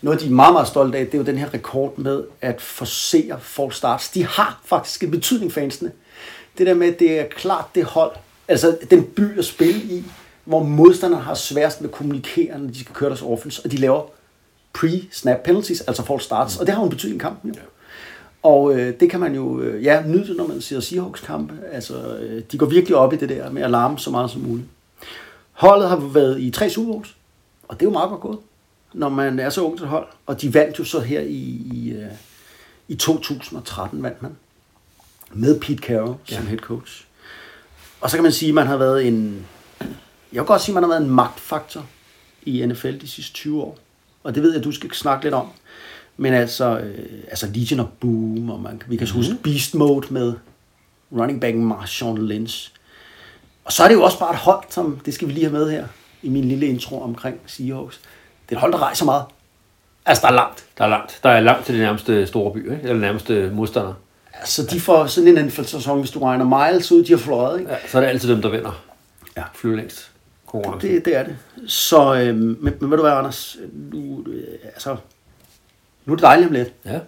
noget 0.02 0.22
de 0.22 0.26
er 0.26 0.32
meget, 0.32 0.54
meget 0.54 0.68
stolte 0.68 0.98
af, 0.98 1.06
det 1.06 1.14
er 1.14 1.18
jo 1.18 1.24
den 1.24 1.38
her 1.38 1.54
rekord 1.54 1.98
med 1.98 2.24
at 2.42 2.62
forsere 2.62 3.40
folk 3.40 3.74
starts. 3.74 4.10
De 4.10 4.26
har 4.26 4.62
faktisk 4.66 5.04
en 5.04 5.12
betydning, 5.12 5.52
fansene. 5.52 5.92
Det 6.58 6.68
der 6.68 6.74
med, 6.74 6.94
at 6.94 7.00
det 7.00 7.20
er 7.20 7.26
klart 7.26 7.66
det 7.76 7.84
hold, 7.84 8.12
altså 8.48 8.78
den 8.90 9.04
by 9.04 9.40
at 9.40 9.46
spille 9.46 9.82
i, 9.82 10.04
hvor 10.46 10.64
modstanderne 10.64 11.24
har 11.24 11.34
sværest 11.34 11.82
med 11.82 11.90
at 11.90 11.96
kommunikere, 11.96 12.60
når 12.60 12.68
de 12.68 12.80
skal 12.80 12.96
køre 12.96 13.10
deres 13.10 13.22
offense, 13.22 13.62
og 13.66 13.72
de 13.72 13.78
laver 13.78 14.02
pre-snap 14.78 15.38
penalties, 15.46 15.82
altså 15.82 16.04
folk 16.06 16.22
starts, 16.22 16.58
og 16.58 16.66
det 16.66 16.76
har 16.76 16.82
jo 16.82 16.86
en 16.86 16.90
betydning 16.90 17.22
i 17.22 17.24
kampen 17.24 17.56
jo. 17.56 17.62
Og 18.44 18.76
øh, 18.76 19.00
det 19.00 19.10
kan 19.10 19.20
man 19.20 19.36
jo 19.36 19.62
øh, 19.62 19.84
ja, 19.84 20.04
nyde, 20.08 20.34
når 20.38 20.48
man 20.48 20.62
ser 20.62 20.80
Seahawks 20.80 21.22
kampe. 21.22 21.54
Altså, 21.72 22.18
øh, 22.18 22.44
de 22.52 22.58
går 22.58 22.66
virkelig 22.66 22.98
op 22.98 23.14
i 23.14 23.16
det 23.16 23.30
der 23.30 23.52
med 23.52 23.62
at 23.62 23.72
larme 23.72 24.00
så 24.00 24.12
meget 24.12 24.32
som 24.32 24.42
muligt. 24.42 24.68
Holdet 25.56 25.90
har 25.90 25.96
været 25.96 26.42
i 26.42 26.50
tre 26.52 26.70
Super 26.70 26.92
Bowls, 26.94 27.16
og 27.68 27.76
det 27.80 27.82
er 27.86 27.90
jo 27.90 27.94
meget 27.94 28.10
godt 28.10 28.22
gået, 28.22 28.38
når 28.94 29.10
man 29.10 29.40
er 29.40 29.50
så 29.50 29.62
ung 29.62 29.78
til 29.78 29.88
hold. 29.88 30.08
Og 30.26 30.42
de 30.42 30.54
vandt 30.54 30.80
jo 30.80 30.84
så 30.84 31.00
her 31.00 31.22
i, 31.22 31.62
i, 31.74 31.90
øh, 31.92 32.08
i 32.88 32.96
2013, 32.96 34.04
vandt 34.04 34.22
man, 34.22 34.36
med 35.34 35.60
Pete 35.60 35.84
Carroll 35.84 36.16
som 36.26 36.44
Ja. 36.44 36.50
head 36.50 36.58
coach. 36.60 37.06
Og 38.02 38.10
så 38.10 38.18
kan 38.18 38.24
man 38.24 38.32
sige, 38.32 38.50
at 38.50 38.56
man 38.56 38.68
har 38.68 38.78
været 38.78 39.08
en, 39.08 39.46
jeg 40.34 40.42
vil 40.42 40.44
godt 40.48 40.62
sige, 40.62 40.74
at 40.74 40.74
man 40.74 40.84
har 40.84 40.90
været 40.90 41.02
en 41.02 41.10
magtfaktor 41.16 41.86
i 42.44 42.66
NFL 42.66 42.98
de 43.02 43.08
sidste 43.08 43.34
20 43.34 43.62
år. 43.62 43.78
Og 44.24 44.36
det 44.36 44.44
ved 44.44 44.54
jeg, 44.54 44.64
du 44.64 44.72
skal 44.72 44.92
snakke 44.94 45.26
lidt 45.26 45.34
om. 45.34 45.48
Men 46.18 46.34
altså, 46.34 46.80
øh, 46.80 47.10
altså 47.28 47.48
Legion 47.54 47.80
of 47.80 47.88
Boom, 48.00 48.50
og 48.50 48.60
man, 48.60 48.82
vi 48.88 48.96
kan 48.98 49.08
Mhm. 49.08 49.16
huske 49.16 49.36
Beast 49.44 49.76
Mode 49.76 50.08
med 50.14 50.34
running 51.12 51.42
back 51.42 51.56
Marshawn 51.58 52.18
Lynch. 52.28 52.72
Og 53.66 53.72
så 53.74 53.84
er 53.84 53.88
det 53.88 53.96
jo 53.96 54.04
også 54.04 54.20
bare 54.20 54.32
et 54.32 54.38
hold, 54.40 54.64
som, 54.70 55.00
det 55.06 55.14
skal 55.14 55.28
vi 55.28 55.34
lige 55.34 55.44
have 55.44 55.54
med 55.54 55.72
her, 55.72 55.88
i 56.22 56.30
min 56.30 56.44
lille 56.48 56.66
intro 56.68 57.02
omkring 57.02 57.40
Seahawks. 57.46 58.00
Det 58.50 58.56
er 58.56 58.58
et 58.58 58.62
hold, 58.62 58.72
der 58.72 58.82
rejser 58.82 59.06
meget. 59.06 59.24
Altså, 60.06 60.22
der 60.22 60.28
er 60.28 60.32
langt. 60.36 60.66
Der 60.78 60.84
er 60.84 60.90
langt. 60.90 61.20
Der 61.24 61.30
er 61.30 61.40
langt 61.40 61.66
til 61.66 61.76
de 61.76 61.80
nærmeste 61.80 62.28
store 62.28 62.54
byer, 62.54 62.74
ikke? 62.76 62.84
Eller 62.88 63.02
nærmeste 63.02 63.52
modstandere. 63.54 63.96
Altså, 64.34 64.66
de 64.66 64.80
får 64.82 65.06
sådan 65.08 65.38
en 65.38 65.46
NFL-sæson, 65.46 66.00
hvis 66.00 66.12
du 66.12 66.20
regner 66.20 66.68
miles 66.68 66.92
ud, 66.92 67.04
de 67.04 67.12
har 67.12 67.18
fløjet, 67.18 67.60
ikke? 67.60 67.72
Ja, 67.72 67.78
så 67.88 67.98
er 67.98 68.02
det 68.02 68.08
altid 68.08 68.30
dem, 68.30 68.42
der 68.42 68.50
vinder. 68.50 68.84
Ja. 69.38 69.44
Flyver 69.56 69.76
længst. 69.76 70.12
Konkurrence. 70.46 70.88
Det, 70.88 71.06
det 71.06 71.16
er 71.16 71.24
det. 71.24 71.38
Så, 71.68 72.14
øh, 72.16 72.36
men, 72.36 72.58
men 72.80 72.92
ved 72.92 72.98
du 72.98 73.04
hvad, 73.04 73.12
Anders? 73.12 73.58
Nu, 73.74 74.24
øh, 74.28 74.44
altså, 74.66 74.96
nu 76.06 76.14
er 76.14 76.16
det 76.18 76.24
dejligt 76.24 76.48
om 76.48 76.54
lidt, 76.54 76.74
Ja. 76.86 77.00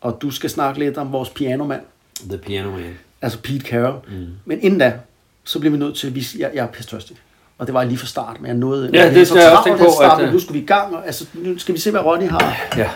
og 0.00 0.18
du 0.22 0.30
skal 0.30 0.50
snakke 0.50 0.78
lidt 0.80 0.98
om 0.98 1.12
vores 1.12 1.28
pianomand, 1.28 1.82
The 2.28 2.38
Piano 2.38 2.70
Man. 2.70 2.98
altså 3.22 3.38
Pete 3.38 3.66
Carroll. 3.66 3.98
Mm. 4.08 4.26
Men 4.44 4.60
inden 4.62 4.78
da, 4.80 4.92
så 5.44 5.58
bliver 5.58 5.72
vi 5.72 5.78
nødt 5.78 5.96
til 5.96 6.06
at 6.06 6.14
vise, 6.14 6.36
jeg, 6.38 6.50
jeg 6.54 6.62
er 6.62 6.68
pisse 6.68 6.96
Og 7.58 7.66
det 7.66 7.74
var 7.74 7.84
lige 7.84 7.98
fra 7.98 8.06
start, 8.06 8.40
men 8.40 8.46
jeg 8.46 8.56
nåede... 8.56 8.90
Ja, 8.92 9.14
det 9.14 9.28
skal 9.28 9.40
jeg 9.40 9.50
også 9.50 9.64
tænke 9.64 9.78
på, 9.78 9.90
Start, 10.00 10.20
at, 10.20 10.26
øh, 10.26 10.32
nu 10.32 10.40
skal 10.40 10.54
vi 10.54 10.58
i 10.58 10.66
gang, 10.66 10.96
og 10.96 11.06
altså, 11.06 11.26
nu 11.34 11.58
skal 11.58 11.74
vi 11.74 11.80
se, 11.80 11.90
hvad 11.90 12.00
Ronny 12.00 12.28
har. 12.28 12.56
Ja. 12.76 12.90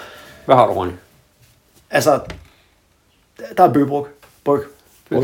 Hvad 0.44 0.56
har 0.56 0.66
du, 0.66 0.72
Ronny? 0.72 0.92
Altså, 1.90 2.20
der 3.56 3.64
er 3.64 3.72
bøgebryg. 3.72 4.04
Bryg. 4.44 4.60
Bryg, 5.08 5.22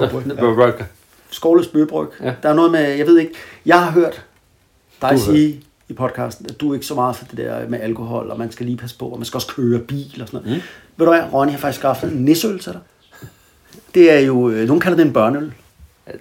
ja. 0.78 0.85
Skåles 1.30 1.66
bøgebryg. 1.66 2.09
Ja. 2.20 2.35
Der 2.42 2.48
er 2.48 2.54
noget 2.54 2.70
med, 2.70 2.80
jeg 2.80 3.06
ved 3.06 3.18
ikke, 3.18 3.33
jeg 3.66 3.85
har 3.85 3.90
hørt 3.90 4.24
dig 5.02 5.11
Du 5.11 5.18
sige 5.18 5.64
i 5.88 5.92
podcasten, 5.92 6.46
at 6.50 6.61
du 6.61 6.70
er 6.70 6.74
ikke 6.74 6.87
så 6.87 6.94
meget 6.94 7.16
for 7.16 7.24
det 7.24 7.37
der 7.37 7.68
med 7.68 7.80
alkohol, 7.80 8.30
og 8.30 8.38
man 8.38 8.52
skal 8.52 8.66
lige 8.66 8.78
passe 8.78 8.98
på, 8.98 9.09
og 9.09 9.18
man 9.18 9.24
skal 9.24 9.38
også 9.38 9.48
køre 9.48 9.78
bil 9.78 10.18
og 10.22 10.28
sådan 10.28 10.40
noget. 10.40 10.56
Mm. 10.56 10.62
Ved 10.96 11.06
du 11.06 11.12
hvad, 11.12 11.22
Ronny 11.33 11.50
har 11.50 11.59
faktisk 11.59 11.80
skaffet 11.80 12.12
en 12.12 12.24
nisøl 12.24 12.59
til 12.59 12.72
dig. 12.72 12.80
Det 13.94 14.12
er 14.12 14.18
jo, 14.18 14.50
øh, 14.50 14.66
nogen 14.66 14.80
kalder 14.80 14.96
det 14.96 15.06
en 15.06 15.12
børneøl, 15.12 15.52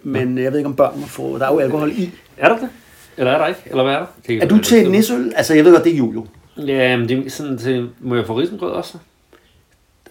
men 0.03 0.37
jeg 0.37 0.51
ved 0.51 0.59
ikke 0.59 0.67
om 0.67 0.75
børn 0.75 0.99
må 0.99 1.05
få, 1.05 1.37
der 1.37 1.45
er 1.47 1.53
jo 1.53 1.59
alkohol 1.59 1.91
i. 1.91 2.11
Er 2.37 2.49
der 2.49 2.57
det? 2.57 2.69
Eller 3.17 3.31
er 3.31 3.37
der 3.37 3.47
ikke? 3.47 3.61
Eller 3.65 3.83
hvad 3.83 3.93
er 3.93 3.99
der? 3.99 4.05
Det 4.27 4.43
Er 4.43 4.47
du 4.47 4.57
til 4.57 4.91
nisøl? 4.91 5.33
Altså, 5.35 5.53
jeg 5.53 5.65
ved 5.65 5.71
godt, 5.73 5.83
det 5.83 5.93
er 5.93 5.97
jul 5.97 6.13
jo. 6.15 6.25
Ja, 6.57 6.97
men 6.97 7.09
det 7.09 7.25
er 7.25 7.29
sådan 7.29 7.57
til... 7.57 7.89
Må 7.99 8.15
jeg 8.15 8.25
få 8.27 8.39
risengrød 8.39 8.71
også? 8.71 8.97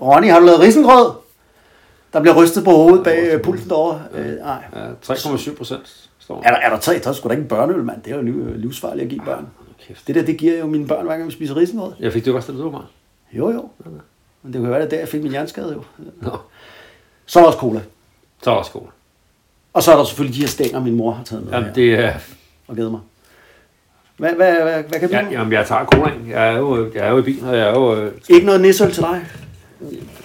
Ronny, 0.00 0.28
har 0.30 0.40
du 0.40 0.46
lavet 0.46 0.60
risengrød? 0.60 1.12
Der 2.12 2.20
bliver 2.20 2.42
rystet 2.42 2.64
på 2.64 2.70
hovedet 2.70 3.04
bag 3.04 3.32
øh, 3.34 3.42
pulten 3.42 3.68
derovre. 3.68 4.02
Øh, 4.14 4.26
nej. 4.36 4.64
Ja, 4.74 4.86
3,7 5.14 5.56
procent 5.56 6.08
står 6.18 6.42
Er 6.44 6.50
der, 6.50 6.56
er 6.56 6.70
der 6.70 6.78
tre? 6.78 6.98
Der 6.98 7.08
er 7.08 7.12
sgu 7.12 7.28
da 7.28 7.32
ikke 7.32 7.42
en 7.42 7.48
børneøl, 7.48 7.84
mand. 7.84 8.02
Det 8.02 8.12
er 8.12 8.16
jo 8.16 8.22
liv- 8.22 8.52
livsfarligt 8.56 9.04
at 9.04 9.10
give 9.10 9.20
børn. 9.24 9.46
Kæft. 9.86 10.06
Det 10.06 10.14
der, 10.14 10.22
det 10.22 10.36
giver 10.36 10.58
jo 10.58 10.66
mine 10.66 10.86
børn, 10.86 11.06
hver 11.06 11.16
gang 11.16 11.26
vi 11.26 11.32
spiser 11.32 11.56
risengrød. 11.56 11.92
Jeg 12.00 12.12
fik 12.12 12.24
det 12.24 12.30
jo 12.30 12.36
også, 12.36 12.52
det 12.52 12.60
du 12.60 12.70
mig. 12.70 12.82
Jo, 13.32 13.50
jo. 13.50 13.68
Men 14.42 14.52
det 14.52 14.60
kan 14.62 14.70
være, 14.70 14.78
det 14.80 14.86
er 14.86 14.90
der, 14.90 14.98
jeg 14.98 15.08
fik 15.08 15.22
min 15.22 15.30
hjerneskade 15.30 15.72
jo. 15.72 15.82
Nå, 16.20 16.30
Så 17.26 17.40
er 17.40 17.44
også 17.44 17.58
cola. 17.58 17.80
så 18.42 18.50
er 18.50 18.54
også 18.54 18.72
god. 18.72 18.82
Og 19.78 19.84
så 19.84 19.92
er 19.92 19.96
der 19.96 20.04
selvfølgelig 20.04 20.36
de 20.36 20.40
her 20.40 20.48
stænger, 20.48 20.80
min 20.80 20.94
mor 20.96 21.12
har 21.12 21.24
taget 21.24 21.44
med 21.44 21.52
Jamen, 21.52 21.74
det 21.74 21.94
er... 21.94 22.12
og 22.68 22.76
givet 22.76 22.90
mig. 22.90 23.00
Hvad, 24.16 24.30
hvad, 24.32 24.52
hvad, 24.62 24.82
hvad 24.88 25.00
kan 25.00 25.08
du? 25.08 25.14
Ja, 25.16 25.26
jamen, 25.30 25.52
jeg 25.52 25.66
tager 25.66 25.84
colaen. 25.84 26.28
Jeg 26.28 26.48
er 26.48 26.58
jo, 26.58 26.90
jeg 26.94 27.06
er 27.06 27.10
jo 27.10 27.18
i 27.18 27.22
bilen, 27.22 27.48
og 27.48 27.56
jeg 27.56 27.66
er 27.68 27.70
jo... 27.70 27.94
Øh, 27.96 28.12
Ikke 28.28 28.46
noget 28.46 28.60
nisøl 28.60 28.92
til 28.92 29.02
dig? 29.02 29.26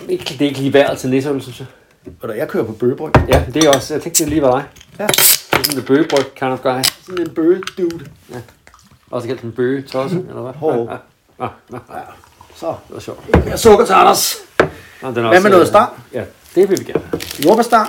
ikke, 0.10 0.24
det 0.24 0.42
er 0.42 0.46
ikke 0.46 0.60
lige 0.60 0.74
værd 0.74 0.98
til 0.98 1.10
næsøl, 1.10 1.42
synes 1.42 1.60
jeg. 1.60 1.68
Du, 2.24 2.32
Jeg 2.32 2.48
kører 2.48 2.64
på 2.64 2.72
bøgebryg. 2.72 3.12
Ja, 3.30 3.44
det 3.54 3.64
er 3.64 3.70
også... 3.76 3.94
Jeg 3.94 4.02
tænkte, 4.02 4.24
det 4.24 4.30
lige 4.30 4.42
var 4.42 4.52
dig. 4.52 4.64
Ja, 5.00 5.08
Det 5.08 5.60
er 5.60 5.64
sådan 5.64 5.80
en 5.80 5.86
bøgebryg 5.86 6.26
kind 6.36 6.52
of 6.52 6.60
guy. 6.62 6.82
sådan 7.06 7.22
en 7.28 7.30
bøge-dude. 7.34 8.06
Også 9.12 9.28
kaldt 9.28 9.42
en 9.42 9.52
bøge 9.52 9.82
tosse, 9.82 10.18
eller 10.30 10.42
hvad? 10.42 10.54
Hov. 10.54 10.72
Ja, 10.74 10.94
ja, 11.46 11.50
ja, 11.72 11.78
ja. 11.98 12.02
Så, 12.56 12.68
Det 12.68 12.94
var 12.94 13.00
sjovt. 13.00 13.20
jeg 13.48 13.60
sukker 13.60 13.86
til 13.86 13.94
Anders. 13.94 14.36
Nå, 15.02 15.12
den 15.12 15.18
er 15.18 15.30
Hvad 15.30 15.42
med 15.42 15.50
noget 15.50 15.62
øh, 15.64 15.68
stang? 15.68 15.90
Ja, 16.14 16.24
det 16.56 16.70
vil 16.70 16.80
vi 16.80 16.84
gerne. 16.84 17.04
Jordbærstang. 17.46 17.88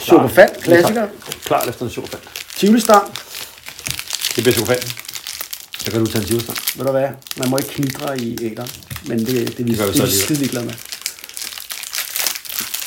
Chokofan, 0.00 0.48
klassiker. 0.62 1.08
Klar 1.44 1.68
efter 1.68 1.84
en 1.84 1.90
chokofan. 1.90 2.20
Tivoli-stang. 2.56 3.06
Det 4.36 4.44
bliver 4.44 4.52
chokofanen. 4.52 4.88
Så 5.78 5.90
kan 5.90 6.00
du 6.00 6.06
tage 6.06 6.22
en 6.22 6.26
chokofan. 6.28 6.56
Ved 6.76 6.86
du 6.86 6.92
hvad? 6.92 7.08
Man 7.36 7.50
må 7.50 7.56
ikke 7.56 7.70
knitre 7.70 8.18
i 8.18 8.38
æderen. 8.42 8.70
Men 9.08 9.18
det, 9.18 9.26
det, 9.28 9.48
det, 9.48 9.58
det, 9.58 9.66
vi 9.66 9.70
det, 9.70 9.78
så 9.96 10.02
er 10.02 10.06
vi 10.06 10.12
skide 10.12 10.38
ligeglade 10.38 10.64
med. 10.64 10.74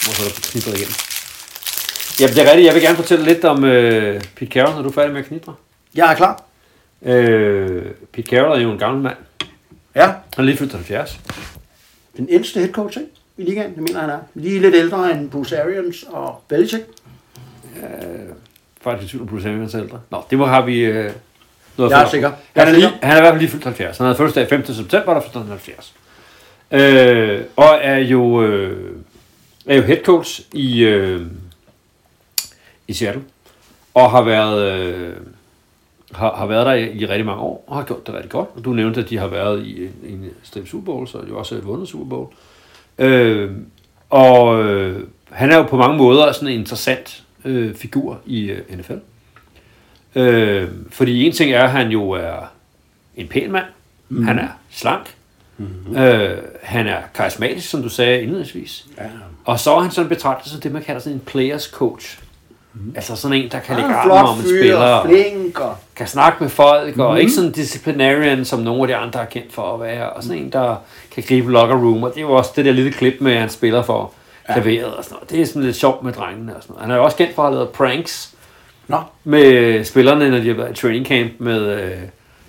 Så 0.01 0.23
er 0.23 0.27
der 0.27 0.33
knitret 0.51 0.77
igen. 0.77 0.89
Jamen, 2.19 2.35
det 2.35 2.41
er 2.43 2.49
rigtigt. 2.49 2.65
Jeg 2.65 2.73
vil 2.73 2.81
gerne 2.83 2.95
fortælle 2.95 3.25
lidt 3.25 3.45
om 3.45 3.63
øh, 3.63 4.21
Pete 4.35 4.51
Carroll, 4.51 4.75
når 4.75 4.81
du 4.81 4.89
er 4.89 4.93
færdig 4.93 5.13
med 5.13 5.21
at 5.21 5.27
knitre. 5.27 5.55
Jeg 5.95 6.11
er 6.11 6.15
klar. 6.15 6.43
Øh, 7.01 7.85
Pete 8.13 8.29
Carroll 8.29 8.59
er 8.59 8.63
jo 8.63 8.71
en 8.71 8.79
gammel 8.79 9.03
mand. 9.03 9.17
Ja. 9.95 10.05
Han 10.05 10.13
er 10.37 10.41
lige 10.41 10.57
fyldt 10.57 10.73
70. 10.73 11.19
Den 12.17 12.27
ældste 12.29 12.59
head 12.59 12.71
coach, 12.71 12.97
ikke? 12.97 13.11
I 13.37 13.43
ligaen, 13.43 13.75
det 13.75 13.83
mener 13.83 13.99
han 13.99 14.09
er. 14.09 14.19
Lige 14.33 14.59
lidt 14.59 14.75
ældre 14.75 15.11
end 15.11 15.29
Bruce 15.29 15.61
Arians 15.61 16.05
og 16.09 16.43
Belichick. 16.47 16.85
Faktisk 18.81 19.13
i 19.13 19.17
tvivl 19.17 19.47
Arians 19.47 19.73
er 19.73 19.81
ældre. 19.81 19.99
Nå, 20.09 20.23
det 20.29 20.37
må 20.37 20.45
have 20.45 20.65
vi... 20.65 20.79
Øh, 20.79 21.11
noget 21.77 21.91
Jeg 21.91 22.01
er 22.03 22.09
sikker. 22.09 22.29
Han 22.29 22.37
Jeg 22.55 22.63
er, 22.63 22.67
er 22.67 22.71
lige, 22.73 22.89
han 23.01 23.11
er 23.11 23.17
i 23.17 23.21
hvert 23.21 23.31
fald 23.31 23.39
lige 23.39 23.49
fyldt 23.51 23.63
70. 23.63 23.97
Han 23.97 24.05
havde 24.05 24.17
fødselsdag 24.17 24.49
15. 24.49 24.73
september, 24.75 25.13
der 25.13 25.21
fyldt 25.21 25.35
han 25.35 25.47
70. 25.47 25.93
Øh, 26.71 27.41
og 27.55 27.77
er 27.81 27.97
jo, 27.97 28.41
øh, 28.43 28.95
er 29.65 29.75
jo 29.75 29.81
head 29.81 30.03
coach 30.03 30.41
i, 30.53 30.83
øh, 30.83 31.21
i 32.87 32.93
Seattle. 32.93 33.23
Og 33.93 34.11
har 34.11 34.21
været, 34.21 34.71
øh, 34.73 35.15
har, 36.11 36.35
har 36.35 36.45
været 36.45 36.65
der 36.65 36.73
i, 36.73 36.91
i 36.97 37.05
rigtig 37.05 37.25
mange 37.25 37.41
år, 37.41 37.63
og 37.67 37.75
har 37.75 37.83
gjort 37.83 38.07
det 38.07 38.15
rigtig 38.15 38.31
godt. 38.31 38.49
Og 38.55 38.65
du 38.65 38.73
nævnte, 38.73 39.01
at 39.01 39.09
de 39.09 39.17
har 39.17 39.27
været 39.27 39.65
i, 39.65 39.83
en- 39.83 39.93
en 40.03 40.29
strip 40.43 40.67
Super 40.67 40.85
Bowl, 40.85 41.07
så 41.07 41.17
jo 41.29 41.37
også 41.39 41.55
vundet 41.61 41.87
Super 41.89 42.05
Bowl. 42.05 42.27
Øh, 42.97 43.51
og 44.09 44.63
øh, 44.63 45.03
han 45.31 45.51
er 45.51 45.57
jo 45.57 45.63
på 45.63 45.77
mange 45.77 45.97
måder 45.97 46.31
sådan 46.31 46.47
en 46.47 46.59
interessant 46.59 47.23
øh, 47.45 47.75
figur 47.75 48.19
i 48.25 48.51
øh, 48.51 48.77
NFL. 48.77 48.93
Øh, 50.15 50.67
fordi 50.91 51.25
en 51.25 51.31
ting 51.31 51.51
er, 51.51 51.63
at 51.63 51.71
han 51.71 51.89
jo 51.89 52.09
er 52.09 52.51
en 53.15 53.27
pæn 53.27 53.51
mand. 53.51 53.65
Mm. 54.09 54.23
Han 54.23 54.39
er 54.39 54.47
slank. 54.69 55.15
Mm. 55.57 55.97
Øh, 55.97 56.37
han 56.63 56.87
er 56.87 56.97
karismatisk, 57.13 57.69
som 57.69 57.83
du 57.83 57.89
sagde 57.89 58.21
indledningsvis. 58.21 58.85
Ja. 58.97 59.03
Og 59.45 59.59
så 59.59 59.75
er 59.75 59.79
han 59.79 59.91
sådan 59.91 60.09
betragtet 60.09 60.51
som 60.51 60.61
det, 60.61 60.71
man 60.71 60.81
kalder 60.81 61.01
sådan 61.01 61.15
en 61.15 61.19
players 61.25 61.63
coach. 61.63 62.19
Mm. 62.73 62.93
Altså 62.95 63.15
sådan 63.15 63.37
en, 63.37 63.51
der 63.51 63.59
kan 63.59 63.75
lægge 63.75 63.93
armen 63.93 64.17
om 64.17 64.37
en 64.37 64.43
spiller. 64.43 65.05
flink 65.05 65.59
og... 65.59 65.75
kan 65.95 66.07
snakke 66.07 66.43
med 66.43 66.49
folk, 66.49 66.97
og 66.97 67.13
mm. 67.13 67.17
ikke 67.19 67.31
sådan 67.31 67.51
disciplinarian, 67.51 68.45
som 68.45 68.59
nogle 68.59 68.81
af 68.81 68.87
de 68.87 68.95
andre 68.95 69.21
er 69.21 69.25
kendt 69.25 69.53
for 69.53 69.73
at 69.73 69.81
være, 69.81 70.09
og 70.09 70.23
sådan 70.23 70.37
en, 70.37 70.51
der 70.51 70.75
kan 71.11 71.23
gribe 71.27 71.51
locker 71.51 71.75
room, 71.75 72.03
og 72.03 72.09
det 72.09 72.17
er 72.17 72.21
jo 72.21 72.31
også 72.31 72.51
det 72.55 72.65
der 72.65 72.71
lille 72.71 72.91
klip 72.91 73.13
med, 73.19 73.31
at 73.31 73.39
han 73.39 73.49
spiller 73.49 73.83
for 73.83 74.13
klaveret 74.53 74.95
og 74.95 75.03
sådan 75.03 75.15
noget. 75.15 75.29
Det 75.29 75.41
er 75.41 75.45
sådan 75.45 75.63
lidt 75.63 75.75
sjovt 75.75 76.03
med 76.03 76.13
drengene 76.13 76.55
og 76.55 76.61
sådan 76.61 76.73
noget. 76.73 76.81
Han 76.81 76.91
er 76.91 76.95
jo 76.95 77.03
også 77.03 77.17
kendt 77.17 77.35
for 77.35 77.41
at 77.41 77.47
have 77.47 77.55
lavet 77.55 77.69
pranks 77.69 78.35
Nå, 78.89 79.01
med 79.23 79.83
spillerne, 79.83 80.29
når 80.29 80.37
de 80.37 80.47
har 80.47 80.55
været 80.55 80.71
i 80.71 80.81
training 80.81 81.05
camp, 81.05 81.31
med 81.37 81.83
øh, 81.83 81.97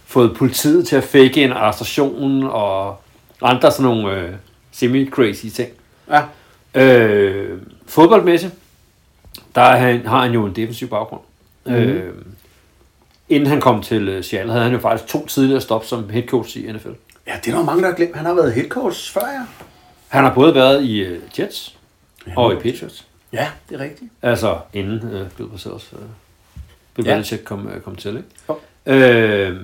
fået 0.07 0.37
politiet 0.37 0.89
til 0.89 0.97
at 0.97 1.05
fake 1.05 1.45
en 1.45 1.53
arrestation, 1.53 2.45
og 2.45 2.97
andre 3.43 3.73
sådan 3.73 3.85
nogle 3.85 4.17
øh, 4.17 4.33
semi-crazy 4.73 5.51
ting. 5.51 5.69
ja. 6.11 6.23
Øh, 6.75 7.59
fodboldmæssigt, 7.87 8.55
der 9.55 9.61
er 9.61 9.77
han, 9.77 10.07
har 10.07 10.23
han 10.23 10.33
jo 10.33 10.47
en 10.47 10.57
defensiv 10.57 10.89
baggrund. 10.89 11.21
Mm. 11.67 11.73
Øh, 11.73 12.15
inden 13.29 13.49
han 13.49 13.61
kom 13.61 13.83
til 13.83 14.09
øh, 14.09 14.25
Seattle, 14.25 14.53
havde 14.53 14.65
han 14.65 14.73
jo 14.73 14.79
faktisk 14.79 15.13
to 15.13 15.27
tidligere 15.27 15.61
stop 15.61 15.85
som 15.85 16.11
head 16.11 16.27
coach 16.27 16.57
i 16.57 16.73
NFL. 16.73 16.89
Ja, 17.27 17.33
det 17.45 17.53
er 17.53 17.57
der 17.57 17.65
mange, 17.65 17.83
der 17.83 17.89
har 17.89 17.97
glemt. 17.97 18.17
Han 18.17 18.27
har 18.27 18.35
været 18.35 18.53
head 18.53 18.69
coach 18.69 19.13
før, 19.13 19.21
ja. 19.21 19.43
Han 20.09 20.25
har 20.25 20.35
både 20.35 20.55
været 20.55 20.85
i 20.85 20.99
øh, 21.01 21.21
Jets 21.39 21.77
og 22.37 22.53
i 22.53 22.57
Patriots. 22.57 23.07
Ja, 23.33 23.51
det 23.69 23.81
er 23.81 23.85
rigtigt. 23.85 24.11
Altså 24.23 24.59
inden 24.73 25.13
øh, 25.13 25.31
Bill 25.31 25.49
Parcells, 25.49 25.91
øh, 25.93 25.99
Bill 26.95 27.09
Ja. 27.09 27.15
Belichick 27.15 27.45
kom, 27.45 27.69
øh, 27.69 27.81
kom 27.81 27.97
til, 27.97 28.17
ikke? 28.17 28.29
Jo. 28.49 28.59
Øh, 28.93 29.57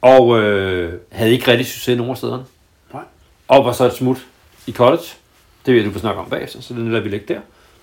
og 0.00 0.38
øh, 0.42 0.92
havde 1.12 1.32
ikke 1.32 1.50
rigtig 1.50 1.66
succes 1.66 1.96
nogen 1.96 2.10
af 2.10 2.16
stederne. 2.16 2.44
Nej. 2.92 3.02
Og 3.48 3.64
var 3.64 3.72
så 3.72 3.84
et 3.84 3.94
smut 3.94 4.26
i 4.66 4.72
college. 4.72 5.04
Det 5.66 5.74
vil 5.74 5.84
du 5.84 5.92
få 5.92 5.98
snakke 5.98 6.20
om 6.20 6.30
bagefter, 6.30 6.60
så 6.60 6.74
den 6.74 6.90
lader 6.92 7.02
vi 7.02 7.08
ligge 7.08 7.34
der. 7.34 7.40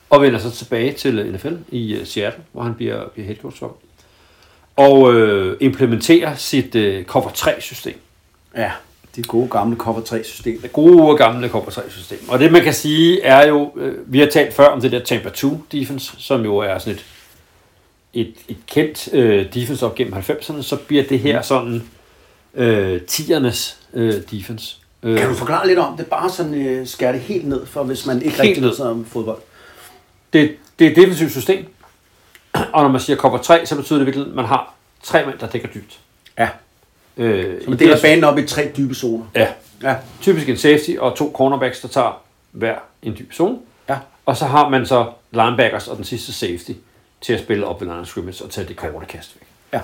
Og 0.10 0.22
vender 0.22 0.40
så 0.40 0.52
tilbage 0.52 0.94
til 0.94 1.34
NFL 1.34 1.54
i 1.70 2.00
uh, 2.02 2.08
Seattle, 2.08 2.44
hvor 2.52 2.64
han 2.64 2.76
bliver, 2.76 3.08
bliver 3.10 3.26
head 3.26 3.38
coach 3.38 3.60
for. 3.60 3.78
Og 4.76 5.14
øh, 5.14 5.58
implementerer 5.62 6.36
sit 6.36 6.76
øh, 6.76 7.06
cover 7.06 7.30
3-system. 7.30 8.00
Ja, 8.56 8.72
det 9.16 9.28
gode 9.28 9.48
gamle 9.50 9.78
cover 9.78 10.02
3-system. 10.02 10.62
Det 10.62 10.74
gode 10.74 11.18
gamle 11.18 11.50
cover 11.50 11.66
3-system. 11.66 12.20
Og 12.30 12.40
det 12.40 12.52
man 12.52 12.64
kan 12.64 12.74
sige 12.74 13.22
er 13.22 13.48
jo, 13.48 13.72
øh, 13.76 13.94
vi 14.14 14.20
har 14.20 14.28
talt 14.28 14.54
før 14.54 14.66
om 14.66 14.82
det 14.82 14.92
der 14.92 15.00
Tampa 15.00 15.30
2 15.30 15.62
defense, 15.72 16.12
som 16.18 16.44
jo 16.44 16.58
er 16.58 16.78
sådan 16.80 16.94
et, 16.94 17.06
et, 18.14 18.34
et 18.48 18.58
kendt 18.68 19.14
øh, 19.14 19.54
defense 19.54 19.86
op 19.86 19.96
gennem 19.96 20.14
90'erne, 20.14 20.62
så 20.62 20.76
bliver 20.76 21.04
det 21.04 21.20
her 21.20 21.42
sådan 21.42 21.84
øh, 22.54 23.02
tiernes 23.02 23.78
øh, 23.94 24.14
defense. 24.32 24.78
Øh, 25.04 25.18
Kan 25.20 25.30
du 25.30 25.36
forklare 25.36 25.68
lidt 25.68 25.80
om 25.80 25.98
det? 25.98 26.08
Bare 26.08 26.30
sådan 26.30 26.54
øh, 26.54 26.88
skære 26.88 27.14
det 27.14 27.22
helt 27.22 27.48
ned, 27.48 27.66
for 27.66 27.84
hvis 27.84 28.06
man 28.06 28.18
ikke 28.22 28.30
Helt 28.30 28.42
rigtig 28.42 28.64
ved 28.64 28.80
om 28.80 29.06
fodbold. 29.06 29.40
det, 30.34 30.56
det 30.80 30.88
er 30.88 30.92
et 30.92 30.96
defensivt 30.96 31.32
system, 31.32 31.66
og 32.54 32.84
når 32.84 32.88
man 32.88 33.02
siger 33.02 33.18
cover 33.18 33.38
3, 33.38 33.66
så 33.66 33.76
betyder 33.76 34.00
det 34.00 34.06
virkelig, 34.06 34.28
at 34.28 34.34
man 34.34 34.46
har 34.46 34.74
tre 35.04 35.26
mænd, 35.26 35.38
der 35.40 35.48
dækker 35.48 35.68
dybt. 35.68 36.00
Øh, 37.18 37.62
så 37.64 37.70
man 37.70 37.80
deler 37.80 38.02
banen 38.02 38.24
op 38.24 38.38
i 38.38 38.48
tre 38.48 38.72
dybe 38.78 38.96
zoner. 38.96 39.26
Ja, 39.36 39.48
Ja, 39.84 39.96
typisk 40.22 40.50
en 40.50 40.58
safety 40.58 40.92
og 41.00 41.16
to 41.16 41.32
cornerbacks, 41.36 41.80
der 41.82 41.88
tager 41.88 42.22
hver 42.52 42.76
en 43.04 43.16
dyb 43.20 43.34
zone. 43.34 43.58
ja. 43.90 43.98
Og 44.26 44.38
så 44.38 44.46
har 44.46 44.70
man 44.70 44.86
så 44.86 45.06
linebackers 45.32 45.88
og 45.88 45.96
den 45.98 46.06
sidste 46.06 46.34
safety 46.34 46.72
til 47.22 47.34
at 47.34 47.40
spille 47.40 47.66
op 47.68 47.82
ved 47.82 47.88
line 47.88 48.06
scrimmage 48.06 48.44
og 48.44 48.50
tage 48.50 48.68
det 48.68 48.76
korte 48.76 49.06
kast 49.06 49.36
væk. 49.36 49.48
ja. 49.74 49.80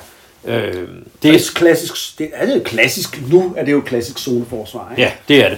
Øh, 0.57 0.73
Det 0.73 0.89
det 1.23 1.35
er, 1.35 1.51
klassisk, 1.55 2.19
det 2.19 2.29
er 2.33 2.45
det 2.45 2.63
klassisk, 2.63 3.21
nu 3.31 3.53
er 3.57 3.65
det 3.65 3.71
jo 3.71 3.81
klassisk 3.81 4.17
zoneforsvar, 4.19 4.91
ikke? 4.91 5.01
ja, 5.01 5.11
det 5.27 5.45
er 5.45 5.49
det. 5.49 5.57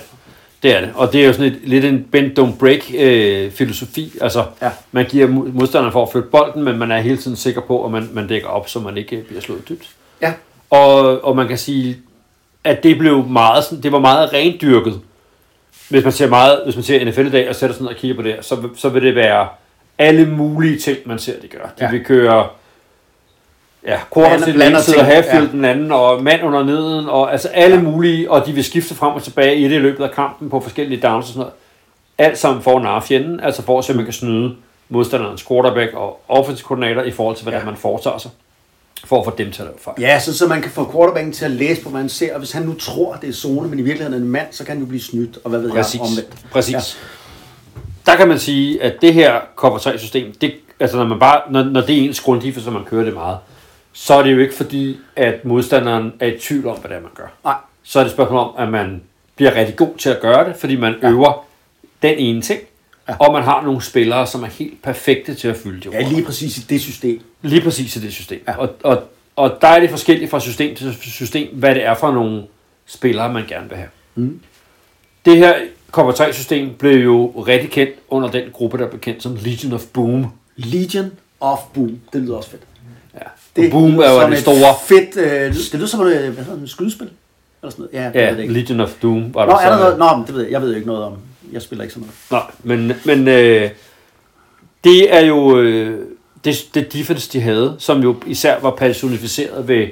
Det 0.63 0.75
er 0.75 0.81
det. 0.81 0.91
Og 0.95 1.13
det 1.13 1.21
er 1.21 1.25
jo 1.27 1.33
sådan 1.33 1.51
et, 1.51 1.59
lidt 1.63 1.85
en 1.85 2.07
bend 2.11 2.39
don't 2.39 2.57
break 2.59 2.79
øh, 2.97 3.51
filosofi. 3.51 4.13
Altså, 4.21 4.45
Ja. 4.61 4.69
man 4.91 5.05
giver 5.05 5.27
mod- 5.27 5.47
modstanderen 5.51 5.91
for 5.91 6.03
at 6.05 6.11
flytte 6.11 6.29
bolden, 6.29 6.63
men 6.63 6.77
man 6.77 6.91
er 6.91 6.99
hele 7.01 7.17
tiden 7.17 7.37
sikker 7.37 7.61
på, 7.61 7.85
at 7.85 7.91
man, 7.91 8.09
man 8.13 8.27
dækker 8.27 8.47
op, 8.47 8.69
så 8.69 8.79
man 8.79 8.97
ikke 8.97 9.17
bliver 9.27 9.41
slået 9.41 9.69
dybt. 9.69 9.89
Ja, 10.21 10.33
Og, 10.71 11.23
og 11.25 11.35
man 11.35 11.47
kan 11.47 11.57
sige, 11.57 11.97
at 12.63 12.83
det 12.83 12.97
blev 12.97 13.25
meget, 13.27 13.63
sådan, 13.63 13.83
det 13.83 13.91
var 13.91 13.99
meget 13.99 14.33
rendyrket. 14.33 15.01
Hvis 15.89 16.03
man 16.03 16.13
ser 16.13 16.27
meget, 16.29 16.61
hvis 16.65 16.75
man 16.75 16.83
ser 16.83 17.05
NFL 17.05 17.27
i 17.27 17.29
dag 17.29 17.49
og 17.49 17.55
sætter 17.55 17.73
sådan 17.73 17.83
noget 17.83 17.95
og 17.95 18.01
kigger 18.01 18.15
på 18.15 18.21
det, 18.21 18.35
så, 18.41 18.69
så 18.75 18.89
vil 18.89 19.01
det 19.03 19.15
være 19.15 19.47
alle 19.97 20.25
mulige 20.25 20.79
ting, 20.79 20.97
man 21.05 21.19
ser, 21.19 21.39
de 21.41 21.47
gør. 21.47 21.59
De 21.79 21.83
Ja. 21.85 21.91
vil 21.91 22.05
køre 22.05 22.47
ja, 23.87 23.99
Blander- 24.15 24.45
til 24.45 24.53
den 24.53 24.61
ene 24.61 24.81
side 24.81 24.95
og 24.97 25.05
ting, 25.05 25.15
halffield 25.15 25.45
ja. 25.45 25.51
den 25.51 25.65
anden, 25.65 25.91
og 25.91 26.23
mand 26.23 26.43
under 26.43 26.63
neden, 26.63 27.09
og 27.09 27.31
altså 27.31 27.47
alle 27.47 27.75
ja. 27.75 27.81
mulige, 27.81 28.31
og 28.31 28.45
de 28.45 28.51
vil 28.53 28.63
skifte 28.63 28.95
frem 28.95 29.13
og 29.13 29.23
tilbage 29.23 29.55
i 29.55 29.63
det 29.63 29.71
i 29.75 29.79
løbet 29.79 30.03
af 30.03 30.11
kampen 30.11 30.49
på 30.49 30.59
forskellige 30.59 31.01
downs 31.01 31.25
og 31.25 31.27
sådan 31.27 31.39
noget. 31.39 31.53
Alt 32.17 32.37
sammen 32.37 32.63
for 32.63 32.75
at 32.77 32.83
narre 32.83 33.01
fjenden, 33.01 33.39
altså 33.39 33.61
for 33.61 33.79
at 33.79 33.85
se, 33.85 33.93
man 33.93 34.03
kan 34.05 34.13
snyde 34.13 34.55
modstanderens 34.89 35.47
quarterback 35.47 35.93
og 35.93 36.21
offensive 36.29 36.65
koordinator 36.65 37.01
i 37.01 37.11
forhold 37.11 37.35
til, 37.35 37.43
hvordan 37.43 37.59
Ja. 37.59 37.65
man 37.65 37.75
foretager 37.75 38.17
sig, 38.17 38.31
for 39.05 39.19
at 39.19 39.25
få 39.25 39.33
dem 39.37 39.51
til 39.51 39.61
at 39.61 39.65
lave 39.65 39.77
fejl. 39.79 39.95
ja 39.99 40.19
så, 40.19 40.37
så 40.37 40.47
man 40.47 40.61
kan 40.61 40.71
få 40.71 40.91
quarterbacken 40.91 41.33
til 41.33 41.45
at 41.45 41.51
læse 41.51 41.83
på, 41.83 41.89
hvad 41.89 42.01
han 42.01 42.09
ser, 42.09 42.33
og 42.33 42.39
hvis 42.39 42.51
han 42.51 42.63
nu 42.63 42.73
tror, 42.73 43.15
det 43.15 43.29
er 43.29 43.33
zone, 43.33 43.67
men 43.69 43.79
i 43.79 43.81
virkeligheden 43.81 44.13
er 44.21 44.25
en 44.25 44.31
mand, 44.31 44.47
så 44.51 44.63
kan 44.63 44.73
han 44.75 44.79
jo 44.83 44.85
blive 44.87 45.01
snydt, 45.01 45.37
og 45.43 45.49
hvad 45.49 45.59
ved 45.59 45.71
Præcis. 45.71 45.93
jeg 45.93 46.01
omvendt. 46.01 46.35
Præcis. 46.51 46.73
Ja. 46.73 46.79
Der 48.05 48.15
kan 48.15 48.27
man 48.27 48.39
sige, 48.39 48.83
at 48.83 48.93
det 49.01 49.13
her 49.13 49.39
cover 49.55 49.77
3 49.77 49.99
system, 49.99 50.33
det, 50.41 50.53
altså 50.79 50.97
når, 50.97 51.05
man 51.05 51.19
bare, 51.19 51.41
når, 51.51 51.63
når 51.63 51.81
det 51.81 51.97
er 51.97 52.01
ens 52.01 52.19
grunddiffer, 52.19 52.61
så 52.61 52.71
man 52.71 52.83
kører 52.85 53.03
det 53.05 53.13
meget, 53.13 53.37
så 53.93 54.13
er 54.13 54.23
det 54.23 54.33
jo 54.33 54.39
ikke 54.39 54.55
fordi, 54.55 54.97
at 55.15 55.45
modstanderen 55.45 56.13
er 56.19 56.27
i 56.27 56.39
tvivl 56.39 56.67
om, 56.67 56.77
hvad 56.77 56.89
det 56.89 56.97
er, 56.97 57.01
man 57.01 57.11
gør. 57.15 57.27
Nej, 57.43 57.55
Så 57.83 57.99
er 57.99 58.03
det 58.03 58.09
et 58.09 58.15
spørgsmål 58.15 58.39
om, 58.39 58.53
at 58.57 58.69
man 58.69 59.01
bliver 59.35 59.55
rigtig 59.55 59.75
god 59.75 59.97
til 59.97 60.09
at 60.09 60.19
gøre 60.21 60.49
det, 60.49 60.55
fordi 60.55 60.75
man 60.75 60.95
ja. 61.01 61.09
øver 61.09 61.45
den 62.01 62.15
ene 62.17 62.41
ting, 62.41 62.59
Ja. 63.09 63.15
og 63.19 63.33
man 63.33 63.43
har 63.43 63.61
nogle 63.63 63.81
spillere, 63.81 64.27
som 64.27 64.43
er 64.43 64.47
helt 64.47 64.81
perfekte 64.81 65.33
til 65.35 65.47
at 65.47 65.57
fylde 65.57 65.89
de 65.89 65.95
ja, 65.97 66.09
lige 66.09 66.23
præcis 66.25 66.57
i 66.57 66.61
det 66.69 66.81
system. 66.81 67.21
Lige 67.41 67.61
præcis 67.61 67.95
i 67.95 67.99
det 67.99 68.13
system. 68.13 68.39
Ja. 68.47 68.57
Og, 68.57 68.69
og, 68.83 69.03
og 69.35 69.57
der 69.61 69.67
er 69.67 69.79
det 69.79 69.89
forskelligt 69.89 70.31
fra 70.31 70.39
system 70.39 70.75
til 70.75 70.95
system, 71.01 71.55
hvad 71.55 71.75
det 71.75 71.85
er 71.85 71.93
for 71.95 72.11
nogle 72.11 72.43
spillere, 72.85 73.33
man 73.33 73.43
gerne 73.47 73.69
vil 73.69 73.77
have. 73.77 73.89
Mm. 74.15 74.39
Det 75.25 75.37
her 75.37 75.53
Cover 75.91 76.11
3 76.11 76.33
system 76.33 76.69
blev 76.79 77.03
jo 77.03 77.27
rigtig 77.47 77.69
kendt 77.71 77.91
under 78.09 78.31
den 78.31 78.43
gruppe, 78.53 78.77
der 78.77 78.87
blev 78.87 78.99
kendt 79.01 79.23
som 79.23 79.37
Legion 79.41 79.73
of 79.73 79.83
Boom. 79.93 80.25
Legion 80.55 81.11
of 81.39 81.59
Boom, 81.73 81.99
det 82.13 82.21
lyder 82.21 82.35
også 82.35 82.49
fedt. 82.49 82.61
Ja. 83.13 83.19
Det 83.61 83.71
Boom 83.71 83.91
lyder 83.91 84.03
er 84.03 84.23
jo 84.23 84.27
det 84.29 84.33
et 84.33 84.39
store... 84.39 84.75
Fedt, 84.87 85.17
øh, 85.17 85.53
det 85.53 85.73
lyder 85.73 85.87
som 85.87 86.01
et, 86.01 86.07
hvad 86.07 86.43
hedder 86.43 86.55
det, 86.55 86.63
et 86.63 86.69
skydespil? 86.69 87.09
Eller 87.61 87.71
sådan 87.71 87.85
noget. 87.93 88.13
Ja, 88.15 88.19
det 88.29 88.37
Ja, 88.37 88.41
ikke. 88.41 88.53
Legion 88.53 88.79
of 88.79 88.91
Doom 89.01 89.33
var 89.33 89.45
Nå, 89.45 89.51
er 89.51 89.69
der 89.69 89.77
så- 89.77 89.97
noget? 89.97 90.17
Nå, 90.19 90.23
det 90.27 90.35
ved 90.35 90.43
jeg. 90.43 90.51
Jeg 90.51 90.61
ved 90.61 90.69
jo 90.69 90.75
ikke 90.75 90.87
noget 90.87 91.03
om. 91.03 91.17
Jeg 91.51 91.61
spiller 91.61 91.83
ikke 91.83 91.93
sådan 91.93 92.07
noget. 92.31 92.45
Nej, 92.65 92.77
men, 92.77 92.93
men 93.05 93.27
øh, 93.27 93.69
det 94.83 95.13
er 95.15 95.25
jo 95.25 95.59
øh, 95.59 96.07
det, 96.43 96.55
det 96.73 96.93
defense, 96.93 97.31
de 97.33 97.41
havde, 97.41 97.75
som 97.79 98.01
jo 98.03 98.15
især 98.27 98.59
var 98.59 98.71
personificeret 98.71 99.67
ved, 99.67 99.87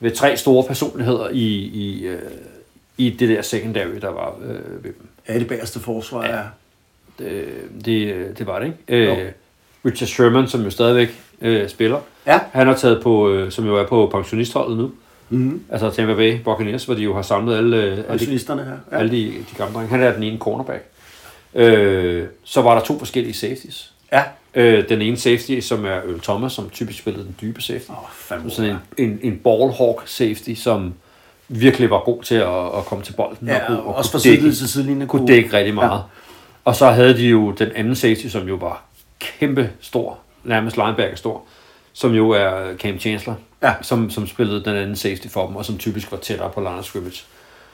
ved 0.00 0.10
tre 0.10 0.36
store 0.36 0.64
personligheder 0.64 1.28
i, 1.32 1.44
i, 1.56 2.06
øh, 2.06 2.18
i 2.98 3.10
det 3.10 3.28
der 3.28 3.42
secondary, 3.42 3.94
der 4.00 4.08
var 4.10 4.34
øh, 4.44 4.84
ved 4.84 4.92
dem. 4.92 5.06
Ja, 5.28 5.38
det 5.38 5.46
bagerste 5.48 5.80
forsvar 5.80 6.22
er... 6.22 6.42
Det, 7.18 7.44
det, 7.84 8.38
det 8.38 8.46
var 8.46 8.58
det, 8.58 8.66
ikke? 8.88 9.12
Øh, 9.12 9.32
Richard 9.86 10.08
Sherman, 10.08 10.48
som 10.48 10.62
jo 10.64 10.70
stadigvæk 10.70 11.20
øh, 11.40 11.68
spiller, 11.68 12.00
Ja. 12.26 12.40
han 12.52 12.66
har 12.66 12.74
taget 12.74 13.02
på, 13.02 13.30
øh, 13.32 13.52
som 13.52 13.66
jo 13.66 13.76
er 13.76 13.86
på 13.86 14.08
pensionistholdet 14.12 14.78
nu, 14.78 14.90
Mm-hmm. 15.32 15.62
altså 15.70 15.90
Tampa 15.90 16.14
Bay 16.14 16.38
Buccaneers, 16.44 16.84
hvor 16.84 16.94
de 16.94 17.02
jo 17.02 17.14
har 17.14 17.22
samlet 17.22 17.56
alle, 17.56 17.76
øh, 17.76 17.82
alle, 17.82 17.96
de, 18.02 18.04
Pensionisterne 18.08 18.64
her. 18.64 18.76
Ja. 18.92 18.98
alle 18.98 19.10
de, 19.10 19.24
de 19.26 19.54
gamle 19.56 19.74
drenge. 19.74 19.90
Han 19.90 20.02
er 20.02 20.12
den 20.12 20.22
ene 20.22 20.38
cornerback. 20.38 20.84
Øh, 21.54 22.26
så 22.44 22.62
var 22.62 22.74
der 22.78 22.84
to 22.84 22.98
forskellige 22.98 23.34
safeties. 23.34 23.92
ja. 24.12 24.22
Øh, 24.54 24.88
den 24.88 25.02
ene 25.02 25.16
safety, 25.16 25.60
som 25.60 25.84
er 25.84 25.90
Earl 25.94 26.20
Thomas, 26.20 26.52
som 26.52 26.70
typisk 26.70 26.98
spillede 26.98 27.24
den 27.24 27.36
dybe 27.40 27.62
safety. 27.62 27.90
Åh, 27.90 27.98
oh, 28.02 28.08
fandme. 28.12 28.50
Sådan 28.50 28.70
en, 28.70 29.04
en, 29.10 29.18
en 29.22 29.38
ballhawk 29.38 30.02
safety, 30.06 30.54
som 30.54 30.94
virkelig 31.48 31.90
var 31.90 32.00
god 32.00 32.22
til 32.22 32.34
at, 32.34 32.66
at 32.78 32.84
komme 32.86 33.04
til 33.04 33.12
bolden. 33.12 33.48
Ja, 33.48 33.66
kunne- 33.66 33.82
og 33.82 33.94
også 33.94 34.10
fra 34.10 34.18
kunne 34.18 34.22
dække- 34.22 34.36
sidelinje 34.36 34.54
til 34.56 34.68
sidelinje. 34.68 35.06
kunne 35.06 35.26
dække 35.26 35.52
rigtig 35.56 35.74
meget. 35.74 35.90
Ja. 35.98 36.02
Og 36.64 36.76
så 36.76 36.90
havde 36.90 37.16
de 37.16 37.26
jo 37.28 37.50
den 37.50 37.68
anden 37.74 37.94
safety, 37.96 38.26
som 38.26 38.48
jo 38.48 38.54
var 38.54 38.82
kæmpe 39.18 39.70
stor, 39.80 40.18
nærmest 40.44 40.76
linebacker 40.76 41.16
stor, 41.16 41.42
som 41.92 42.14
jo 42.14 42.30
er 42.30 42.76
Cam 42.76 42.98
Chancellor, 42.98 43.36
Ja. 43.62 43.72
som, 43.82 44.10
som 44.10 44.26
spillede 44.26 44.64
den 44.64 44.76
anden 44.76 44.96
safety 44.96 45.26
for 45.28 45.46
dem, 45.46 45.56
og 45.56 45.64
som 45.64 45.78
typisk 45.78 46.12
var 46.12 46.18
tættere 46.18 46.50
på 46.50 46.60
line 46.60 46.82
scrimmage. 46.82 47.24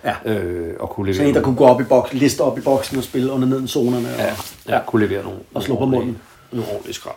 Ja. 0.06 0.32
Øh, 0.32 0.74
og 0.80 0.90
kunne 0.90 1.14
Så 1.14 1.18
levere 1.18 1.28
en, 1.28 1.34
der 1.34 1.42
kunne 1.42 1.56
gå 1.56 1.64
op 1.64 1.80
i 1.80 1.84
boksen, 1.84 2.18
liste 2.18 2.40
op 2.40 2.58
i 2.58 2.60
boksen 2.60 2.98
og 2.98 3.04
spille 3.04 3.32
under 3.32 3.48
neden 3.48 3.68
zonerne. 3.68 4.08
Og, 4.14 4.20
Ja, 4.20 4.34
ja, 4.68 4.80
kunne 4.86 5.06
levere 5.06 5.22
nogle, 5.24 5.38
Og 5.54 5.62
slå 5.62 5.76
på 5.76 5.86
munden. 5.86 6.18
Nogle 6.52 6.70
ordentlige 6.70 6.94
skrald. 6.94 7.16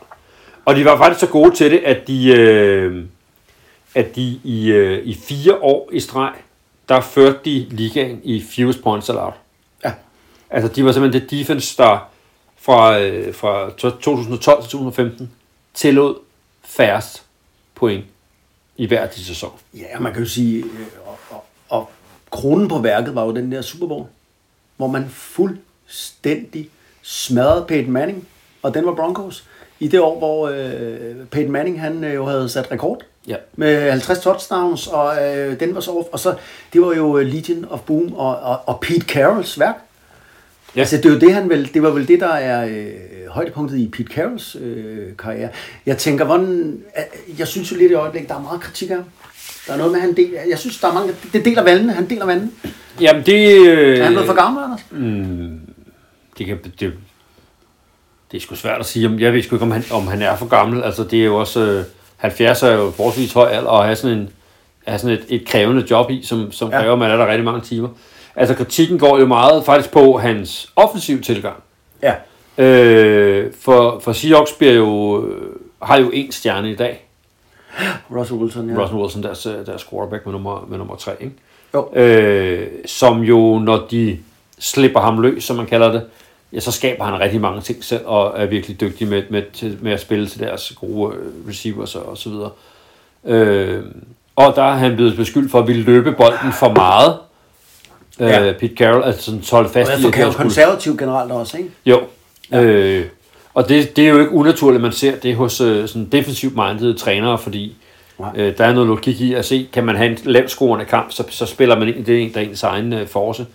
Og 0.65 0.75
de 0.75 0.85
var 0.85 0.97
faktisk 0.97 1.19
så 1.19 1.27
gode 1.27 1.55
til 1.55 1.71
det, 1.71 1.77
at 1.77 2.07
de, 2.07 2.31
øh, 2.31 3.05
at 3.95 4.15
de 4.15 4.39
i, 4.43 4.67
øh, 4.71 5.05
i 5.05 5.17
fire 5.23 5.55
år 5.55 5.89
i 5.91 5.99
streg, 5.99 6.33
der 6.89 7.01
førte 7.01 7.39
de 7.45 7.67
ligaen 7.69 8.21
i 8.23 8.43
fewest 8.55 8.83
points 8.83 9.09
allowed. 9.09 9.33
ja. 9.85 9.91
Altså, 10.49 10.67
de 10.67 10.85
var 10.85 10.91
simpelthen 10.91 11.21
det 11.21 11.31
defense, 11.31 11.77
der 11.77 12.09
fra, 12.57 12.99
øh, 12.99 13.33
fra 13.33 13.69
2012 13.77 14.61
til 14.61 14.69
2015 14.71 15.31
tillod 15.73 16.15
færrest 16.65 17.23
point 17.75 18.05
i 18.77 18.85
hver 18.87 19.01
af 19.01 19.09
de 19.09 19.23
sæsoner. 19.25 19.53
Ja, 19.73 19.99
man 19.99 20.13
kan 20.13 20.21
jo 20.23 20.29
sige, 20.29 20.63
øh, 20.63 20.85
og, 21.05 21.19
og, 21.29 21.45
og 21.69 21.89
kronen 22.31 22.67
på 22.67 22.77
værket 22.77 23.15
var 23.15 23.25
jo 23.25 23.31
den 23.35 23.51
der 23.51 23.61
Super 23.61 23.87
Bowl, 23.87 24.05
hvor 24.77 24.87
man 24.87 25.05
fuldstændig 25.09 26.69
smadrede 27.01 27.65
Peyton 27.67 27.91
Manning, 27.91 28.27
og 28.61 28.73
den 28.73 28.85
var 28.85 28.93
Broncos. 28.95 29.43
I 29.79 29.87
det 29.87 29.99
år, 29.99 30.17
hvor 30.17 30.47
øh, 30.47 31.25
Peyton 31.31 31.51
Manning 31.51 31.81
han 31.81 32.03
øh, 32.03 32.15
jo 32.15 32.25
havde 32.25 32.49
sat 32.49 32.71
rekord 32.71 33.01
Ja. 33.27 33.35
med 33.55 33.91
50 33.91 34.19
touchdowns, 34.19 34.87
og 34.87 35.27
øh, 35.27 35.59
den 35.59 35.75
var 35.75 35.81
så 35.81 35.91
og 35.91 36.19
så 36.19 36.35
det 36.73 36.81
var 36.81 36.93
jo 36.93 37.17
øh, 37.17 37.25
Legion 37.27 37.65
of 37.69 37.79
Boom 37.79 38.13
og, 38.13 38.39
og, 38.39 38.59
og 38.65 38.79
Pete 38.79 39.05
Carrolls 39.05 39.59
værk. 39.59 39.75
Ja. 40.75 40.79
Altså, 40.79 40.97
det, 40.97 41.05
er 41.05 41.09
jo 41.09 41.19
det, 41.19 41.33
han 41.33 41.49
vel, 41.49 41.73
det 41.73 41.83
var 41.83 41.89
vel 41.89 42.07
det, 42.07 42.19
der 42.19 42.27
er 42.33 42.65
øh, 42.69 43.27
højdepunktet 43.27 43.77
i 43.77 43.87
Pete 43.87 44.13
Carrolls 44.13 44.55
øh, 44.59 45.17
karriere. 45.17 45.49
Jeg 45.85 45.97
tænker, 45.97 46.25
hvordan, 46.25 46.79
jeg 47.39 47.47
synes 47.47 47.71
jo 47.71 47.77
lidt 47.77 47.91
i 47.91 47.95
øjeblikket, 47.95 48.29
der 48.29 48.35
er 48.35 48.41
meget 48.41 48.61
kritik 48.61 48.89
af 48.89 48.95
ham. 48.95 49.05
Der 49.69 49.75
er 49.75 49.77
noget 49.77 49.91
med, 49.93 50.01
han 50.01 50.15
deler, 50.15 50.39
jeg 50.49 50.59
synes, 50.59 50.79
der 50.79 50.87
er 50.87 50.93
mange, 50.93 51.13
det 51.33 51.45
deler 51.45 51.63
vandene, 51.63 51.93
han 51.93 52.09
deler 52.09 52.25
vandene. 52.25 52.51
Jamen, 53.01 53.25
det... 53.25 53.67
Øh, 53.67 53.97
Er 53.97 54.03
han 54.03 54.11
blevet 54.13 54.27
for 54.27 54.35
gammel, 54.35 54.63
Anders? 54.63 54.81
det, 56.37 56.45
kan, 56.45 56.57
det, 56.63 56.93
det 58.31 58.37
er 58.37 58.41
sgu 58.41 58.55
svært 58.55 58.79
at 58.79 58.85
sige. 58.85 59.07
Om- 59.07 59.19
Jeg 59.19 59.33
ved 59.33 59.43
sgu 59.43 59.55
ikke, 59.55 59.63
om 59.63 59.71
han, 59.71 59.83
om 59.91 60.07
han 60.07 60.21
er 60.21 60.35
for 60.35 60.45
gammel. 60.47 60.83
Altså, 60.83 61.03
det 61.03 61.19
er 61.21 61.25
jo 61.25 61.35
også... 61.35 61.59
Øh, 61.59 61.83
70 62.17 62.63
er 62.63 62.71
jo 62.71 62.91
forholdsvis 62.91 63.33
høj 63.33 63.49
alder, 63.49 63.69
og 63.69 63.83
have 63.83 63.95
sådan, 63.95 64.17
en, 64.17 64.29
have 64.87 64.99
sådan 64.99 65.17
et, 65.17 65.25
et 65.29 65.47
krævende 65.47 65.85
job 65.91 66.11
i, 66.11 66.21
som, 66.23 66.51
som 66.51 66.69
Ja. 66.71 66.79
kræver, 66.79 66.93
at 66.93 66.99
man 66.99 67.11
er 67.11 67.17
der 67.17 67.27
rigtig 67.27 67.43
mange 67.45 67.61
timer. 67.61 67.89
Altså 68.35 68.55
kritikken 68.55 68.99
går 68.99 69.19
jo 69.19 69.25
meget 69.25 69.65
faktisk 69.65 69.91
på 69.93 70.17
hans 70.17 70.71
offensiv 70.75 71.21
tilgang. 71.21 71.55
Ja. 72.01 72.13
Øh, 72.63 73.53
for, 73.61 73.99
for 74.03 74.13
Seahawks 74.13 74.51
bliver 74.53 74.73
jo, 74.73 75.25
øh, 75.27 75.41
har 75.81 75.97
jo 75.99 76.09
en 76.13 76.31
stjerne 76.31 76.71
i 76.71 76.75
dag. 76.75 77.08
Russell 78.11 78.39
Wilson, 78.39 78.69
ja. 78.69 78.81
Russell 78.81 78.99
Wilson, 79.01 79.23
deres, 79.23 79.45
øh, 79.45 79.65
deres 79.65 79.83
quarterback 79.89 80.25
med 80.25 80.33
nummer, 80.33 80.65
med 80.69 80.77
nummer 80.77 80.95
tre. 80.95 81.11
Ikke? 81.19 81.33
Jo. 81.73 81.93
Øh, 81.93 82.67
som 82.85 83.21
jo, 83.21 83.59
når 83.59 83.87
de 83.91 84.17
slipper 84.59 84.99
ham 84.99 85.21
løs, 85.21 85.43
som 85.43 85.55
man 85.55 85.65
kalder 85.65 85.91
det, 85.91 86.03
ja, 86.53 86.59
så 86.59 86.71
skaber 86.71 87.03
han 87.03 87.19
rigtig 87.19 87.41
mange 87.41 87.61
ting 87.61 87.83
selv, 87.83 88.01
og 88.05 88.33
er 88.41 88.45
virkelig 88.45 88.81
dygtig 88.81 89.07
med, 89.07 89.23
med, 89.29 89.43
med 89.81 89.91
at 89.91 89.99
spille 89.99 90.27
til 90.27 90.39
deres 90.39 90.73
gode 90.79 91.15
øh, 91.15 91.49
receivers 91.49 91.95
og, 91.95 92.05
og 92.09 92.17
så 92.17 92.29
videre. 92.29 92.49
Øh, 93.25 93.83
og 94.35 94.55
der 94.55 94.63
er 94.63 94.73
han 94.75 94.95
blevet 94.95 95.15
beskyldt 95.15 95.51
for 95.51 95.59
at 95.59 95.67
ville 95.67 95.83
løbe 95.83 96.11
bolden 96.11 96.53
for 96.53 96.73
meget. 96.73 97.17
Ja. 98.19 98.49
Øh, 98.49 98.55
Pete 98.59 98.75
Carroll, 98.75 99.03
altså 99.03 99.21
sådan 99.21 99.43
holdt 99.51 99.71
fast 99.71 99.91
Og 99.91 99.99
i, 99.99 100.01
han 100.01 100.11
skulle 100.11 100.33
konservativ 100.33 100.97
generelt 100.97 101.31
også, 101.31 101.57
ikke? 101.57 101.69
jo. 101.85 102.01
Ja. 102.51 102.63
Øh, 102.63 103.05
og 103.53 103.69
det, 103.69 103.95
det 103.95 104.05
er 104.05 104.09
jo 104.09 104.19
ikke 104.19 104.31
unaturligt, 104.31 104.75
at 104.77 104.81
man 104.81 104.91
ser 104.91 105.15
det 105.15 105.35
hos 105.35 105.61
øh, 105.61 105.87
sådan 105.87 106.05
defensivt 106.11 106.55
mindede 106.55 106.93
trænere, 106.93 107.37
fordi 107.37 107.75
øh, 108.35 108.57
der 108.57 108.65
er 108.65 108.73
noget 108.73 108.87
logik 108.87 109.21
i 109.21 109.33
at 109.33 109.45
se, 109.45 109.67
kan 109.73 109.83
man 109.85 109.95
have 109.95 110.11
en 110.11 110.17
lavt 110.23 110.51
scorende 110.51 110.85
kamp, 110.85 111.11
så, 111.11 111.23
så 111.29 111.45
spiller 111.45 111.79
man 111.79 111.87
ind 111.87 111.97
i 111.97 112.01
det, 112.01 112.21
en- 112.21 112.33
der 112.33 112.39
er 112.39 112.43
ens 112.43 112.63
egen 112.63 112.93
øh, 112.93 113.07
force. 113.07 113.45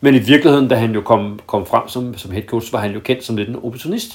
Men 0.00 0.14
i 0.14 0.18
virkeligheden, 0.18 0.68
da 0.68 0.74
han 0.74 0.92
jo 0.94 1.00
kom, 1.00 1.40
kom 1.46 1.66
frem 1.66 1.88
som, 1.88 2.18
som 2.18 2.30
head 2.30 2.42
coach, 2.44 2.72
var 2.72 2.78
han 2.78 2.92
jo 2.92 3.00
kendt 3.00 3.24
som 3.24 3.36
lidt 3.36 3.48
en 3.48 3.56
opportunist. 3.62 4.12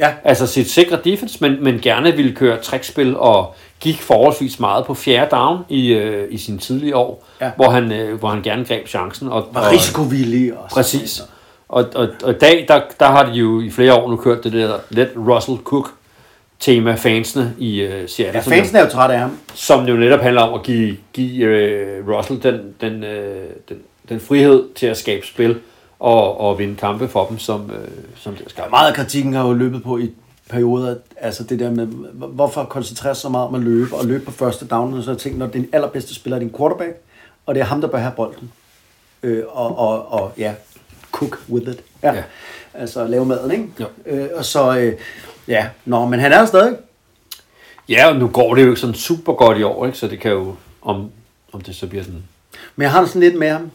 Ja. 0.00 0.12
Altså 0.24 0.46
sit 0.46 0.70
sikre 0.70 0.98
defense, 1.04 1.38
men, 1.40 1.64
men 1.64 1.78
gerne 1.82 2.12
ville 2.16 2.32
køre 2.32 2.56
trickspil 2.62 3.16
og 3.16 3.54
gik 3.80 4.02
forholdsvis 4.02 4.60
meget 4.60 4.84
på 4.86 4.94
fjerde 4.94 5.30
down 5.36 5.58
i, 5.68 5.88
øh, 5.92 6.26
i 6.30 6.38
sine 6.38 6.58
tidlige 6.58 6.96
år, 6.96 7.26
Ja. 7.40 7.50
hvor, 7.56 7.70
han, 7.70 7.92
øh, 7.92 8.18
hvor 8.18 8.28
han 8.28 8.42
gerne 8.42 8.64
greb 8.64 8.88
chancen. 8.88 9.28
Og, 9.28 9.48
Var 9.52 9.70
risikovillig 9.70 10.52
og 10.52 10.70
sådan 10.70 10.74
Præcis. 10.74 11.18
noget. 11.18 11.30
Og, 11.74 11.84
og, 11.94 12.08
og 12.22 12.30
i 12.30 12.38
dag, 12.38 12.64
der, 12.68 12.80
der 13.00 13.06
har 13.06 13.24
de 13.26 13.32
jo 13.32 13.60
i 13.60 13.70
flere 13.70 13.94
år 13.94 14.10
nu 14.10 14.16
kørt 14.16 14.44
det 14.44 14.52
der 14.52 14.78
let 14.90 15.10
Russell 15.16 15.58
Cook 15.64 15.90
tema 16.60 16.94
fansene 16.94 17.54
i 17.58 17.84
uh, 17.86 17.90
Seattle, 17.90 18.38
Ja, 18.38 18.42
som, 18.42 18.52
fansen 18.52 18.76
jo, 18.76 18.80
er 18.80 18.84
jo 18.84 18.90
træt 18.90 19.10
af 19.10 19.18
ham. 19.18 19.38
som 19.54 19.84
jo 19.84 19.94
netop 19.96 20.20
handler 20.20 20.42
om 20.42 20.54
at 20.54 20.62
give, 20.62 20.96
give 21.12 21.46
uh, 22.02 22.08
Russell 22.08 22.42
den, 22.42 22.74
den, 22.80 23.02
uh, 23.02 23.10
den, 23.68 23.78
den 24.08 24.20
frihed 24.20 24.64
til 24.74 24.86
at 24.86 24.96
skabe 24.96 25.26
spil 25.26 25.60
og, 25.98 26.40
og 26.40 26.58
vinde 26.58 26.76
kampe 26.76 27.08
for 27.08 27.26
dem, 27.26 27.38
som, 27.38 27.64
uh, 27.64 27.70
som 28.16 28.34
det 28.34 28.50
skal. 28.50 28.64
Meget 28.70 28.88
af 28.88 28.94
kritikken 28.94 29.32
har 29.32 29.46
jo 29.46 29.52
løbet 29.52 29.82
på 29.82 29.98
i 29.98 30.10
perioder, 30.50 30.96
altså 31.16 31.44
det 31.44 31.58
der 31.58 31.70
med, 31.70 31.86
hvorfor 32.12 32.64
koncentrere 32.64 33.14
sig 33.14 33.22
så 33.22 33.28
meget 33.28 33.48
om 33.48 33.54
at 33.54 33.60
løbe, 33.60 33.94
og 33.94 34.04
løbe 34.06 34.24
på 34.24 34.30
første 34.30 34.66
down, 34.66 34.94
og 34.94 35.02
så 35.02 35.14
tænkt, 35.14 35.38
når 35.38 35.46
den 35.46 35.68
allerbedste 35.72 36.14
spiller 36.14 36.36
er 36.36 36.40
din 36.40 36.54
quarterback, 36.58 36.92
og 37.46 37.54
det 37.54 37.60
er 37.60 37.64
ham, 37.64 37.80
der 37.80 37.88
bør 37.88 37.98
have 37.98 38.12
bolden. 38.16 38.52
Øh, 39.22 39.42
og, 39.48 39.78
og, 39.78 40.12
og 40.12 40.32
ja, 40.38 40.52
cook 41.14 41.38
with 41.48 41.70
it. 41.70 41.80
Ja. 42.02 42.08
Ja. 42.08 42.14
ja. 42.14 42.22
Altså 42.74 43.06
lave 43.06 43.26
maden, 43.26 43.50
ikke? 43.50 43.68
Jo. 43.80 43.86
Øh, 44.06 44.28
og 44.34 44.44
så, 44.44 44.78
øh, 44.78 44.92
ja, 45.48 45.68
nå, 45.84 46.06
men 46.06 46.20
han 46.20 46.32
er 46.32 46.38
der 46.38 46.46
stadig. 46.46 46.76
Ja, 47.88 48.08
og 48.08 48.16
nu 48.16 48.28
går 48.28 48.54
det 48.54 48.62
jo 48.62 48.68
ikke 48.68 48.80
sådan 48.80 48.94
super 48.94 49.32
godt 49.32 49.58
i 49.58 49.62
år, 49.62 49.86
ikke? 49.86 49.98
så 49.98 50.08
det 50.08 50.20
kan 50.20 50.30
jo, 50.30 50.54
om, 50.82 51.10
om 51.52 51.60
det 51.60 51.76
så 51.76 51.86
bliver 51.86 52.04
sådan... 52.04 52.22
Men 52.76 52.82
jeg 52.82 52.92
har 52.92 53.00
det 53.00 53.08
sådan 53.08 53.20
lidt 53.20 53.38
med 53.38 53.50
ham. 53.50 53.70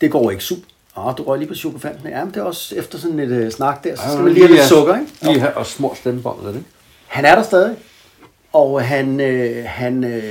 Det 0.00 0.10
går 0.10 0.30
ikke 0.30 0.44
super. 0.44 0.68
Åh, 0.96 1.14
du 1.18 1.22
røg 1.22 1.38
lige 1.38 1.48
på 1.48 1.54
chokofanten. 1.54 2.08
Ja, 2.08 2.24
men 2.24 2.34
det 2.34 2.40
er 2.40 2.44
også 2.44 2.74
efter 2.74 2.98
sådan 2.98 3.20
et 3.20 3.28
øh, 3.28 3.52
snak 3.52 3.84
der, 3.84 3.96
så 3.96 4.02
skal 4.02 4.24
man 4.24 4.32
lige 4.32 4.46
have 4.46 4.56
lidt 4.56 4.68
sukker, 4.68 4.94
ikke? 4.94 5.12
Lige 5.22 5.40
have, 5.40 5.56
og 5.56 5.66
små 5.66 5.94
stemmebånd, 5.94 6.48
ikke? 6.48 6.68
Han 7.06 7.24
er 7.24 7.34
der 7.34 7.42
stadig. 7.42 7.76
Og 8.52 8.82
han, 8.82 9.20
øh, 9.20 9.64
han 9.66 10.04
øh, 10.04 10.22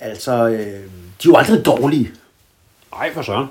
altså, 0.00 0.48
øh, 0.48 0.58
de 0.58 0.68
er 0.68 1.26
jo 1.26 1.36
aldrig 1.36 1.66
dårlige. 1.66 2.10
Ej, 2.92 3.12
for 3.14 3.22
søren. 3.22 3.46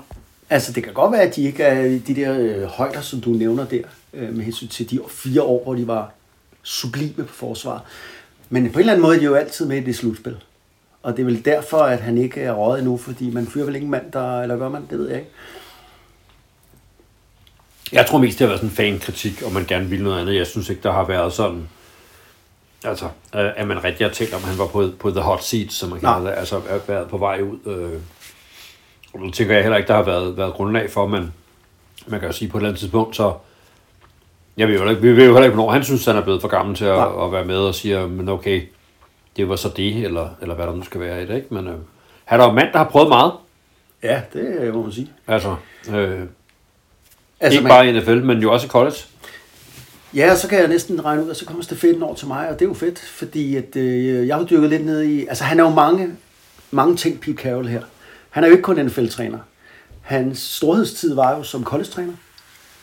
Altså, 0.50 0.72
det 0.72 0.84
kan 0.84 0.92
godt 0.92 1.12
være, 1.12 1.22
at 1.22 1.36
de 1.36 1.42
ikke 1.42 1.62
er 1.62 1.98
de 2.06 2.14
der 2.14 2.38
øh, 2.38 2.62
højder, 2.62 3.00
som 3.00 3.20
du 3.20 3.30
nævner 3.30 3.64
der, 3.64 3.82
øh, 4.14 4.32
med 4.32 4.44
hensyn 4.44 4.68
til 4.68 4.90
de 4.90 5.00
fire 5.08 5.42
år, 5.42 5.62
hvor 5.62 5.74
de 5.74 5.86
var 5.86 6.12
sublime 6.62 7.24
på 7.24 7.34
forsvar. 7.34 7.84
Men 8.50 8.72
på 8.72 8.78
en 8.78 8.80
eller 8.80 8.92
anden 8.92 9.02
måde 9.02 9.16
er 9.16 9.20
de 9.20 9.24
jo 9.24 9.34
altid 9.34 9.66
med 9.66 9.76
i 9.76 9.84
det 9.84 9.96
slutspil. 9.96 10.36
Og 11.02 11.16
det 11.16 11.22
er 11.22 11.24
vel 11.26 11.44
derfor, 11.44 11.78
at 11.78 12.00
han 12.00 12.18
ikke 12.18 12.40
er 12.40 12.52
røget 12.52 12.78
endnu, 12.78 12.96
fordi 12.96 13.30
man 13.30 13.46
fyrer 13.46 13.64
vel 13.64 13.74
ingen 13.74 13.90
mand, 13.90 14.12
der, 14.12 14.42
eller 14.42 14.56
gør 14.56 14.68
man? 14.68 14.86
Det 14.90 14.98
ved 14.98 15.08
jeg 15.08 15.18
ikke. 15.18 15.30
Jeg 17.92 18.06
tror 18.06 18.18
mest, 18.18 18.38
det 18.38 18.44
har 18.44 18.48
været 18.48 18.60
sådan 18.60 18.70
en 18.70 19.00
fankritik, 19.00 19.42
og 19.42 19.52
man 19.52 19.64
gerne 19.64 19.86
vil 19.86 20.02
noget 20.02 20.20
andet. 20.20 20.34
Jeg 20.34 20.46
synes 20.46 20.70
ikke, 20.70 20.82
der 20.82 20.92
har 20.92 21.04
været 21.04 21.32
sådan... 21.32 21.68
Altså, 22.84 23.04
øh, 23.04 23.50
at 23.56 23.68
man 23.68 23.84
rigtig 23.84 24.06
har 24.06 24.12
tænkt 24.12 24.34
om, 24.34 24.42
at 24.42 24.48
han 24.48 24.58
var 24.58 24.66
på, 24.66 24.90
på 24.98 25.10
the 25.10 25.20
hot 25.20 25.44
seat, 25.44 25.72
som 25.72 25.90
man 25.90 26.00
kalder 26.00 26.20
det. 26.20 26.32
Altså, 26.36 26.56
at 26.68 26.88
været 26.88 27.08
på 27.08 27.18
vej 27.18 27.40
ud. 27.40 27.58
Øh, 27.66 28.00
og 29.14 29.20
nu 29.20 29.30
tænker 29.30 29.54
jeg 29.54 29.62
heller 29.62 29.76
ikke, 29.76 29.88
der 29.88 29.94
har 29.94 30.02
været, 30.02 30.36
været 30.36 30.54
grundlag 30.54 30.90
for, 30.90 31.06
men 31.06 31.32
man 32.06 32.20
kan 32.20 32.28
jo 32.28 32.32
sige 32.32 32.48
på 32.48 32.56
et 32.56 32.60
eller 32.60 32.68
andet 32.68 32.80
tidspunkt, 32.80 33.16
så... 33.16 33.32
Jeg 34.56 34.68
ved 34.68 34.74
jo 34.74 34.88
ikke, 34.88 35.02
vi 35.02 35.08
ved 35.08 35.26
jo 35.26 35.32
heller 35.32 35.44
ikke, 35.44 35.54
hvornår 35.54 35.72
han 35.72 35.84
synes, 35.84 36.04
han 36.04 36.16
er 36.16 36.20
blevet 36.20 36.40
for 36.40 36.48
gammel 36.48 36.76
til 36.76 36.84
at, 36.84 37.24
at 37.24 37.32
være 37.32 37.44
med 37.44 37.56
og 37.56 37.74
siger, 37.74 38.08
men 38.08 38.28
okay, 38.28 38.62
det 39.36 39.48
var 39.48 39.56
så 39.56 39.68
det, 39.76 39.96
eller, 39.96 40.28
eller 40.40 40.54
hvad 40.54 40.66
der 40.66 40.76
nu 40.76 40.82
skal 40.82 41.00
være 41.00 41.22
i 41.22 41.26
det, 41.26 41.36
ikke? 41.36 41.54
Men 41.54 41.66
øh, 41.66 41.74
han 42.24 42.40
er 42.40 42.44
jo 42.44 42.50
en 42.50 42.56
mand, 42.56 42.72
der 42.72 42.78
har 42.78 42.88
prøvet 42.88 43.08
meget. 43.08 43.32
Ja, 44.02 44.20
det 44.32 44.74
må 44.74 44.82
man 44.82 44.92
sige. 44.92 45.10
Altså, 45.26 45.56
øh, 45.92 46.20
Altså, 47.40 47.58
ikke 47.58 47.62
man, 47.62 47.70
bare 47.70 47.88
i 47.88 48.00
NFL, 48.00 48.24
men 48.24 48.38
jo 48.38 48.52
også 48.52 48.66
i 48.66 48.68
college. 48.68 48.96
Ja, 50.14 50.32
og 50.32 50.38
så 50.38 50.48
kan 50.48 50.58
jeg 50.58 50.68
næsten 50.68 51.04
regne 51.04 51.24
ud, 51.24 51.30
at 51.30 51.36
så 51.36 51.46
kommer 51.46 51.62
stafetten 51.62 52.02
over 52.02 52.14
til 52.14 52.26
mig, 52.28 52.48
og 52.48 52.58
det 52.58 52.64
er 52.64 52.68
jo 52.68 52.74
fedt, 52.74 52.98
fordi 52.98 53.56
at, 53.56 53.76
øh, 53.76 54.28
jeg 54.28 54.36
har 54.36 54.44
dykket 54.44 54.70
lidt 54.70 54.84
ned 54.84 55.02
i... 55.02 55.26
Altså, 55.26 55.44
han 55.44 55.60
er 55.60 55.64
jo 55.64 55.70
mange, 55.70 56.10
mange 56.70 56.96
ting, 56.96 57.20
Pete 57.20 57.42
Carroll 57.42 57.68
her. 57.68 57.82
Han 58.34 58.44
er 58.44 58.48
jo 58.48 58.52
ikke 58.52 58.62
kun 58.62 58.84
NFL-træner. 58.84 59.38
Hans 60.00 60.38
storhedstid 60.38 61.14
var 61.14 61.36
jo 61.36 61.42
som 61.42 61.64
college-træner. 61.64 62.12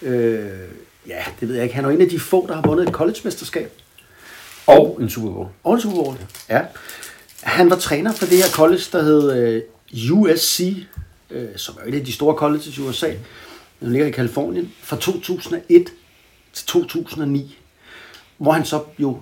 Øh, 0.02 0.50
ja, 1.08 1.24
det 1.40 1.48
ved 1.48 1.56
jeg 1.56 1.64
ikke. 1.64 1.76
Han 1.76 1.86
er 1.86 1.90
jo 1.90 1.96
en 1.96 2.02
af 2.02 2.10
de 2.10 2.20
få, 2.20 2.48
der 2.48 2.56
har 2.56 2.62
vundet 2.62 2.88
et 2.88 2.94
college-mesterskab. 2.94 3.72
Og 4.68 4.98
en 5.02 5.10
Super 5.10 5.32
Bowl. 5.32 5.48
Og 5.64 5.74
en 5.74 5.82
Super 5.82 6.04
Bowl. 6.04 6.18
Ja. 6.50 6.62
Han 7.42 7.70
var 7.70 7.76
træner 7.76 8.14
for 8.14 8.26
det 8.26 8.38
her 8.38 8.50
college, 8.52 8.84
der 8.92 9.04
hed 9.04 9.32
øh, 9.38 10.12
USC, 10.12 10.86
øh, 11.30 11.50
som 11.56 11.76
er 11.84 11.90
et 11.90 11.96
af 11.96 12.06
de 12.06 12.14
store 12.14 12.36
colleges 12.36 12.78
i 12.78 12.82
USA. 12.82 13.14
Den 13.80 13.92
ligger 13.92 14.08
i 14.08 14.12
Kalifornien. 14.12 14.74
Fra 14.84 14.96
2001 14.96 15.90
til 16.54 16.66
2009. 16.66 17.58
Hvor 18.38 18.52
han 18.52 18.66
så 18.66 18.84
jo 19.00 19.20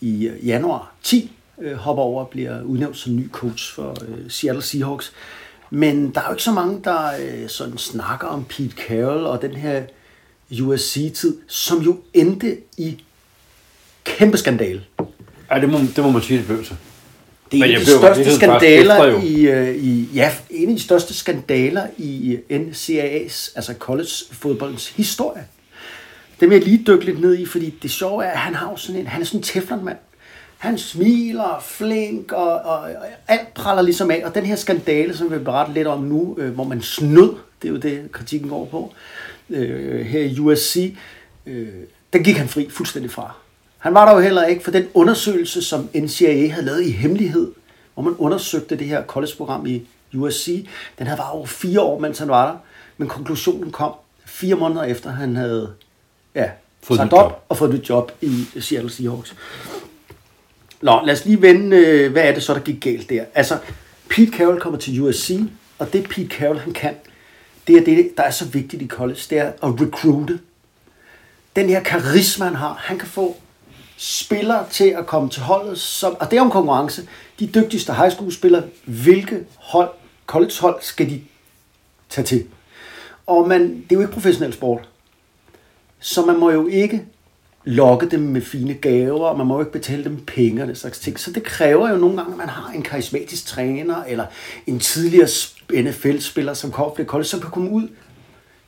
i 0.00 0.26
øh, 0.26 0.46
januar 0.46 0.92
10 1.02 1.32
øh, 1.60 1.76
hopper 1.76 2.02
over 2.02 2.24
og 2.24 2.28
bliver 2.28 2.62
udnævnt 2.62 2.96
som 2.96 3.16
ny 3.16 3.30
coach 3.30 3.74
for 3.74 3.96
øh, 4.08 4.30
Seattle 4.30 4.62
Seahawks. 4.62 5.12
Men 5.70 6.10
der 6.14 6.20
er 6.20 6.24
jo 6.26 6.32
ikke 6.32 6.42
så 6.42 6.52
mange, 6.52 6.80
der 6.84 7.10
øh, 7.20 7.48
sådan 7.48 7.78
snakker 7.78 8.26
om 8.26 8.44
Pete 8.44 8.74
Carroll 8.76 9.26
og 9.26 9.42
den 9.42 9.50
her 9.50 9.82
USC-tid, 10.62 11.36
som 11.48 11.78
jo 11.78 11.96
endte 12.14 12.56
i 12.76 13.02
kæmpe 14.04 14.38
skandale. 14.38 14.82
Ja, 15.50 15.60
det 15.60 15.68
må, 15.68 15.78
det 15.96 16.04
må 16.04 16.10
man 16.10 16.22
sige, 16.22 16.38
det 16.38 16.46
blev 16.46 16.64
til. 16.64 16.76
Det 17.52 17.60
er 17.60 17.64
en 17.64 17.74
af 17.74 17.80
de 17.80 17.86
største 17.86 18.36
skandaler 18.36 19.22
i, 19.22 19.40
øh, 19.40 19.76
i, 19.76 20.08
ja, 20.14 20.32
en 20.50 20.68
af 20.68 20.76
de 20.76 20.82
største 20.82 21.14
skandaler 21.14 21.86
i 21.98 22.38
NCAA's, 22.50 23.52
altså 23.56 23.74
college-fodboldens 23.78 24.88
historie. 24.88 25.44
Det 26.40 26.50
vil 26.50 26.56
jeg 26.56 26.64
lige 26.64 26.84
dykke 26.86 27.04
lidt 27.04 27.20
ned 27.20 27.38
i, 27.38 27.46
fordi 27.46 27.74
det 27.82 27.90
sjove 27.90 28.24
er, 28.24 28.30
at 28.30 28.38
han 28.38 28.54
har 28.54 28.76
sådan 28.76 29.00
en, 29.00 29.06
han 29.06 29.20
er 29.20 29.24
sådan 29.24 29.40
en 29.40 29.44
teflonmand. 29.44 29.96
Han 30.60 30.78
smiler, 30.78 31.60
flink, 31.62 32.32
og, 32.32 32.52
og, 32.52 32.78
og 32.78 33.06
alt 33.28 33.54
praller 33.54 33.82
ligesom 33.82 34.10
af. 34.10 34.22
Og 34.24 34.34
den 34.34 34.46
her 34.46 34.56
skandale, 34.56 35.16
som 35.16 35.30
vi 35.30 35.36
vil 35.36 35.44
berette 35.44 35.72
lidt 35.72 35.86
om 35.86 36.02
nu, 36.02 36.36
øh, 36.38 36.54
hvor 36.54 36.64
man 36.64 36.82
snød, 36.82 37.34
det 37.62 37.68
er 37.68 37.72
jo 37.72 37.78
det, 37.78 38.12
kritikken 38.12 38.48
går 38.48 38.64
på, 38.64 38.92
øh, 39.50 40.06
her 40.06 40.20
i 40.20 40.38
USC, 40.38 40.96
øh, 41.46 41.68
den 42.12 42.24
gik 42.24 42.36
han 42.36 42.48
fri 42.48 42.70
fuldstændig 42.70 43.10
fra. 43.10 43.34
Han 43.78 43.94
var 43.94 44.06
der 44.06 44.12
jo 44.14 44.20
heller 44.20 44.44
ikke 44.44 44.64
for 44.64 44.70
den 44.70 44.88
undersøgelse, 44.94 45.62
som 45.62 45.88
NCAA 45.94 46.48
havde 46.48 46.66
lavet 46.66 46.82
i 46.82 46.90
hemmelighed, 46.90 47.52
hvor 47.94 48.02
man 48.02 48.14
undersøgte 48.18 48.76
det 48.76 48.86
her 48.86 49.04
college-program 49.04 49.66
i 49.66 49.82
USC. 50.16 50.66
Den 50.98 51.06
havde 51.06 51.18
varet 51.18 51.32
over 51.32 51.46
fire 51.46 51.80
år, 51.80 51.98
mens 51.98 52.18
han 52.18 52.28
var 52.28 52.46
der. 52.46 52.58
Men 52.96 53.08
konklusionen 53.08 53.70
kom 53.72 53.92
fire 54.24 54.54
måneder 54.54 54.82
efter, 54.82 55.10
han 55.10 55.36
havde 55.36 55.72
ja, 56.34 56.50
Fået 56.82 56.98
sagt 56.98 57.12
op 57.12 57.30
job. 57.30 57.44
og 57.48 57.56
fået 57.56 57.74
et 57.74 57.88
job 57.88 58.12
i 58.20 58.44
Seattle 58.60 58.90
Seahawks. 58.90 59.34
Nå, 60.82 61.00
lad 61.04 61.14
os 61.14 61.24
lige 61.24 61.42
vende, 61.42 61.76
øh, 61.76 62.12
hvad 62.12 62.22
er 62.22 62.34
det 62.34 62.42
så, 62.42 62.54
der 62.54 62.60
gik 62.60 62.80
galt 62.80 63.10
der? 63.10 63.24
Altså, 63.34 63.58
Pete 64.08 64.32
Carroll 64.32 64.60
kommer 64.60 64.78
til 64.78 65.00
USC, 65.00 65.40
og 65.78 65.92
det 65.92 66.08
Pete 66.08 66.28
Carroll 66.28 66.58
han 66.58 66.72
kan, 66.72 66.94
det 67.66 67.76
er 67.76 67.84
det, 67.84 68.10
der 68.16 68.22
er 68.22 68.30
så 68.30 68.44
vigtigt 68.44 68.82
i 68.82 68.86
college, 68.86 69.20
det 69.30 69.38
er 69.38 69.46
at 69.46 69.80
recruite. 69.80 70.38
Den 71.56 71.68
her 71.68 71.82
karisma, 71.82 72.44
han 72.44 72.54
har, 72.54 72.74
han 72.74 72.98
kan 72.98 73.08
få 73.08 73.36
spillere 73.96 74.66
til 74.70 74.84
at 74.84 75.06
komme 75.06 75.30
til 75.30 75.42
holdet, 75.42 75.78
som, 75.80 76.16
og 76.20 76.30
det 76.30 76.36
er 76.36 76.40
om 76.40 76.50
konkurrence. 76.50 77.08
De 77.40 77.46
dygtigste 77.46 77.94
high 77.94 78.12
school 78.12 78.32
spillere, 78.32 78.62
hvilke 78.84 79.44
hold, 79.56 79.88
college-hold 80.26 80.76
skal 80.80 81.10
de 81.10 81.20
tage 82.08 82.24
til? 82.24 82.46
Og 83.26 83.48
man, 83.48 83.62
det 83.62 83.92
er 83.92 83.96
jo 83.96 84.00
ikke 84.00 84.12
professionel 84.12 84.52
sport. 84.52 84.88
Så 86.00 86.26
man 86.26 86.38
må 86.38 86.50
jo 86.50 86.66
ikke 86.66 87.04
lokke 87.64 88.06
dem 88.06 88.20
med 88.20 88.40
fine 88.40 88.74
gaver, 88.74 89.26
og 89.26 89.38
man 89.38 89.46
må 89.46 89.54
jo 89.54 89.60
ikke 89.60 89.72
betale 89.72 90.04
dem 90.04 90.24
penge 90.26 90.62
og 90.62 90.68
den 90.68 90.76
slags 90.76 90.98
ting. 90.98 91.20
Så 91.20 91.32
det 91.32 91.42
kræver 91.42 91.90
jo 91.90 91.96
nogle 91.96 92.16
gange, 92.16 92.32
at 92.32 92.38
man 92.38 92.48
har 92.48 92.72
en 92.72 92.82
karismatisk 92.82 93.46
træner, 93.46 94.04
eller 94.04 94.26
en 94.66 94.80
tidligere 94.80 95.28
NFL-spiller, 95.72 96.54
som 96.54 96.70
kommer 96.70 96.94
fra 96.94 97.04
college, 97.04 97.24
som 97.24 97.40
kan 97.40 97.50
komme 97.50 97.70
ud 97.70 97.88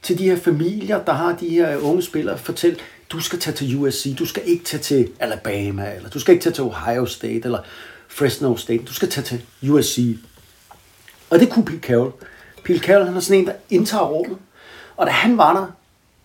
til 0.02 0.18
de 0.18 0.24
her 0.24 0.36
familier, 0.36 1.04
der 1.04 1.12
har 1.12 1.36
de 1.36 1.48
her 1.48 1.76
unge 1.76 2.02
spillere, 2.02 2.38
fortæl, 2.38 2.80
du 3.10 3.20
skal 3.20 3.38
tage 3.38 3.54
til 3.54 3.78
USC, 3.78 4.16
du 4.18 4.26
skal 4.26 4.42
ikke 4.46 4.64
tage 4.64 4.82
til 4.82 5.08
Alabama, 5.20 5.94
eller 5.96 6.10
du 6.10 6.20
skal 6.20 6.32
ikke 6.32 6.42
tage 6.42 6.52
til 6.52 6.64
Ohio 6.64 7.06
State, 7.06 7.44
eller 7.44 7.58
Fresno 8.08 8.56
State, 8.56 8.84
du 8.84 8.94
skal 8.94 9.10
tage 9.10 9.24
til 9.24 9.70
USC. 9.70 10.18
Og 11.30 11.40
det 11.40 11.50
kunne 11.50 11.64
Pete 11.64 11.80
Carroll. 11.80 12.12
Pete 12.64 12.78
Carroll, 12.78 13.06
han 13.06 13.16
er 13.16 13.20
sådan 13.20 13.40
en, 13.40 13.46
der 13.46 13.52
indtager 13.70 14.04
rummet. 14.04 14.38
Og 14.96 15.06
da 15.06 15.12
han 15.12 15.36
var 15.36 15.52
der, 15.52 15.66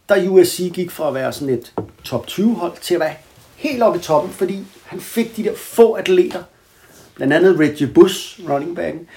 der 0.10 0.30
USC 0.30 0.72
gik 0.74 0.92
fra 0.92 1.08
at 1.08 1.14
være 1.14 1.34
sådan 1.34 1.54
et 1.54 1.74
top 2.04 2.28
20 2.28 2.56
hold 2.56 2.74
til 2.82 2.94
at 2.94 3.00
være 3.00 3.16
helt 3.56 3.84
oppe 3.84 4.00
i 4.00 4.02
toppen, 4.02 4.32
fordi 4.32 4.66
han 4.86 5.02
fik 5.02 5.38
de 5.38 5.44
der 5.44 5.56
få 5.56 5.94
atleter, 5.94 6.44
blandt 7.16 7.34
andet 7.34 7.60
Reggie 7.60 7.88
Bush, 7.88 8.40
running 8.50 8.76
backen, 8.76 9.08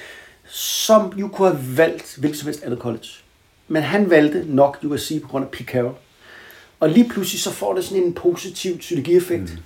som 0.49 1.13
jo 1.17 1.29
kunne 1.29 1.49
have 1.49 1.77
valgt 1.77 2.17
hvilket 2.19 2.39
som 2.39 2.47
helst 2.47 2.63
andet 2.63 2.79
college. 2.79 3.09
Men 3.69 3.83
han 3.83 4.11
valgte 4.11 4.45
nok 4.47 4.79
USC 4.85 5.23
på 5.23 5.29
grund 5.29 5.45
af 5.45 5.51
Pete 5.51 5.65
Carroll. 5.65 5.95
Og 6.81 6.89
lige 6.89 7.09
pludselig 7.09 7.41
så 7.41 7.51
får 7.51 7.75
det 7.75 7.85
sådan 7.85 8.03
en 8.03 8.15
positiv 8.15 8.81
synergieffekt, 8.81 9.43
mm. 9.43 9.59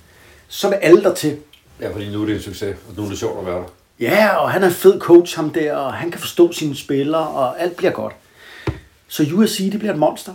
så 0.47 0.69
vil 0.69 0.75
alle 0.75 1.03
der 1.03 1.13
til. 1.13 1.37
Ja, 1.81 1.93
fordi 1.93 2.09
nu 2.09 2.21
er 2.21 2.25
det 2.25 2.35
en 2.35 2.41
succes, 2.41 2.75
og 2.89 2.93
nu 2.97 3.03
er 3.03 3.09
det 3.09 3.17
sjovt 3.17 3.39
at 3.39 3.45
være 3.45 3.55
der. 3.55 3.69
Ja, 3.99 4.35
og 4.35 4.51
han 4.51 4.63
er 4.63 4.67
en 4.67 4.73
fed 4.73 4.99
coach, 4.99 5.35
ham 5.35 5.49
der, 5.49 5.73
og 5.75 5.93
han 5.93 6.11
kan 6.11 6.19
forstå 6.19 6.51
sine 6.51 6.75
spillere, 6.75 7.27
og 7.27 7.61
alt 7.61 7.75
bliver 7.75 7.91
godt. 7.91 8.13
Så 9.07 9.25
USC, 9.33 9.71
det 9.71 9.79
bliver 9.79 9.93
et 9.93 9.99
monster. 9.99 10.33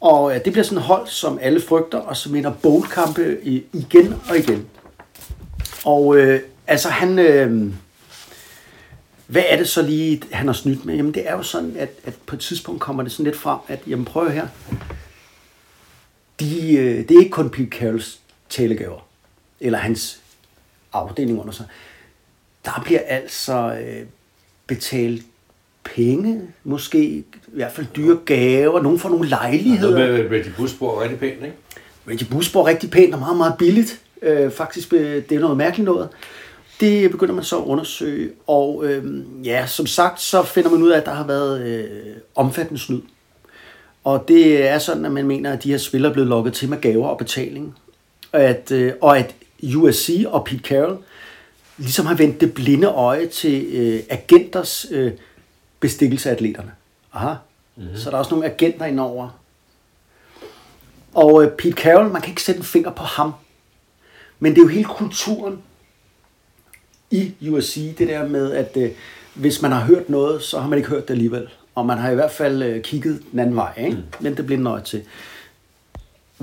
Og 0.00 0.34
det 0.44 0.52
bliver 0.52 0.64
sådan 0.64 0.78
et 0.78 0.84
hold, 0.84 1.06
som 1.06 1.38
alle 1.42 1.60
frygter, 1.60 1.98
og 1.98 2.16
som 2.16 2.32
vinder 2.32 2.52
bowlkampe 2.62 3.44
igen 3.72 4.14
og 4.28 4.38
igen. 4.38 4.68
Og 5.84 6.16
øh, 6.16 6.40
altså 6.66 6.88
han... 6.88 7.18
Øh, 7.18 7.72
hvad 9.26 9.42
er 9.48 9.56
det 9.56 9.68
så 9.68 9.82
lige, 9.82 10.22
han 10.32 10.46
har 10.46 10.52
snydt 10.52 10.84
med? 10.84 10.96
Jamen 10.96 11.14
det 11.14 11.28
er 11.28 11.32
jo 11.32 11.42
sådan, 11.42 11.76
at, 11.76 11.90
at 12.04 12.14
på 12.26 12.36
et 12.36 12.40
tidspunkt 12.40 12.80
kommer 12.80 13.02
det 13.02 13.12
sådan 13.12 13.24
lidt 13.24 13.36
frem, 13.36 13.58
at 13.68 13.80
jamen 13.86 14.04
prøv 14.04 14.30
her. 14.30 14.46
De, 16.40 16.72
øh, 16.76 17.08
det 17.08 17.10
er 17.10 17.18
ikke 17.18 17.30
kun 17.30 17.50
Pete 17.50 17.78
Carrolls 17.78 18.20
talegaver, 18.48 19.06
eller 19.60 19.78
hans 19.78 20.20
afdeling 20.92 21.40
under 21.40 21.52
sig. 21.52 21.66
Der 22.64 22.82
bliver 22.84 23.00
altså 23.00 23.78
øh, 23.82 24.06
betalt 24.66 25.22
penge, 25.84 26.42
måske 26.64 27.04
i 27.04 27.24
hvert 27.46 27.72
fald 27.72 27.86
dyre 27.96 28.18
gaver, 28.24 28.82
nogen 28.82 28.98
får 28.98 29.08
nogle 29.08 29.28
lejligheder. 29.28 29.98
Noget 29.98 30.30
med 30.30 30.38
Reggie 30.38 30.78
bor 30.78 31.02
rigtig 31.02 31.18
pænt, 31.18 31.44
ikke? 31.44 31.56
Reggie 32.08 32.26
Bush 32.30 32.52
bor 32.52 32.66
rigtig 32.66 32.90
pænt 32.90 33.14
og 33.14 33.20
meget, 33.20 33.36
meget 33.36 33.54
billigt. 33.58 34.00
Øh, 34.22 34.50
faktisk, 34.50 34.92
øh, 34.92 35.22
det 35.28 35.32
er 35.32 35.40
noget 35.40 35.56
mærkeligt 35.56 35.84
noget. 35.84 36.08
Det 36.80 37.10
begynder 37.10 37.34
man 37.34 37.44
så 37.44 37.58
at 37.58 37.64
undersøge, 37.64 38.30
og 38.46 38.84
øh, 38.86 39.04
ja, 39.44 39.66
som 39.66 39.86
sagt, 39.86 40.20
så 40.20 40.42
finder 40.42 40.70
man 40.70 40.82
ud 40.82 40.90
af, 40.90 40.98
at 40.98 41.06
der 41.06 41.14
har 41.14 41.26
været 41.26 41.66
øh, 41.66 41.84
omfattende 42.34 42.80
snyd. 42.80 43.00
Og 44.04 44.24
det 44.28 44.68
er 44.68 44.78
sådan, 44.78 45.04
at 45.04 45.12
man 45.12 45.26
mener, 45.26 45.52
at 45.52 45.62
de 45.62 45.70
her 45.70 45.78
spillere 45.78 46.10
er 46.10 46.12
blevet 46.12 46.28
lukket 46.28 46.52
til 46.52 46.68
med 46.68 46.80
gaver 46.80 47.08
og 47.08 47.18
betaling. 47.18 47.74
Og 48.32 48.40
at, 48.40 48.72
øh, 48.72 48.92
og 49.00 49.18
at 49.18 49.34
USC 49.76 50.24
og 50.26 50.44
Pete 50.44 50.62
Carroll 50.62 50.96
ligesom 51.78 52.06
har 52.06 52.14
vendt 52.14 52.40
det 52.40 52.54
blinde 52.54 52.86
øje 52.86 53.26
til 53.26 53.66
øh, 53.72 54.00
agenters 54.08 54.86
øh, 54.90 55.12
bestikkelse 55.80 56.30
af 56.30 56.34
atleterne. 56.34 56.72
Aha. 57.12 57.34
Mm-hmm. 57.76 57.96
Så 57.96 58.10
der 58.10 58.16
er 58.16 58.18
også 58.18 58.34
nogle 58.34 58.52
agenter 58.52 58.86
indover. 58.86 59.40
Og 61.14 61.44
øh, 61.44 61.50
Pete 61.50 61.76
Carroll, 61.76 62.12
man 62.12 62.22
kan 62.22 62.30
ikke 62.30 62.42
sætte 62.42 62.58
en 62.58 62.64
finger 62.64 62.90
på 62.90 63.02
ham. 63.02 63.32
Men 64.38 64.52
det 64.52 64.58
er 64.58 64.62
jo 64.62 64.68
hele 64.68 64.84
kulturen 64.84 65.58
i 67.10 67.32
USC, 67.50 67.96
det 67.98 68.08
der 68.08 68.28
med, 68.28 68.52
at 68.52 68.76
øh, 68.76 68.90
hvis 69.34 69.62
man 69.62 69.72
har 69.72 69.80
hørt 69.80 70.08
noget, 70.08 70.42
så 70.42 70.60
har 70.60 70.68
man 70.68 70.78
ikke 70.78 70.90
hørt 70.90 71.08
det 71.08 71.14
alligevel. 71.14 71.48
Og 71.74 71.86
man 71.86 71.98
har 71.98 72.10
i 72.10 72.14
hvert 72.14 72.30
fald 72.30 72.62
øh, 72.62 72.82
kigget 72.82 73.22
den 73.32 73.38
anden 73.38 73.56
vej, 73.56 73.72
ikke? 73.78 73.96
Mm. 73.96 74.02
men 74.20 74.36
det 74.36 74.46
bliver 74.46 74.60
nøje 74.60 74.82
til. 74.82 75.02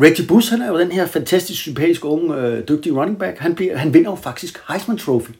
Reggie 0.01 0.27
Bush, 0.27 0.51
han 0.51 0.61
er 0.61 0.67
jo 0.67 0.79
den 0.79 0.91
her 0.91 1.05
fantastisk 1.05 1.61
sympatiske 1.61 2.05
unge, 2.05 2.35
øh, 2.35 2.67
dygtige 2.67 2.93
running 2.93 3.19
back. 3.19 3.37
Han, 3.37 3.55
bliver, 3.55 3.77
han 3.77 3.93
vinder 3.93 4.09
jo 4.09 4.15
faktisk 4.15 4.63
Heisman 4.69 4.97
Trophy. 4.97 5.31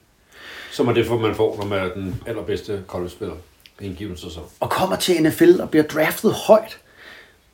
Som 0.71 0.87
er 0.87 0.93
det, 0.93 1.05
for 1.05 1.17
man 1.17 1.35
får, 1.35 1.57
når 1.57 1.65
man 1.65 1.79
er 1.79 1.93
den 1.93 2.21
allerbedste 2.25 2.83
college-spiller 2.87 3.35
i 3.81 3.95
så. 4.15 4.23
sæson. 4.23 4.43
Og 4.59 4.69
kommer 4.69 4.95
til 4.95 5.23
NFL 5.23 5.61
og 5.61 5.69
bliver 5.69 5.83
draftet 5.83 6.31
højt. 6.33 6.77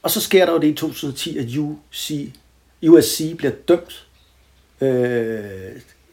Og 0.01 0.11
så 0.11 0.21
sker 0.21 0.45
der 0.45 0.53
jo 0.53 0.59
det 0.59 0.67
i 0.67 0.73
2010, 0.73 1.37
at 1.37 1.57
UC, 1.57 2.29
USC 2.87 3.37
bliver 3.37 3.53
dømt 3.67 4.07
øh, 4.81 5.41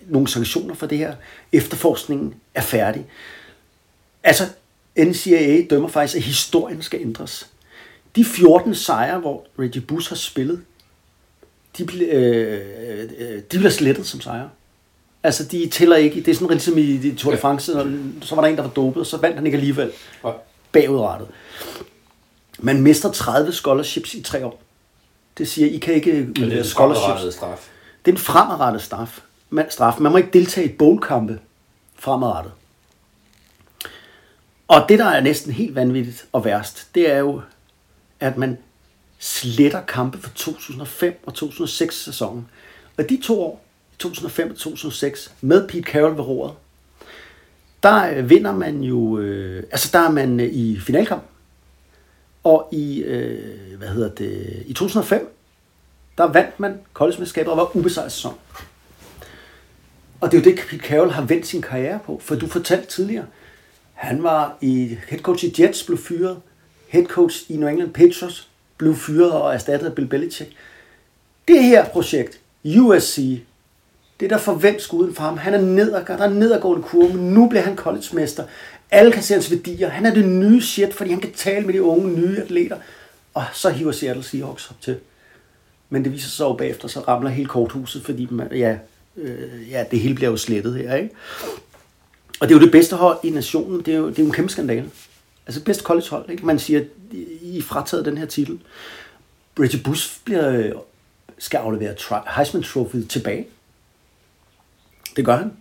nogle 0.06 0.28
sanktioner 0.28 0.74
for 0.74 0.86
det 0.86 0.98
her. 0.98 1.14
Efterforskningen 1.52 2.34
er 2.54 2.60
færdig. 2.60 3.06
Altså, 4.22 4.44
NCAA 4.98 5.66
dømmer 5.70 5.88
faktisk, 5.88 6.16
at 6.16 6.22
historien 6.22 6.82
skal 6.82 7.00
ændres. 7.00 7.50
De 8.16 8.24
14 8.24 8.74
sejre, 8.74 9.18
hvor 9.18 9.46
Reggie 9.58 9.80
Bush 9.80 10.08
har 10.08 10.16
spillet, 10.16 10.62
de, 11.78 12.04
øh, 12.04 12.60
øh, 12.98 13.10
øh, 13.18 13.42
de 13.52 13.58
bliver 13.58 13.70
slettet 13.70 14.06
som 14.06 14.20
sejre. 14.20 14.50
Altså, 15.22 15.44
de 15.44 15.68
tæller 15.68 15.96
ikke. 15.96 16.16
Det 16.16 16.28
er 16.28 16.34
sådan 16.34 16.48
ligesom 16.50 16.78
i 16.78 17.14
Tour 17.14 17.32
de 17.32 17.38
France, 17.38 17.72
ja. 17.78 17.84
så 18.22 18.34
var 18.34 18.42
der 18.42 18.48
en, 18.48 18.56
der 18.56 18.62
var 18.62 18.70
dopet, 18.70 19.00
og 19.00 19.06
så 19.06 19.16
vandt 19.16 19.36
han 19.36 19.46
ikke 19.46 19.56
alligevel. 19.56 19.92
Ja. 20.24 20.30
Bagudrettet. 20.72 21.28
Man 22.58 22.82
mister 22.82 23.12
30 23.12 23.52
scholarships 23.52 24.14
i 24.14 24.22
tre 24.22 24.46
år. 24.46 24.62
Det 25.38 25.48
siger, 25.48 25.68
I 25.68 25.78
kan 25.78 25.94
ikke 25.94 26.28
udlevere 26.40 26.64
scholarships. 26.64 27.34
Straf. 27.34 27.68
Det 28.04 28.10
er 28.10 28.14
en 28.14 28.18
fremadrettet 28.18 28.82
straf. 28.82 29.20
Man, 29.50 29.66
straf. 29.70 30.00
Man 30.00 30.12
må 30.12 30.18
ikke 30.18 30.30
deltage 30.32 30.66
i 30.66 30.72
bowlkampe 30.72 31.38
fremadrettet. 31.98 32.52
Og 34.68 34.84
det, 34.88 34.98
der 34.98 35.04
er 35.04 35.20
næsten 35.20 35.52
helt 35.52 35.74
vanvittigt 35.74 36.26
og 36.32 36.44
værst, 36.44 36.88
det 36.94 37.10
er 37.10 37.18
jo, 37.18 37.40
at 38.20 38.36
man 38.36 38.58
sletter 39.18 39.80
kampe 39.80 40.18
for 40.18 40.30
2005 40.30 41.22
og 41.26 41.34
2006 41.34 42.04
sæsonen. 42.04 42.48
Og 42.98 43.08
de 43.08 43.20
to 43.22 43.42
år, 43.42 43.64
2005-2006 44.04 45.30
med 45.40 45.68
Pete 45.68 45.82
Carroll 45.82 46.16
ved 46.16 46.24
roret, 46.24 46.54
der 47.82 48.10
øh, 48.16 48.30
vinder 48.30 48.52
man 48.52 48.80
jo, 48.80 49.18
øh, 49.18 49.62
altså 49.70 49.90
der 49.92 49.98
er 49.98 50.10
man 50.10 50.40
øh, 50.40 50.46
i 50.46 50.80
finalkamp. 50.80 51.22
Og 52.44 52.68
i, 52.72 52.98
øh, 52.98 53.78
hvad 53.78 53.88
hedder 53.88 54.08
det, 54.08 54.62
i 54.66 54.72
2005, 54.72 55.36
der 56.18 56.24
vandt 56.24 56.60
man 56.60 56.78
college 56.94 57.50
og 57.50 57.56
var 57.56 57.76
ubesejret 57.76 58.12
sæson. 58.12 58.34
Og 60.20 60.32
det 60.32 60.38
er 60.38 60.42
jo 60.42 60.50
det, 60.50 60.60
Pete 60.68 60.84
Carroll 60.84 61.10
har 61.10 61.24
vendt 61.24 61.46
sin 61.46 61.62
karriere 61.62 61.98
på, 62.06 62.20
for 62.22 62.34
du 62.34 62.46
fortalte 62.46 62.86
tidligere, 62.86 63.26
han 63.92 64.22
var 64.22 64.56
i 64.60 64.98
head 65.08 65.20
coach 65.20 65.44
i 65.44 65.62
Jets, 65.62 65.82
blev 65.82 65.98
fyret. 65.98 66.40
Head 66.88 67.06
coach 67.06 67.50
i 67.50 67.56
New 67.56 67.68
England 67.68 67.92
Patriots 67.92 68.48
blev 68.76 68.94
fyret 68.94 69.32
og 69.32 69.54
erstattet 69.54 69.86
af 69.86 69.94
Bill 69.94 70.08
Belichick. 70.08 70.52
Det 71.48 71.64
her 71.64 71.88
projekt, 71.88 72.40
USC, 72.64 73.40
det 74.20 74.32
er 74.32 74.36
der 74.36 74.38
forventet 74.38 74.82
skuden 74.82 75.14
for 75.14 75.22
ham. 75.22 75.38
Han 75.38 75.54
er 75.54 75.60
nedadgående, 75.60 76.22
der 76.22 76.28
er 76.28 76.34
nedadgående 76.34 76.82
kurve, 76.82 77.14
men 77.14 77.34
nu 77.34 77.48
bliver 77.48 77.62
han 77.62 77.76
collegemester. 77.76 78.44
Alle 78.90 79.12
kan 79.12 79.22
se 79.22 79.34
hans 79.34 79.50
værdier. 79.50 79.88
Han 79.88 80.06
er 80.06 80.14
det 80.14 80.28
nye 80.28 80.62
shit, 80.62 80.94
fordi 80.94 81.10
han 81.10 81.20
kan 81.20 81.32
tale 81.32 81.66
med 81.66 81.74
de 81.74 81.82
unge, 81.82 82.20
nye 82.20 82.40
atleter. 82.40 82.76
Og 83.34 83.44
så 83.52 83.70
hiver 83.70 83.92
Seattle 83.92 84.24
Seahawks 84.24 84.70
op 84.70 84.80
til. 84.80 84.96
Men 85.90 86.04
det 86.04 86.12
viser 86.12 86.28
sig 86.28 86.36
så 86.36 86.52
bagefter, 86.52 86.88
så 86.88 87.00
ramler 87.00 87.30
hele 87.30 87.48
korthuset, 87.48 88.04
fordi 88.04 88.28
man, 88.30 88.48
ja, 88.52 88.76
øh, 89.16 89.70
ja, 89.70 89.84
det 89.90 90.00
hele 90.00 90.14
bliver 90.14 90.30
jo 90.30 90.36
slettet 90.36 90.74
her. 90.74 90.94
Ikke? 90.94 91.10
Og 92.40 92.48
det 92.48 92.54
er 92.54 92.58
jo 92.58 92.64
det 92.64 92.72
bedste 92.72 92.96
hold 92.96 93.18
i 93.24 93.30
nationen. 93.30 93.80
Det 93.80 93.94
er 93.94 93.98
jo, 93.98 94.08
det 94.08 94.18
er 94.18 94.22
jo 94.22 94.26
en 94.26 94.34
kæmpe 94.34 94.52
skandale. 94.52 94.90
Altså 95.46 95.64
bedste 95.64 95.84
collegehold. 95.84 96.30
Ikke? 96.30 96.46
Man 96.46 96.58
siger, 96.58 96.84
I 97.42 97.58
er 97.58 97.62
frataget 97.62 98.04
den 98.04 98.18
her 98.18 98.26
titel. 98.26 98.58
Reggie 99.60 99.80
Bush 99.82 100.20
bliver, 100.24 100.72
skal 101.38 101.58
aflevere 101.58 101.94
Heisman 102.36 102.62
Trophy 102.62 102.96
tilbage. 103.08 103.46
Det 105.16 105.24
gør 105.24 105.36
han. 105.36 105.52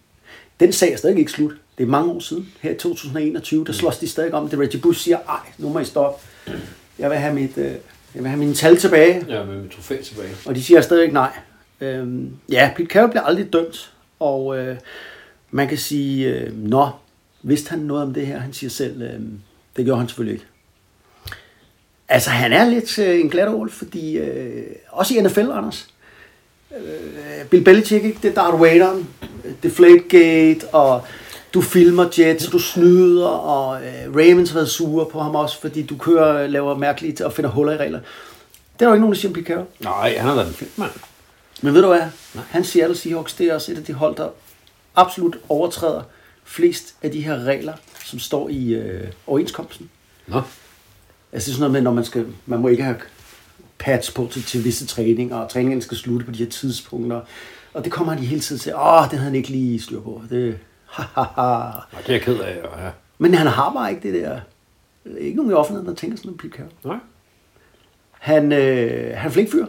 Den 0.60 0.74
sag 0.74 0.94
er 0.94 0.98
stadig 0.98 1.20
ikke 1.20 1.32
slut. 1.32 1.54
Det 1.78 1.84
er 1.84 1.88
mange 1.88 2.12
år 2.12 2.20
siden. 2.20 2.50
Her 2.62 2.72
i 2.72 2.76
2021, 2.76 3.66
der 3.66 3.74
slås 3.74 3.98
de 3.98 4.08
stadig 4.08 4.34
om 4.34 4.50
det. 4.50 4.60
Reggie 4.60 4.82
Bush 4.82 5.02
siger, 5.02 5.18
ej, 5.18 5.40
nu 5.58 5.70
må 5.70 5.80
I 5.80 5.86
stoppe. 5.86 6.28
Jeg 7.00 7.10
vil 7.10 7.18
have, 7.18 7.34
mit, 7.34 7.58
øh, 7.58 7.66
jeg 8.16 8.24
vil 8.24 8.28
have 8.28 8.40
mine 8.40 8.54
tal 8.54 8.78
tilbage. 8.78 9.26
Ja, 9.28 9.44
med 9.44 9.62
mit 9.62 9.72
trofæ 9.72 10.02
tilbage. 10.02 10.30
Og 10.46 10.56
de 10.56 10.64
siger 10.64 10.82
stadig 10.82 11.12
nej. 11.12 11.32
Øhm, 11.82 12.32
ja, 12.52 12.72
Pete 12.76 12.90
Carroll 12.90 13.10
bliver 13.10 13.24
aldrig 13.24 13.54
dømt. 13.54 13.94
Og 14.20 14.58
øh, 14.58 14.78
man 15.52 15.68
kan 15.68 15.78
sige, 15.78 16.28
øh, 16.28 16.70
nå, 16.70 16.90
vidste 17.42 17.70
han 17.70 17.80
noget 17.80 18.04
om 18.04 18.14
det 18.14 18.28
her? 18.28 18.38
Han 18.40 18.54
siger 18.54 18.70
selv, 18.70 19.02
øh, 19.02 19.20
det 19.78 19.86
gjorde 19.86 20.00
han 20.00 20.08
selvfølgelig 20.08 20.34
ikke. 20.34 20.46
Altså, 22.10 22.30
han 22.30 22.54
er 22.54 22.70
lidt 22.70 23.00
øh, 23.00 23.20
en 23.20 23.30
glat 23.30 23.72
fordi 23.72 24.18
øh, 24.18 24.66
også 24.90 25.14
i 25.14 25.22
NFL, 25.22 25.40
Anders. 25.40 25.88
Øh, 26.78 27.46
Bill 27.50 27.64
Belichick, 27.64 28.06
ikke? 28.06 28.20
det 28.24 28.30
er 28.30 28.34
Darth 28.34 28.62
Vader, 28.62 29.04
Deflategate, 29.64 30.68
og 30.68 31.02
du 31.54 31.62
filmer 31.62 32.10
Jets, 32.18 32.46
du 32.50 32.60
snyder, 32.60 33.28
og 33.28 33.82
øh, 33.86 34.16
Ravens 34.16 34.50
har 34.50 34.60
været 34.60 34.70
sure 34.70 35.06
på 35.06 35.20
ham 35.20 35.36
også, 35.36 35.62
fordi 35.62 35.86
du 35.86 35.98
kører, 35.98 36.48
laver 36.48 36.78
mærkeligt 36.78 37.22
og 37.22 37.34
finder 37.34 37.50
huller 37.50 37.74
i 37.74 37.78
regler. 37.78 38.00
Det 38.80 38.86
er 38.86 38.90
jo 38.90 38.94
ikke 38.94 39.02
nogen, 39.02 39.14
der 39.14 39.20
siger 39.20 39.30
om 39.30 39.34
Pete 39.34 39.46
Carroll. 39.48 39.68
Nej, 39.80 40.18
han 40.18 40.28
har 40.28 40.36
været 40.36 40.48
en 40.48 40.54
film, 40.54 40.72
mand. 40.76 40.92
Men 41.62 41.74
ved 41.74 41.82
du 41.82 41.88
hvad? 41.88 42.02
Han 42.50 42.64
Seattle 42.64 42.98
Seahawks, 42.98 43.34
det 43.34 43.48
er 43.48 43.54
også 43.54 43.72
et 43.72 43.78
af 43.78 43.84
de 43.84 43.94
hold, 43.94 44.16
der 44.16 44.30
absolut 44.96 45.38
overtræder 45.50 46.02
flest 46.44 46.96
af 47.02 47.12
de 47.12 47.22
her 47.22 47.44
regler, 47.44 47.74
som 48.06 48.20
står 48.20 48.50
i 48.50 48.74
øh, 48.74 49.08
overenskomsten. 49.28 49.90
Nå. 50.28 50.42
Altså 51.32 51.46
det 51.46 51.52
er 51.52 51.56
sådan 51.56 51.60
noget 51.60 51.72
med, 51.72 51.82
når 51.82 51.92
man 51.92 52.06
skal, 52.06 52.26
man 52.46 52.60
må 52.60 52.68
ikke 52.68 52.84
have 52.84 52.98
pads 53.80 54.12
på 54.12 54.28
til, 54.32 54.44
til 54.44 54.64
visse 54.64 54.86
træninger, 54.86 55.38
og 55.38 55.50
træningen 55.50 55.82
skal 55.82 55.98
slutte 55.98 56.26
på 56.26 56.32
de 56.32 56.38
her 56.38 56.50
tidspunkter. 56.50 57.22
Og 57.74 57.84
det 57.84 57.92
kommer 57.92 58.14
han 58.14 58.24
hele 58.24 58.42
tiden 58.42 58.60
til, 58.60 58.76
åh, 58.76 59.04
det 59.04 59.12
havde 59.12 59.24
han 59.24 59.36
ikke 59.36 59.50
lige 59.50 59.82
styr 59.82 60.02
på. 60.02 60.22
Det, 60.30 60.60
ha, 60.86 61.04
ha, 61.14 61.22
ha. 61.22 61.72
Det 61.98 62.10
er 62.10 62.14
jeg 62.14 62.22
ked 62.22 62.40
af. 62.40 62.56
Ja. 62.56 62.90
Men 63.18 63.34
han 63.34 63.48
har 63.48 63.74
bare 63.74 63.92
ikke 63.92 64.12
det 64.12 64.24
der, 64.24 64.40
ikke 65.18 65.38
nogen 65.38 65.52
i 65.52 65.54
offentligheden, 65.54 65.90
der 65.90 65.96
tænker 65.96 66.18
sådan 66.18 66.30
noget 66.30 66.42
Pete 66.42 66.58
Carroll. 66.58 66.74
Nej. 66.84 66.98
Han, 68.12 68.52
øh, 68.52 69.18
han 69.18 69.28
er 69.28 69.34
flink 69.34 69.52
fyr. 69.52 69.66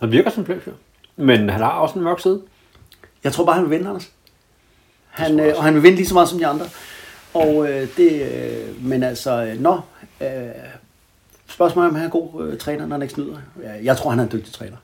Han 0.00 0.12
virker 0.12 0.30
som 0.30 0.46
en 0.48 0.60
fyr. 0.60 0.72
Men 1.16 1.48
han 1.48 1.60
har 1.60 1.70
også 1.70 1.98
en 1.98 2.04
mørk 2.04 2.20
side. 2.20 2.42
Jeg 3.24 3.32
tror 3.32 3.44
bare, 3.44 3.54
han 3.54 3.64
vil 3.64 3.70
vinde, 3.70 3.88
Anders. 3.88 4.10
Han, 5.08 5.40
øh, 5.40 5.54
og 5.56 5.64
han 5.64 5.74
vil 5.74 5.82
vinde 5.82 5.96
lige 5.96 6.06
så 6.06 6.14
meget 6.14 6.28
som 6.28 6.38
de 6.38 6.46
andre. 6.46 6.66
Og 7.34 7.70
øh, 7.70 7.88
det, 7.96 8.22
øh, 8.22 8.84
men 8.84 9.02
altså, 9.02 9.44
øh, 9.44 9.60
nå, 9.60 9.80
øh, 10.20 10.28
spørgsmålet 11.60 11.86
er, 11.86 11.90
om 11.90 11.96
han 11.96 12.06
er 12.06 12.10
god 12.10 12.46
øh, 12.46 12.58
træner, 12.58 12.86
når 12.86 12.94
han 12.96 13.02
ikke 13.02 13.14
snyder. 13.14 13.36
Jeg 13.82 13.96
tror, 13.96 14.10
han 14.10 14.18
er 14.18 14.22
en 14.22 14.30
dygtig 14.32 14.52
træner. 14.52 14.76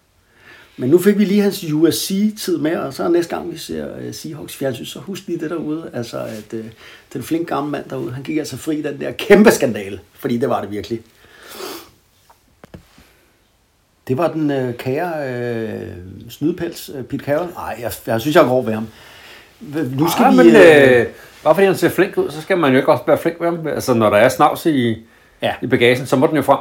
Men 0.77 0.91
nu 0.91 0.99
fik 0.99 1.19
vi 1.19 1.25
lige 1.25 1.43
hans 1.43 1.65
USC-tid 1.73 2.59
med, 2.59 2.77
og 2.77 2.95
så 2.95 3.09
næste 3.09 3.37
gang 3.37 3.53
vi 3.53 3.59
ser 3.59 3.99
øh, 3.99 4.15
Seahawks 4.15 4.57
fjernsyn, 4.57 4.85
så 4.85 4.99
husk 4.99 5.27
lige 5.27 5.39
det 5.39 5.51
derude, 5.51 5.91
altså 5.93 6.19
at 6.19 6.55
øh, 6.55 6.65
den 7.13 7.23
flinke 7.23 7.47
gamle 7.47 7.71
mand 7.71 7.85
derude, 7.91 8.13
han 8.13 8.23
gik 8.23 8.37
altså 8.37 8.57
fri 8.57 8.77
i 8.77 8.83
den 8.83 9.01
der 9.01 9.11
kæmpe 9.11 9.51
skandale, 9.51 10.01
fordi 10.15 10.39
det 10.39 10.49
var 10.49 10.61
det 10.61 10.71
virkelig. 10.71 11.01
Det 14.09 14.19
var 14.19 14.33
den 14.33 14.51
øh, 14.51 14.75
kære 14.75 15.31
øh, 15.31 15.93
snydepels, 16.29 16.91
øh, 16.95 17.05
Pete 17.05 17.25
Carroll. 17.25 17.53
Nej, 17.53 17.79
jeg, 17.81 17.93
jeg 18.07 18.21
synes, 18.21 18.37
jeg 18.37 18.43
er 18.43 18.49
grov 18.49 18.67
ved 18.67 18.75
ham. 18.75 18.87
Nu 19.99 20.09
skal 20.09 20.23
ja, 20.25 20.31
vi... 20.31 20.37
men 20.37 20.47
øh, 20.47 21.07
bare 21.45 21.55
fordi 21.55 21.67
han 21.67 21.77
ser 21.77 21.89
flink 21.89 22.19
ud, 22.19 22.31
så 22.31 22.43
skal 22.43 22.59
man 22.59 22.73
jo 22.73 22.79
ikke 22.79 22.93
også 22.93 23.05
være 23.07 23.19
flink 23.19 23.41
med 23.41 23.49
ham. 23.49 23.67
Altså, 23.67 23.95
når 23.95 24.11
der 24.11 24.17
er 24.17 24.29
snavs 24.29 24.67
i, 24.67 25.07
Ja. 25.43 25.55
i 25.63 25.67
bagagen, 25.67 26.07
så 26.07 26.17
må 26.17 26.27
den 26.27 26.37
jo 26.37 26.43
frem. 26.43 26.59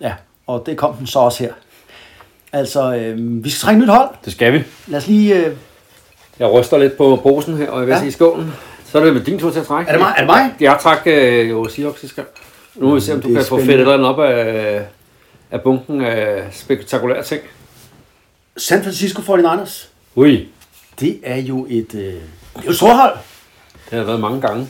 Ja, 0.00 0.12
og 0.46 0.62
det 0.66 0.76
kom 0.76 0.94
den 0.94 1.06
så 1.06 1.18
også 1.18 1.42
her. 1.44 1.52
Altså, 2.52 2.94
øh, 2.94 3.44
vi 3.44 3.50
skal 3.50 3.60
trække 3.60 3.80
nyt 3.80 3.88
hold. 3.88 4.08
Det 4.24 4.32
skal 4.32 4.52
vi. 4.52 4.62
Lad 4.86 4.98
os 4.98 5.06
lige... 5.06 5.46
Øh, 5.46 5.56
Jeg 6.38 6.52
ryster 6.52 6.78
lidt 6.78 6.96
på 6.96 7.20
posen 7.22 7.56
her, 7.56 7.70
og 7.70 7.78
jeg 7.78 7.86
vil 7.86 7.92
Ja. 7.92 7.98
sige 8.00 8.12
skålen. 8.12 8.52
Så 8.86 9.00
er 9.00 9.04
det 9.04 9.14
med 9.14 9.22
din 9.22 9.38
tur 9.38 9.50
til 9.50 9.60
at 9.60 9.66
trække. 9.66 9.88
Er 9.88 9.92
det 9.94 10.00
mig? 10.02 10.12
Er 10.16 10.20
det 10.20 10.26
mig? 10.26 10.54
Jeg 10.60 10.78
trak 10.82 10.98
øh, 11.06 11.50
jo 11.50 11.68
Seahawks 11.68 12.00
sidste 12.00 12.16
gang. 12.16 12.28
Nu 12.74 12.88
må 12.88 12.94
vi 12.94 13.00
se, 13.00 13.12
om 13.14 13.20
du 13.20 13.28
kan 13.28 13.36
få 13.36 13.42
spændende. 13.44 13.66
fedt 13.66 13.74
et 13.76 13.80
eller 13.80 13.94
andet 13.94 14.08
op 14.08 14.20
af, 14.20 14.82
af 15.50 15.60
bunken 15.62 16.00
af 16.00 16.44
spektakulære 16.52 17.22
ting. 17.22 17.42
San 18.56 18.82
Francisco 18.82 19.22
49ers. 19.36 19.86
Ui, 20.16 20.48
Det 21.00 21.20
er 21.22 21.36
jo 21.36 21.66
et... 21.70 21.94
Øh, 21.94 22.00
det 22.00 22.20
er 22.56 22.62
jo 22.64 22.70
et 22.70 22.76
stort 22.76 22.96
hold. 22.96 23.16
det 23.90 23.98
har 23.98 24.04
været 24.04 24.20
mange 24.20 24.40
gange. 24.40 24.68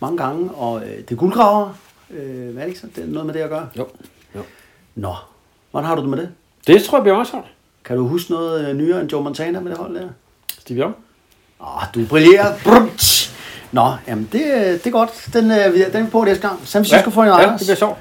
Mange 0.00 0.18
gange, 0.18 0.50
og 0.50 0.82
øh, 0.82 0.96
det 0.98 1.10
er 1.10 1.14
guldgraver. 1.16 1.78
Øh, 2.10 2.52
hvad 2.52 2.54
er 2.54 2.60
det 2.60 2.66
ikke 2.66 2.80
så? 2.80 2.86
Det 2.96 3.04
er 3.04 3.08
noget 3.08 3.26
med 3.26 3.34
det 3.34 3.40
at 3.40 3.48
gøre. 3.50 3.68
Jo. 3.78 3.86
jo. 4.34 4.42
Nå, 4.94 5.14
hvordan 5.70 5.86
har 5.88 5.94
du 5.94 6.00
det 6.02 6.10
med 6.10 6.18
det? 6.18 6.28
Det 6.66 6.82
tror 6.82 6.98
jeg 6.98 7.02
bliver 7.02 7.16
også 7.16 7.32
holdt. 7.32 7.46
Kan 7.84 7.96
du 7.96 8.06
huske 8.08 8.30
noget 8.32 8.68
øh, 8.68 8.76
nyere 8.76 9.00
end 9.00 9.12
Joe 9.12 9.22
Montana 9.22 9.60
med 9.60 9.70
det 9.70 9.78
hold 9.78 9.94
der? 9.94 10.08
Steve 10.58 10.80
Young. 10.80 10.94
Åh, 11.60 11.82
du 11.94 12.06
brillerer. 12.08 12.58
Brumt. 12.64 13.32
Nå, 13.72 13.92
jamen 14.08 14.28
det, 14.32 14.40
øh, 14.42 14.60
det 14.60 14.86
er 14.86 14.90
godt. 14.90 15.28
Den, 15.32 15.50
øh, 15.50 15.74
vi- 15.74 15.84
den 15.84 15.96
er 15.96 16.02
vi 16.04 16.10
på 16.10 16.24
næste 16.24 16.48
gang. 16.48 16.60
San 16.64 16.84
Francisco 16.84 17.22
ja, 17.22 17.36
49ers. 17.36 17.40
ja, 17.42 17.52
det 17.52 17.60
bliver 17.60 17.74
sjovt. 17.74 17.98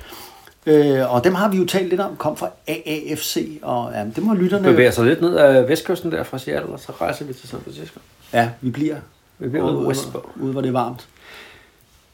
Øh, 0.65 1.13
og 1.13 1.23
dem 1.23 1.35
har 1.35 1.49
vi 1.49 1.57
jo 1.57 1.65
talt 1.65 1.89
lidt 1.89 2.01
om, 2.01 2.15
kom 2.17 2.37
fra 2.37 2.49
AAFC, 2.67 3.59
og 3.61 3.91
ja, 3.93 4.05
det 4.15 4.23
må 4.23 4.33
lytterne... 4.33 4.67
Bevæger 4.67 4.91
sig 4.91 5.05
lidt 5.05 5.21
ned 5.21 5.35
af 5.35 5.69
vestkysten 5.69 6.11
der 6.11 6.23
fra 6.23 6.37
Seattle, 6.37 6.73
og 6.73 6.79
så 6.79 6.91
rejser 7.01 7.25
vi 7.25 7.33
til 7.33 7.49
San 7.49 7.59
Francisco. 7.63 7.99
Ja, 8.33 8.49
vi 8.61 8.69
bliver, 8.69 8.95
Vi 9.39 9.49
bliver 9.49 9.65
ude, 9.65 9.77
ude 9.77 9.95
ude, 10.35 10.51
hvor 10.51 10.61
det 10.61 10.67
er 10.67 10.71
varmt. 10.71 11.07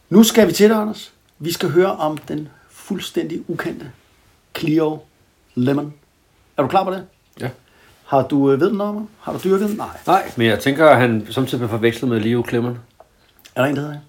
Nu 0.09 0.23
skal 0.23 0.47
vi 0.47 0.51
til 0.53 0.69
det, 0.69 0.75
Anders. 0.75 1.11
Vi 1.43 1.51
skal 1.53 1.69
høre 1.69 1.91
om 1.91 2.17
den 2.17 2.47
fuldstændig 2.71 3.41
ukendte 3.47 3.85
Clio 4.57 4.99
Lemon. 5.55 5.93
Er 6.57 6.61
du 6.61 6.67
klar 6.67 6.83
på 6.83 6.91
det? 6.91 7.03
Ja. 7.41 7.47
Har 8.05 8.21
du 8.21 8.51
øh, 8.51 8.61
ved 8.61 8.69
den 8.69 8.81
om? 8.81 9.07
Har 9.21 9.33
du 9.33 9.39
dyrket 9.43 9.69
den? 9.69 9.77
Nej. 9.77 9.87
Nej, 10.07 10.31
men 10.35 10.47
jeg 10.47 10.59
tænker, 10.59 10.89
at 10.89 10.97
han 10.97 11.27
samtidig 11.29 11.59
bliver 11.59 11.69
forvekslet 11.69 12.09
med 12.11 12.19
Leo 12.19 12.43
Clemmen. 12.49 12.77
Er 13.55 13.61
der 13.61 13.69
en, 13.69 13.75
der 13.75 13.81
hedder 13.81 13.93
det? 13.95 14.01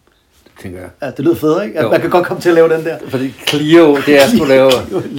Tænker 0.62 0.80
jeg. 0.80 0.90
Ja, 1.02 1.10
det 1.10 1.18
lyder 1.18 1.34
fedt, 1.36 1.64
ikke? 1.64 1.78
At 1.78 1.84
Jo. 1.84 1.90
man 1.90 2.00
kan 2.00 2.10
godt 2.10 2.26
komme 2.26 2.40
til 2.40 2.48
at 2.48 2.54
lave 2.54 2.68
den 2.76 2.84
der. 2.84 2.98
Fordi 3.08 3.30
Clio, 3.48 3.96
det 3.96 4.22
er 4.22 4.26
sgu 4.36 4.44
lave... 4.44 4.70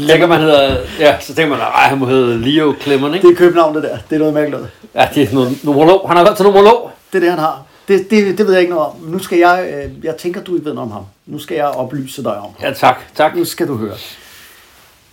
Tænker 0.09 0.27
man 0.27 0.39
hedder... 0.39 0.77
Ja, 0.99 1.19
så 1.19 1.35
tænker 1.35 1.49
man, 1.49 1.59
nej, 1.59 1.69
han 1.69 1.97
må 1.97 2.05
hedde 2.05 2.37
Leo 2.39 2.75
Clemmen, 2.81 3.13
ikke? 3.13 3.27
Det 3.27 3.33
er 3.33 3.37
købenavn, 3.37 3.75
det 3.75 3.83
der. 3.83 3.97
Det 4.09 4.15
er 4.15 4.19
noget 4.19 4.33
mærkeligt. 4.33 4.51
noget. 4.61 4.69
Ja, 4.95 5.07
det 5.15 5.29
er 5.29 5.33
noget 5.33 5.63
numerolog. 5.63 6.07
Han 6.09 6.17
har 6.17 6.23
været 6.23 6.37
til 6.37 6.45
numerolog. 6.45 6.91
Det 7.11 7.15
er 7.17 7.19
det, 7.19 7.29
han 7.29 7.39
har. 7.39 7.63
Det, 7.87 8.11
det, 8.11 8.37
det 8.37 8.45
ved 8.45 8.53
jeg 8.53 8.61
ikke 8.61 8.73
noget 8.73 8.87
om. 8.87 8.99
Nu 8.99 9.19
skal 9.19 9.37
jeg... 9.37 9.73
Øh, 9.73 10.05
jeg 10.05 10.17
tænker, 10.17 10.43
du 10.43 10.55
ikke 10.55 10.65
ved 10.65 10.73
noget 10.73 10.89
om 10.89 10.91
ham. 10.91 11.05
Nu 11.25 11.39
skal 11.39 11.55
jeg 11.55 11.65
oplyse 11.65 12.23
dig 12.23 12.37
om 12.37 12.41
ham. 12.41 12.53
Ja, 12.61 12.73
tak. 12.73 12.99
Tak. 13.15 13.35
Nu 13.35 13.45
skal 13.45 13.67
du 13.67 13.75
høre. 13.75 13.97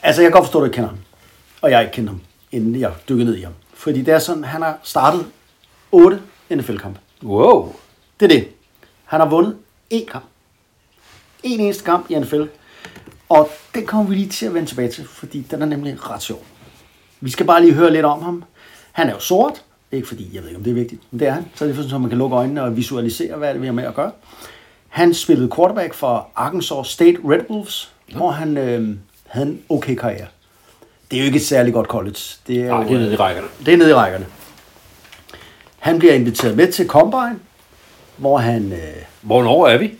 Altså, 0.03 0.23
jeg 0.23 0.31
kan 0.31 0.33
godt 0.33 0.45
forstå, 0.45 0.59
at 0.59 0.61
du 0.61 0.65
ikke 0.65 0.75
kender 0.75 0.89
ham. 0.89 0.99
Og 1.63 1.71
jeg 1.71 1.83
ikke 1.83 1.93
kendt 1.93 2.11
ham, 2.11 2.21
inden 2.53 2.81
jeg 2.81 2.93
dykkede 3.09 3.27
ned 3.27 3.37
i 3.37 3.43
ham. 3.43 3.53
Fordi 3.75 4.03
det 4.03 4.15
er 4.15 4.19
sådan, 4.19 4.45
han 4.45 4.63
har 4.63 4.79
startet 4.83 5.27
8 5.93 6.21
NFL-kampe. 6.51 7.01
Wow. 7.23 7.75
Det 8.21 8.33
er 8.33 8.39
det. 8.39 8.49
Han 9.05 9.21
har 9.21 9.29
vundet 9.29 9.57
én 9.95 10.05
kamp. 10.05 10.25
En 11.43 11.61
eneste 11.61 11.85
kamp 11.85 12.11
i 12.11 12.19
NFL. 12.19 12.43
Og 13.29 13.51
den 13.75 13.87
kommer 13.87 14.07
vi 14.07 14.15
lige 14.15 14.29
til 14.29 14.47
at 14.47 14.55
vende 14.55 14.69
tilbage 14.69 14.91
til, 14.91 15.09
fordi 15.09 15.41
den 15.51 15.63
er 15.63 15.67
nemlig 15.67 16.11
ret 16.11 16.23
sjov. 16.23 16.45
Vi 17.21 17.31
skal 17.31 17.47
bare 17.47 17.63
lige 17.63 17.75
høre 17.75 17.93
lidt 17.93 18.05
om 18.05 18.23
ham. 18.23 18.45
Han 18.93 19.09
er 19.09 19.13
jo 19.13 19.21
sort. 19.21 19.63
Ikke 19.93 20.09
fordi, 20.09 20.31
jeg 20.35 20.43
ved 20.43 20.49
ikke, 20.49 20.59
om 20.59 20.65
det 20.65 20.71
er 20.71 20.75
vigtigt, 20.75 21.03
men 21.11 21.21
det 21.21 21.29
er 21.29 21.33
han. 21.33 21.45
Så 21.55 21.65
er 21.65 21.69
det 21.69 21.77
sådan, 21.77 21.95
at 21.95 22.01
man 22.01 22.11
kan 22.11 22.19
lukke 22.19 22.37
øjnene 22.37 22.63
og 22.63 22.77
visualisere, 22.77 23.37
hvad 23.37 23.49
er 23.49 23.53
det, 23.53 23.63
vi 23.63 23.67
har 23.67 23.73
med 23.75 23.85
at 23.85 23.95
gøre. 23.95 24.13
Han 24.89 25.15
spillede 25.15 25.51
quarterback 25.57 25.95
for 25.95 26.29
Arkansas 26.37 26.87
State 26.87 27.19
Red 27.25 27.51
Wolves, 27.51 27.93
hvor 28.17 28.31
han 28.31 28.57
øh, 28.57 28.97
havde 29.27 29.47
en 29.47 29.63
okay 29.69 29.95
karriere. 29.95 30.27
Det 31.11 31.17
er 31.17 31.21
jo 31.21 31.27
ikke 31.27 31.37
et 31.37 31.47
særligt 31.47 31.75
godt 31.75 31.87
college. 31.87 32.19
Det 32.47 32.57
er, 32.63 32.77
jo, 32.77 32.83
det 32.83 32.93
er 32.93 32.99
nede 32.99 33.13
i 33.13 33.17
rækkerne. 33.17 33.49
det 33.67 33.75
er 33.75 33.79
nede 33.79 33.91
i 33.91 33.95
rækkerne. 33.95 34.27
Han 35.79 35.99
bliver 35.99 36.15
inviteret 36.15 36.57
med 36.57 36.73
til 36.73 36.87
Combine, 36.87 37.39
hvor 38.17 38.39
han... 38.39 38.73
Øh, 38.73 38.79
Hvornår 39.23 39.67
er 39.69 39.79
vi? 39.79 39.93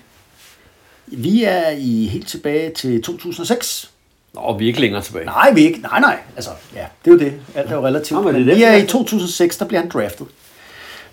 vi 1.07 1.45
er 1.45 1.71
i 1.71 2.07
helt 2.07 2.29
tilbage 2.29 2.71
til 2.75 3.03
2006. 3.03 3.90
Nå, 4.35 4.57
vi 4.59 4.65
er 4.65 4.69
ikke 4.69 4.81
længere 4.81 5.03
tilbage. 5.03 5.25
Nej, 5.25 5.53
vi 5.55 5.63
er 5.63 5.67
ikke. 5.67 5.81
Nej, 5.81 6.01
nej. 6.01 6.19
Altså, 6.37 6.51
ja, 6.75 6.87
det 7.05 7.11
er 7.11 7.15
jo 7.15 7.19
det. 7.19 7.41
Alt 7.55 7.71
er 7.71 7.75
jo 7.75 7.87
relativt. 7.87 8.21
Nå, 8.21 8.23
men 8.23 8.35
men 8.35 8.43
det 8.43 8.51
er 8.51 8.55
vi 8.55 8.61
det, 8.61 8.69
er 8.69 8.77
vi 8.77 8.83
i 8.83 8.87
2006, 8.87 9.57
der 9.57 9.65
bliver 9.65 9.81
han 9.81 9.91
draftet. 9.91 10.27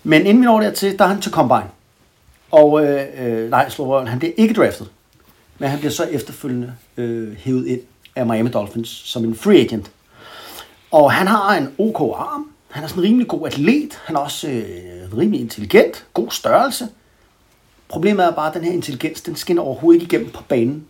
Men 0.02 0.26
inden 0.26 0.40
vi 0.40 0.44
når 0.44 0.60
dertil, 0.60 0.98
der 0.98 1.04
er 1.04 1.08
han 1.08 1.20
til 1.20 1.32
Combine. 1.32 1.70
Og 2.50 2.84
øh, 2.84 3.06
øh, 3.18 3.50
nej, 3.50 3.68
slå 3.68 3.86
røven, 3.86 4.06
han 4.06 4.18
bliver 4.18 4.32
ikke 4.36 4.54
draftet. 4.54 4.88
Men 5.58 5.68
han 5.68 5.78
bliver 5.78 5.92
så 5.92 6.04
efterfølgende 6.04 6.74
øh, 6.96 7.36
hævet 7.36 7.66
ind 7.66 7.80
af 8.16 8.26
Miami 8.26 8.50
Dolphins 8.50 8.88
som 8.88 9.24
en 9.24 9.34
free 9.34 9.60
agent. 9.60 9.90
Og 10.90 11.12
han 11.12 11.26
har 11.26 11.54
en 11.56 11.74
OK 11.78 12.00
arm. 12.18 12.50
Han 12.70 12.84
er 12.84 12.88
sådan 12.88 13.02
en 13.02 13.08
rimelig 13.08 13.28
god 13.28 13.46
atlet. 13.46 14.00
Han 14.04 14.16
er 14.16 14.20
også 14.20 14.48
øh, 14.48 15.18
rimelig 15.18 15.40
intelligent. 15.40 16.06
God 16.14 16.30
størrelse. 16.30 16.88
Problemet 17.88 18.24
er 18.26 18.30
bare, 18.30 18.48
at 18.48 18.54
den 18.54 18.64
her 18.64 18.72
intelligens, 18.72 19.20
den 19.20 19.36
skinner 19.36 19.62
overhovedet 19.62 20.02
ikke 20.02 20.14
igennem 20.14 20.32
på 20.32 20.42
banen. 20.42 20.86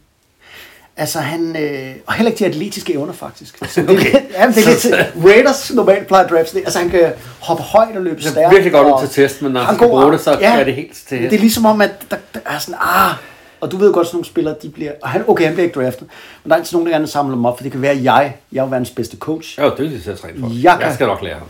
Altså 0.98 1.20
han, 1.20 1.56
øh, 1.56 1.94
og 2.06 2.12
heller 2.14 2.30
ikke 2.30 2.38
de 2.38 2.46
atletiske 2.46 2.92
evner 2.94 3.12
faktisk. 3.12 3.58
Så 3.74 3.80
det, 3.82 3.90
okay. 3.90 4.12
ja, 4.38 4.46
det 4.46 4.58
er 4.66 4.70
lidt, 4.70 5.14
Raiders 5.30 5.72
normalt 5.74 6.06
plejer 6.06 6.28
drafts 6.28 6.52
det. 6.52 6.58
Altså 6.64 6.78
han 6.78 6.90
kan 6.90 7.12
hoppe 7.40 7.62
højt 7.62 7.96
og 7.96 8.02
løbe 8.02 8.16
Det 8.16 8.24
ser 8.24 8.30
stærkt. 8.30 8.50
virkelig 8.52 8.72
godt 8.72 8.86
ud 9.02 9.08
til 9.08 9.22
test, 9.22 9.42
men 9.42 9.52
når 9.52 9.60
han 9.60 9.74
skal 9.76 9.88
bruge 9.88 10.12
det, 10.12 10.20
så 10.20 10.38
er 10.40 10.64
det 10.64 10.74
helt 10.74 10.92
til. 11.08 11.18
Det 11.22 11.32
er 11.32 11.38
ligesom 11.38 11.66
om, 11.66 11.80
at 11.80 11.90
der, 12.10 12.16
der 12.34 12.40
er 12.46 12.58
sådan, 12.58 12.74
ah, 12.80 13.14
og 13.60 13.70
du 13.72 13.76
ved 13.76 13.92
godt, 13.92 14.06
sådan 14.06 14.16
nogle 14.16 14.26
spillere, 14.26 14.54
de 14.62 14.68
bliver, 14.70 14.92
og 15.02 15.08
han, 15.08 15.24
okay, 15.28 15.44
han 15.44 15.54
bliver 15.54 15.66
ikke 15.68 15.80
draftet, 15.80 16.08
men 16.44 16.50
der 16.50 16.56
er 16.56 16.60
altid 16.60 16.76
nogen, 16.76 16.86
der 16.86 16.92
gerne 16.92 17.02
vil 17.02 17.10
samle 17.10 17.32
dem 17.36 17.44
op, 17.44 17.58
for 17.58 17.62
det 17.62 17.72
kan 17.72 17.82
være, 17.82 17.92
at 17.92 18.04
jeg, 18.04 18.36
jeg 18.52 18.64
er 18.64 18.68
verdens 18.68 18.90
bedste 18.90 19.16
coach. 19.16 19.58
Jeg 19.58 19.66
er 19.66 19.70
jo 19.70 19.76
dygtig 19.84 20.02
til 20.02 20.10
at 20.10 20.18
træne 20.18 20.40
for. 20.40 20.46
Jeg 20.48 20.62
Jeg, 20.64 20.72
kan- 20.78 20.82
jeg 20.86 20.94
skal 20.94 21.06
nok 21.06 21.22
lære 21.22 21.34
ham. 21.34 21.46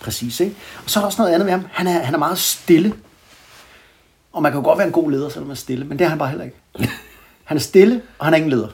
Præcis, 0.00 0.40
ikke? 0.40 0.54
Og 0.84 0.90
så 0.90 0.98
er 0.98 1.02
der 1.02 1.06
også 1.06 1.22
noget 1.22 1.34
andet 1.34 1.46
med 1.46 1.52
ham. 1.52 1.64
Han 1.72 1.86
er, 1.86 1.90
han 1.98 2.14
er 2.14 2.18
meget 2.18 2.38
stille. 2.38 2.92
Og 4.32 4.42
man 4.42 4.52
kan 4.52 4.60
jo 4.60 4.64
godt 4.64 4.78
være 4.78 4.86
en 4.86 4.92
god 4.92 5.10
leder, 5.10 5.28
selvom 5.28 5.46
man 5.46 5.52
er 5.52 5.56
stille, 5.56 5.84
men 5.84 5.98
det 5.98 6.04
er 6.04 6.08
han 6.08 6.18
bare 6.18 6.28
heller 6.28 6.44
ikke. 6.44 6.56
Han 7.50 7.56
er 7.56 7.60
stille, 7.60 8.02
og 8.18 8.26
han 8.26 8.34
er 8.34 8.36
ingen 8.36 8.50
leder. 8.50 8.68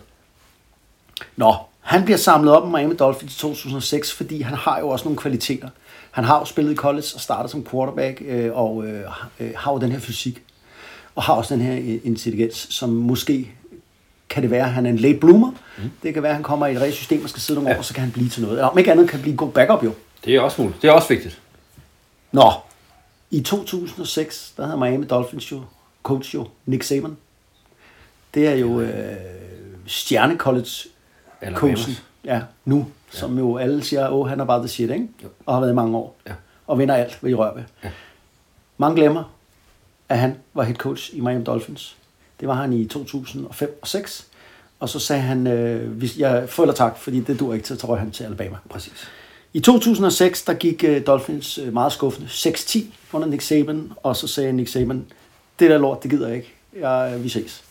Nå, 1.37 1.55
han 1.81 2.05
bliver 2.05 2.18
samlet 2.18 2.53
op 2.57 2.68
med 2.68 2.79
Miami 2.81 2.95
Dolphins 2.97 3.37
i 3.37 3.39
2006, 3.39 4.12
fordi 4.12 4.41
han 4.41 4.55
har 4.57 4.79
jo 4.79 4.89
også 4.89 5.05
nogle 5.05 5.18
kvaliteter. 5.18 5.68
Han 6.11 6.24
har 6.24 6.39
jo 6.39 6.45
spillet 6.45 6.72
i 6.72 6.77
college 6.77 7.07
og 7.14 7.20
startet 7.20 7.51
som 7.51 7.66
quarterback, 7.66 8.22
øh, 8.27 8.57
og 8.57 8.87
øh, 8.87 9.05
øh, 9.41 9.51
har 9.57 9.72
jo 9.72 9.79
den 9.79 9.93
her 9.93 9.99
fysik. 9.99 10.43
Og 11.14 11.22
har 11.22 11.35
også 11.35 11.55
den 11.55 11.62
her 11.62 11.99
intelligens, 12.05 12.66
som 12.70 12.89
måske 12.91 13.51
kan 14.29 14.43
det 14.43 14.51
være, 14.51 14.64
at 14.64 14.72
han 14.72 14.87
er 14.87 14.91
en 14.91 14.97
late 14.97 15.18
bloomer. 15.18 15.51
Mm. 15.79 15.91
Det 16.03 16.14
kan 16.14 16.22
være, 16.22 16.31
at 16.31 16.37
han 16.37 16.43
kommer 16.45 16.66
i 16.66 16.72
et 16.72 16.81
rigtigt 16.81 16.97
system 16.97 17.22
og 17.24 17.29
skal 17.31 17.43
sidde 17.43 17.61
nogle 17.61 17.70
Ja. 17.70 17.79
år, 17.79 17.83
så 17.83 17.95
kan 17.95 18.03
han 18.03 18.12
blive 18.12 18.29
til 18.29 18.43
noget. 18.43 18.57
Eller 18.59 18.68
om 18.68 18.79
ikke 18.79 18.93
andet 18.93 19.09
kan 19.09 19.20
blive 19.20 19.31
en 19.33 19.37
god 19.37 19.53
backup 19.53 19.85
jo. 19.85 19.93
Det 20.24 20.35
er 20.35 20.41
også 20.41 20.62
muligt. 20.62 20.83
Det 20.83 20.89
er 20.89 20.93
også 20.93 21.09
vigtigt. 21.09 21.41
Nå, 22.33 22.53
i 23.31 23.41
2006, 23.41 24.53
der 24.57 24.66
havde 24.66 24.79
Miami 24.79 25.07
Dolphins 25.07 25.53
jo, 25.53 25.62
coach 26.03 26.35
jo, 26.35 26.49
Nick 26.66 26.83
Saban. 26.83 27.16
Det 28.37 28.47
er 28.49 28.55
jo 28.55 28.80
øh, 28.80 29.16
stjerne 29.87 30.37
college 30.37 30.68
Alabamas. 31.41 31.61
coachen. 31.61 31.97
Ja, 32.24 32.43
nu. 32.64 32.76
Ja. 33.12 33.18
Som 33.18 33.39
jo 33.39 33.57
alle 33.57 33.84
siger, 33.84 34.09
åh, 34.09 34.28
han 34.28 34.41
er 34.41 34.45
bare 34.45 34.59
the 34.59 34.68
shit, 34.68 34.91
ikke? 34.91 35.09
Jo. 35.24 35.28
Og 35.47 35.55
har 35.55 35.61
været 35.61 35.72
i 35.72 35.74
mange 35.74 35.97
år. 35.97 36.16
Ja. 36.26 36.32
og 36.66 36.78
vinder 36.78 36.95
alt, 36.95 37.18
hvad 37.20 37.30
de 37.30 37.37
rører 37.37 37.55
ved. 37.55 37.62
Ja. 37.84 37.91
Mange 38.78 38.97
glemmer, 38.97 39.34
at 40.09 40.18
han 40.18 40.37
var 40.55 40.62
head 40.62 40.76
coach 40.76 41.11
i 41.16 41.20
Miami 41.20 41.45
Dolphins. 41.45 41.97
Det 42.41 42.49
var 42.49 42.55
han 42.55 42.72
i 42.72 42.87
2005 42.87 43.78
og 43.82 43.89
6. 43.89 44.26
Og 44.80 44.89
så 44.89 44.99
sagde 44.99 45.22
han, 45.22 45.47
øh, 45.47 45.91
hvis 45.91 46.18
jeg 46.18 46.49
får 46.49 46.62
eller 46.62 46.74
tak, 46.74 46.99
fordi 46.99 47.20
det 47.20 47.41
dur 47.41 47.55
ikke 47.55 47.66
til, 47.66 47.78
så 47.80 47.87
røg 47.87 47.99
han 47.99 48.11
til 48.11 48.24
Alabama. 48.24 48.57
Præcis. 48.70 49.09
I 49.53 49.61
2006, 49.61 50.43
der 50.43 50.55
gik 50.55 50.84
øh, 50.84 51.07
Dolphins 51.07 51.59
øh, 51.59 51.72
meget 51.72 51.93
skuffende 51.93 52.28
6-10 52.28 52.78
under 53.12 53.28
Nick 53.28 53.43
Saban, 53.43 53.93
og 54.03 54.16
så 54.16 54.26
sagde 54.28 54.53
Nick 54.53 54.68
Saban, 54.68 55.07
det 55.59 55.70
der 55.70 55.78
lort, 55.78 56.03
det 56.03 56.11
gider 56.11 56.26
jeg 56.26 56.37
ikke. 56.37 56.55
Jeg, 56.80 57.12
øh, 57.14 57.24
vi 57.24 57.28
ses. 57.28 57.62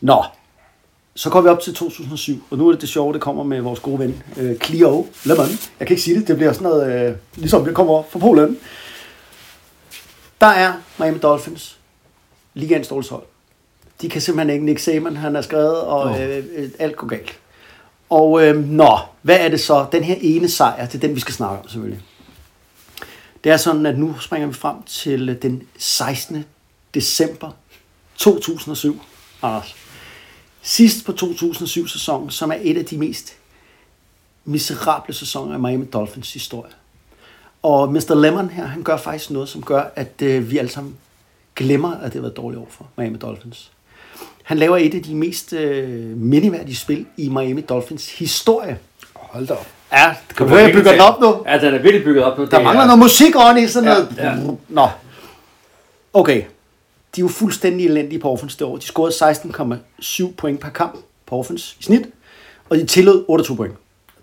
Nå, 0.00 0.24
så 1.14 1.30
går 1.30 1.40
vi 1.40 1.48
op 1.48 1.60
til 1.60 1.74
2007, 1.74 2.42
og 2.50 2.58
nu 2.58 2.68
er 2.68 2.72
det 2.72 2.80
det 2.80 2.88
sjove, 2.88 3.12
det 3.12 3.20
kommer 3.20 3.42
med 3.42 3.60
vores 3.60 3.80
gode 3.80 3.98
ven, 3.98 4.22
øh, 4.36 4.58
Clio 4.58 5.06
Lemon. 5.24 5.46
Jeg 5.80 5.86
kan 5.86 5.94
ikke 5.94 6.02
sige 6.02 6.20
det, 6.20 6.28
det 6.28 6.36
bliver 6.36 6.52
sådan 6.52 6.68
noget, 6.68 7.08
øh, 7.10 7.16
ligesom 7.34 7.64
det 7.64 7.74
kommer 7.74 8.02
fra 8.10 8.18
Polen. 8.18 8.58
Der 10.40 10.46
er 10.46 10.72
Miami 10.98 11.18
Dolphins, 11.18 11.78
ligaens 12.54 12.88
dårligste 12.88 13.12
hold. 13.12 13.24
De 14.02 14.08
kan 14.08 14.20
simpelthen 14.20 14.54
ikke, 14.54 14.66
Nick 14.66 14.78
Saban, 14.78 15.16
han 15.16 15.36
er 15.36 15.42
skrevet, 15.42 15.80
og 15.80 16.22
øh, 16.22 16.44
øh, 16.56 16.70
alt 16.78 16.96
går 16.96 17.06
galt. 17.06 17.38
Og 18.10 18.46
øh, 18.46 18.56
nå, 18.56 18.98
hvad 19.22 19.40
er 19.40 19.48
det 19.48 19.60
så? 19.60 19.86
Den 19.92 20.04
her 20.04 20.16
ene 20.20 20.48
sejr, 20.48 20.86
det 20.86 20.94
er 20.94 20.98
den, 20.98 21.14
vi 21.14 21.20
skal 21.20 21.34
snakke 21.34 21.62
om 21.62 21.68
selvfølgelig. 21.68 22.02
Det 23.44 23.52
er 23.52 23.56
sådan, 23.56 23.86
at 23.86 23.98
nu 23.98 24.18
springer 24.18 24.48
vi 24.48 24.54
frem 24.54 24.82
til 24.82 25.28
øh, 25.28 25.42
den 25.42 25.62
16. 25.78 26.44
december 26.94 27.50
2007. 28.16 29.00
Anders. 29.42 29.83
Sidst 30.66 31.06
på 31.06 31.12
2007-sæsonen, 31.12 32.30
som 32.30 32.50
er 32.50 32.56
et 32.62 32.78
af 32.78 32.84
de 32.84 32.98
mest 32.98 33.32
miserable 34.44 35.14
sæsoner 35.14 35.54
af 35.54 35.60
Miami 35.60 35.84
Dolphins 35.84 36.32
historie. 36.32 36.70
Og 37.62 37.92
Mr. 37.92 38.14
Lemon 38.14 38.48
her, 38.50 38.66
han 38.66 38.82
gør 38.82 38.96
faktisk 38.96 39.30
noget, 39.30 39.48
som 39.48 39.62
gør, 39.62 39.82
at 39.96 40.22
øh, 40.22 40.50
vi 40.50 40.58
alle 40.58 40.70
sammen 40.70 40.96
glemmer, 41.56 41.92
at 41.96 42.04
det 42.04 42.12
har 42.14 42.20
været 42.20 42.36
dårligt 42.36 42.58
over 42.58 42.68
for 42.70 42.86
Miami 42.96 43.18
Dolphins. 43.18 43.70
Han 44.42 44.58
laver 44.58 44.76
et 44.76 44.94
af 44.94 45.02
de 45.02 45.14
mest 45.14 45.52
øh, 45.52 45.88
mindeværdige 46.16 46.76
spil 46.76 47.06
i 47.16 47.28
Miami 47.28 47.60
Dolphins 47.60 48.18
historie. 48.18 48.78
Hold 49.14 49.46
da 49.46 49.52
op. 49.54 49.66
Ja, 49.92 50.14
kan 50.36 50.46
du 50.46 50.52
høre, 50.52 50.62
jeg 50.62 50.72
bygger 50.72 50.92
den 50.92 51.00
op 51.00 51.20
nu? 51.20 51.42
Ja, 51.46 51.58
den 51.58 51.74
er 51.74 51.78
virkelig 51.82 52.04
bygget 52.04 52.24
op 52.24 52.38
nu. 52.38 52.44
Der 52.44 52.50
Det 52.50 52.62
mangler 52.64 52.82
er- 52.82 52.86
noget 52.86 52.98
musik 52.98 53.36
on 53.36 53.58
i 53.58 53.68
sådan 53.68 53.88
Ja, 53.88 53.94
noget. 53.94 54.14
ja. 54.18 54.54
Nå. 54.68 54.88
Okay. 56.12 56.42
De 57.16 57.20
er 57.20 57.24
jo 57.24 57.28
fuldstændig 57.28 57.86
elendige 57.86 58.18
på 58.18 58.30
offense 58.30 58.58
det 58.58 58.66
år. 58.66 58.76
De 58.76 58.82
scorede 58.82 59.32
16,7 60.00 60.34
point 60.36 60.60
per 60.60 60.68
kamp 60.68 60.98
på 61.26 61.38
offense 61.38 61.76
i 61.80 61.82
snit, 61.82 62.06
og 62.68 62.76
de 62.76 62.86
tillod 62.86 63.24
28 63.28 63.56
point. 63.56 63.74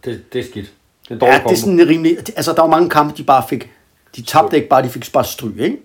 Det, 0.05 0.33
det 0.33 0.39
er 0.39 0.49
skidt. 0.49 0.73
Det 1.09 1.23
er 1.23 1.27
Ja, 1.27 1.41
det 1.43 1.51
er 1.51 1.55
sådan 1.55 1.87
rimelig... 1.87 2.17
Altså, 2.35 2.53
der 2.53 2.61
var 2.61 2.69
mange 2.69 2.89
kampe, 2.89 3.17
de 3.17 3.23
bare 3.23 3.43
fik... 3.49 3.71
De 4.15 4.21
tabte 4.21 4.55
ikke 4.55 4.69
bare, 4.69 4.83
de 4.83 4.89
fik 4.89 5.11
bare 5.13 5.25
stryg, 5.25 5.59
ikke? 5.59 5.77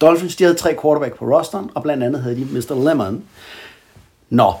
Dolphins, 0.00 0.36
de 0.36 0.44
havde 0.44 0.56
tre 0.56 0.76
quarterback 0.82 1.18
på 1.18 1.24
rosteren, 1.24 1.70
og 1.74 1.82
blandt 1.82 2.02
andet 2.02 2.22
havde 2.22 2.36
de 2.36 2.44
Mr. 2.44 2.88
Lemon. 2.88 3.24
Nå, 4.30 4.52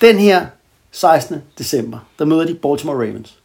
den 0.00 0.18
her 0.18 0.46
16. 0.90 1.42
december, 1.58 1.98
der 2.18 2.24
møder 2.24 2.44
de 2.44 2.54
Baltimore 2.54 2.96
Ravens. 2.96 3.38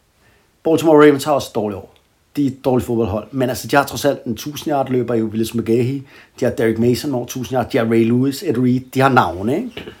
Baltimore 0.64 1.06
Ravens 1.06 1.24
har 1.24 1.32
også 1.32 1.50
dårligt 1.54 1.78
år. 1.78 1.94
De 2.40 2.46
er 2.46 2.50
et 2.50 2.64
dårligt 2.64 2.86
fodboldhold. 2.86 3.28
Men 3.30 3.48
altså, 3.48 3.68
de 3.68 3.76
har 3.76 3.84
trods 3.84 4.04
alt 4.04 4.24
en 4.24 4.32
1000 4.32 4.72
yard 4.72 4.88
løber 4.88 5.14
i 5.14 5.22
Willis 5.22 5.54
McGahee. 5.54 6.02
De 6.40 6.44
har 6.44 6.52
Derek 6.52 6.78
Mason 6.78 7.14
over 7.14 7.24
1000 7.24 7.56
yard. 7.56 7.70
De 7.70 7.78
har 7.78 7.84
Ray 7.84 8.04
Lewis, 8.04 8.42
Ed 8.42 8.58
Reed. 8.58 8.80
De 8.94 9.00
har 9.00 9.08
navne, 9.08 9.56
ikke? 9.56 9.92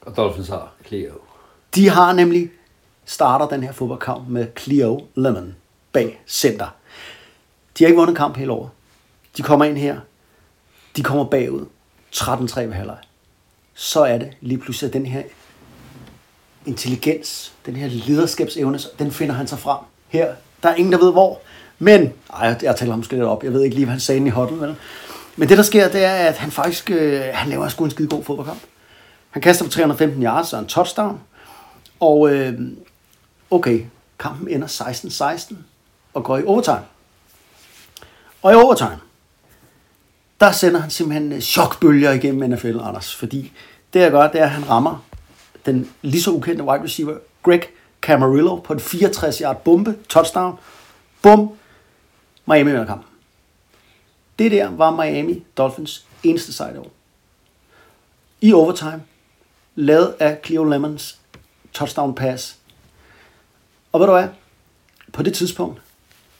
Og 0.00 0.16
Dolphins 0.16 0.48
har 0.48 0.72
Cleo. 0.86 1.12
De 1.74 1.88
har 1.88 2.12
nemlig 2.12 2.50
starter 3.04 3.48
den 3.48 3.62
her 3.62 3.72
fodboldkamp 3.72 4.28
med 4.28 4.46
Cleo 4.58 5.06
Lemon 5.14 5.54
bag 5.92 6.20
center. 6.26 6.74
De 7.78 7.84
har 7.84 7.88
ikke 7.88 7.98
vundet 7.98 8.16
kamp 8.16 8.36
hele 8.36 8.52
året. 8.52 8.70
De 9.36 9.42
kommer 9.42 9.64
ind 9.64 9.76
her. 9.76 10.00
De 10.96 11.02
kommer 11.02 11.24
bagud. 11.24 11.66
13-3 12.16 12.60
ved 12.60 12.72
halvleg. 12.72 12.98
Så 13.74 14.00
er 14.00 14.18
det 14.18 14.36
lige 14.40 14.58
pludselig 14.58 14.88
at 14.88 14.92
den 14.92 15.06
her 15.06 15.22
intelligens, 16.66 17.52
den 17.66 17.76
her 17.76 17.88
lederskabsevne, 17.88 18.78
den 18.98 19.10
finder 19.10 19.34
han 19.34 19.46
sig 19.46 19.58
frem. 19.58 19.78
Her, 20.08 20.34
der 20.62 20.68
er 20.68 20.74
ingen, 20.74 20.92
der 20.92 20.98
ved 20.98 21.12
hvor. 21.12 21.40
Men, 21.78 22.12
ej, 22.32 22.56
jeg, 22.62 22.76
taler 22.76 22.92
ham 22.92 22.98
måske 22.98 23.12
lidt 23.12 23.24
op. 23.24 23.44
Jeg 23.44 23.52
ved 23.52 23.62
ikke 23.62 23.74
lige, 23.74 23.84
hvad 23.84 23.92
han 23.92 24.00
sagde 24.00 24.26
i 24.26 24.28
hotten. 24.28 24.60
Vel? 24.60 24.76
Men 25.36 25.48
det, 25.48 25.56
der 25.56 25.62
sker, 25.62 25.88
det 25.88 26.04
er, 26.04 26.14
at 26.14 26.36
han 26.36 26.50
faktisk 26.50 26.90
øh, 26.90 27.22
han 27.32 27.48
laver 27.48 27.68
sgu 27.68 27.84
en 27.84 27.90
skide 27.90 28.08
god 28.08 28.24
fodboldkamp. 28.24 28.60
Han 29.30 29.42
kaster 29.42 29.64
på 29.64 29.70
315 29.70 30.22
yards 30.22 30.52
og 30.52 30.60
en 30.60 30.66
touchdown. 30.66 31.20
Og 32.00 32.30
øh, 32.30 32.60
okay, 33.50 33.84
kampen 34.18 34.48
ender 34.48 34.66
16-16 35.52 35.54
og 36.14 36.24
går 36.24 36.38
i 36.38 36.44
overtime. 36.44 36.82
Og 38.42 38.52
i 38.52 38.54
overtime, 38.54 38.98
der 40.40 40.52
sender 40.52 40.80
han 40.80 40.90
simpelthen 40.90 41.32
øh, 41.32 41.40
chokbølger 41.40 42.12
igennem 42.12 42.50
NFL, 42.50 42.78
Anders. 42.80 43.14
Fordi 43.14 43.52
det 43.92 44.00
jeg 44.00 44.10
gør, 44.10 44.30
det 44.30 44.40
er, 44.40 44.44
at 44.44 44.50
han 44.50 44.68
rammer 44.68 45.04
den 45.66 45.90
lige 46.02 46.22
så 46.22 46.30
ukendte 46.30 46.64
wide 46.64 46.84
receiver, 46.84 47.14
Greg 47.42 47.62
Camarillo, 48.00 48.56
på 48.56 48.72
en 48.72 48.80
64 48.80 49.38
yard 49.38 49.56
bombe, 49.64 49.96
touchdown. 50.08 50.58
Bum, 51.22 51.52
Miami 52.46 52.70
vinder 52.70 52.86
kampen. 52.86 53.06
Det 54.38 54.50
der 54.50 54.70
var 54.70 54.90
Miami 54.90 55.42
Dolphins 55.56 56.06
eneste 56.22 56.52
sejr 56.52 56.74
i 56.74 56.78
år. 56.78 56.90
I 58.40 58.52
overtime, 58.52 59.02
lavet 59.74 60.14
af 60.18 60.38
Cleo 60.44 60.64
Lemons 60.64 61.18
touchdown 61.72 62.14
pass. 62.14 62.56
Og 63.92 64.00
ved 64.00 64.06
du 64.06 64.12
hvad? 64.12 64.28
På 65.12 65.22
det 65.22 65.34
tidspunkt, 65.34 65.82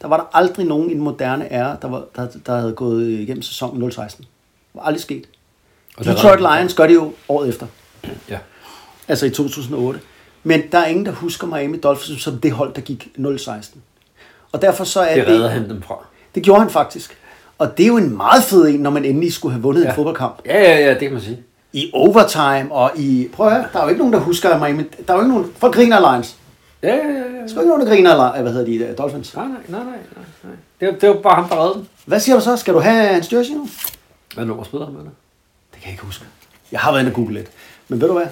der 0.02 0.08
var 0.08 0.16
der 0.16 0.36
aldrig 0.36 0.66
nogen 0.66 0.90
i 0.90 0.94
den 0.94 1.02
moderne 1.02 1.52
ære, 1.52 1.76
der, 1.82 1.88
var, 1.88 2.04
der, 2.16 2.28
der 2.46 2.56
havde 2.56 2.72
gået 2.72 3.08
igennem 3.08 3.42
sæsonen 3.42 3.92
016. 3.92 4.24
Det 4.24 4.30
var 4.74 4.82
aldrig 4.82 5.02
sket. 5.02 5.28
Og 5.96 6.04
Detroit 6.04 6.40
Lions 6.40 6.74
gør 6.74 6.86
det 6.86 6.94
jo 6.94 7.14
året 7.28 7.48
efter. 7.48 7.66
Ja. 8.28 8.38
Altså 9.08 9.26
i 9.26 9.30
2008. 9.30 10.00
Men 10.42 10.62
der 10.72 10.78
er 10.78 10.86
ingen, 10.86 11.06
der 11.06 11.12
husker 11.12 11.46
Miami 11.46 11.78
Dolphins 11.78 12.22
som 12.22 12.38
det 12.38 12.52
hold, 12.52 12.72
der 12.74 12.80
gik 12.80 13.08
016. 13.38 13.82
Og 14.52 14.62
derfor 14.62 14.84
så 14.84 15.00
er 15.00 15.14
Det 15.14 15.26
det... 15.26 15.34
redder 15.34 15.48
han 15.48 15.68
dem 15.68 15.82
fra. 15.82 15.94
Det 16.34 16.42
gjorde 16.42 16.60
han 16.60 16.70
faktisk. 16.70 17.16
Og 17.58 17.76
det 17.78 17.82
er 17.82 17.86
jo 17.86 17.96
en 17.96 18.16
meget 18.16 18.42
fed 18.44 18.68
en, 18.68 18.80
når 18.80 18.90
man 18.90 19.04
endelig 19.04 19.32
skulle 19.32 19.52
have 19.52 19.62
vundet 19.62 19.82
ja. 19.84 19.88
En 19.88 19.94
fodboldkamp. 19.94 20.42
Ja, 20.46 20.62
ja, 20.62 20.78
ja, 20.78 20.90
det 20.90 21.00
kan 21.00 21.12
man 21.12 21.20
sige. 21.20 21.42
I 21.72 21.90
overtime 21.94 22.72
og 22.72 22.90
i... 22.96 23.28
Prøv 23.32 23.46
at 23.46 23.52
høre, 23.52 23.64
der 23.72 23.78
er 23.78 23.82
jo 23.82 23.88
ikke 23.88 23.98
nogen, 23.98 24.12
der 24.12 24.20
husker 24.20 24.58
Miami... 24.58 24.82
Der 25.08 25.12
er 25.14 25.16
jo 25.18 25.22
ikke 25.22 25.34
nogen... 25.34 25.52
Folk 25.56 25.74
griner 25.74 25.96
af 25.96 26.12
Lions. 26.14 26.36
Ja, 26.82 26.88
ja, 26.88 26.94
ja. 26.96 27.02
ja. 27.02 27.12
Der 27.14 27.54
jo 27.54 27.60
ikke 27.60 27.68
nogen, 27.68 27.80
der 27.86 27.88
griner 27.88 28.30
Li- 28.34 28.40
hvad 28.40 28.52
hedder 28.52 28.66
de, 28.66 28.74
øh, 28.74 28.98
Dolphins. 28.98 29.34
Nej, 29.36 29.44
nej, 29.46 29.56
nej, 29.68 29.80
nej, 29.84 29.92
nej. 30.44 30.52
Det, 30.80 30.88
var, 30.88 30.94
det 30.94 31.08
var 31.08 31.14
bare 31.14 31.34
ham, 31.34 31.48
der 31.48 31.64
reddede. 31.68 31.84
Hvad 32.06 32.20
siger 32.20 32.36
du 32.36 32.42
så? 32.42 32.56
Skal 32.56 32.74
du 32.74 32.78
have 32.80 33.06
hans 33.08 33.32
jersey 33.32 33.52
nu? 33.52 33.68
Hvad 34.34 34.44
nummer 34.44 34.64
spiller 34.64 34.86
han 34.86 34.94
med 34.94 35.02
det? 35.04 35.10
Det 35.72 35.80
kan 35.80 35.86
jeg 35.86 35.92
ikke 35.92 36.04
huske. 36.04 36.24
Jeg 36.72 36.80
har 36.80 36.90
været 36.92 37.00
inde 37.02 37.10
og 37.10 37.14
google 37.14 37.34
lidt. 37.34 37.48
Men 37.88 38.00
ved 38.00 38.08
du 38.08 38.14
hvad? 38.14 38.26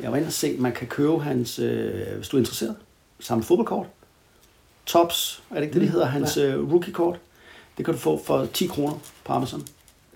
Jeg 0.00 0.10
var 0.10 0.16
inde 0.16 0.26
og 0.26 0.32
se, 0.32 0.56
man 0.58 0.72
kan 0.72 0.86
købe 0.86 1.22
hans, 1.22 1.58
øh, 1.58 2.16
hvis 2.16 2.28
du 2.28 2.36
er 2.36 2.40
interesseret, 2.40 2.76
samme 3.20 3.44
fodboldkort. 3.44 3.86
Tops, 4.86 5.42
er 5.50 5.54
det 5.54 5.62
ikke 5.62 5.74
det, 5.74 5.82
det 5.82 5.90
hedder? 5.90 6.06
Hans 6.06 6.36
øh, 6.36 6.72
rookie-kort. 6.72 7.16
Det 7.76 7.84
kan 7.84 7.94
du 7.94 8.00
få 8.00 8.20
for 8.24 8.46
10 8.52 8.66
kroner 8.66 8.94
på 9.24 9.32
Amazon. 9.32 9.66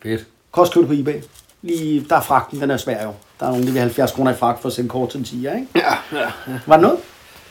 Fedt. 0.02 0.26
Også 0.52 0.72
købe 0.72 0.94
det 0.94 1.04
på 1.06 1.10
eBay. 1.10 1.22
Lige, 1.62 2.06
der 2.08 2.16
er 2.16 2.20
fragten, 2.20 2.60
den 2.60 2.70
er 2.70 2.76
svær 2.76 3.04
jo. 3.04 3.14
Der 3.40 3.46
er 3.46 3.50
nogen, 3.50 3.66
der 3.66 3.72
vil 3.72 3.78
have 3.78 3.88
70 3.88 4.12
kroner 4.12 4.30
i 4.30 4.34
fragt 4.34 4.60
for 4.62 4.68
at 4.68 4.72
sende 4.72 4.90
kort 4.90 5.10
til 5.10 5.18
en 5.18 5.24
10, 5.24 5.36
ikke? 5.36 5.66
Ja, 5.74 5.94
ja, 6.12 6.32
ja. 6.48 6.60
Var 6.66 6.76
det 6.76 6.82
noget? 6.82 6.98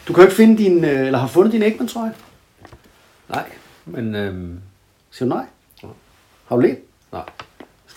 Du 0.07 0.13
kan 0.13 0.23
jo 0.23 0.27
ikke 0.27 0.35
finde 0.35 0.57
din, 0.63 0.85
øh, 0.85 1.05
eller 1.05 1.19
har 1.19 1.27
fundet 1.27 1.53
din 1.53 1.63
Eggman, 1.63 1.87
tror 1.87 2.03
jeg. 2.03 2.13
Nej, 3.29 3.51
men 3.85 4.15
øhm, 4.15 4.59
Siger 5.11 5.29
du 5.29 5.35
nej? 5.35 5.45
Har 6.47 6.55
du 6.55 6.61
let? 6.61 6.77
nej. 7.11 7.23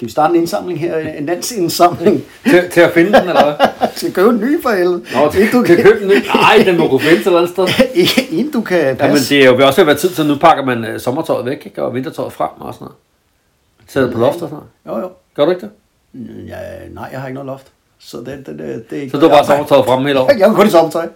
Skal 0.00 0.06
vi 0.06 0.12
starte 0.12 0.34
en 0.34 0.40
indsamling 0.40 0.80
her? 0.80 0.98
En 0.98 1.26
landsindsamling? 1.26 2.22
Til, 2.50 2.70
til 2.70 2.80
at 2.80 2.92
finde 2.92 3.12
den, 3.12 3.28
eller 3.28 3.44
hvad? 3.44 3.88
Skal 3.96 4.12
købe 4.12 4.28
en 4.28 4.40
ny 4.40 4.62
for 4.62 4.70
helvede? 4.70 5.02
Nå, 5.14 5.30
Inden 5.30 5.50
du 5.52 5.62
kan 5.62 5.76
købe 5.76 6.00
den 6.00 6.10
ikke. 6.10 6.26
Nej, 6.26 6.62
den 6.64 6.78
må 6.78 6.88
kunne 6.88 7.00
findes 7.00 7.26
eller 7.26 7.38
andet 7.38 7.52
sted. 7.52 7.68
Inden 8.38 8.52
du 8.52 8.60
kan 8.60 8.96
passe. 8.96 9.04
Ja, 9.04 9.08
men 9.08 9.46
det 9.52 9.60
er 9.60 9.60
jo 9.60 9.66
også 9.66 9.80
ved 9.80 9.82
at 9.82 9.86
være 9.86 9.96
tid 9.96 10.10
til, 10.10 10.26
nu 10.26 10.36
pakker 10.36 10.64
man 10.64 10.84
øh, 10.84 11.00
sommertøjet 11.00 11.46
væk, 11.46 11.66
ikke? 11.66 11.82
og 11.82 11.94
vintertøjet 11.94 12.32
frem 12.32 12.48
og 12.58 12.74
sådan 12.74 12.84
noget. 12.84 12.96
Sætter 13.88 14.12
på 14.12 14.18
loftet 14.18 14.42
og 14.42 14.48
sådan 14.48 14.64
noget. 14.84 15.02
Jo, 15.02 15.06
jo. 15.06 15.12
Gør 15.34 15.44
du 15.44 15.50
ikke 15.50 15.60
det? 15.60 15.70
Ja, 16.48 16.56
nej, 16.90 17.08
jeg 17.12 17.20
har 17.20 17.28
ikke 17.28 17.34
noget 17.34 17.46
loft. 17.46 17.66
Så 17.98 18.16
det, 18.16 18.26
det, 18.26 18.46
det, 18.46 18.90
det 18.90 18.98
er 18.98 19.02
ikke 19.02 19.10
Så 19.10 19.16
du 19.16 19.28
har 19.28 19.36
bare 19.36 19.46
sommertøjet 19.46 19.84
frem 19.86 20.04
hele 20.06 20.20
året? 20.20 20.38
Jeg 20.38 20.48
har 20.48 20.54
kun 20.54 20.70
sommertøj. 20.70 21.08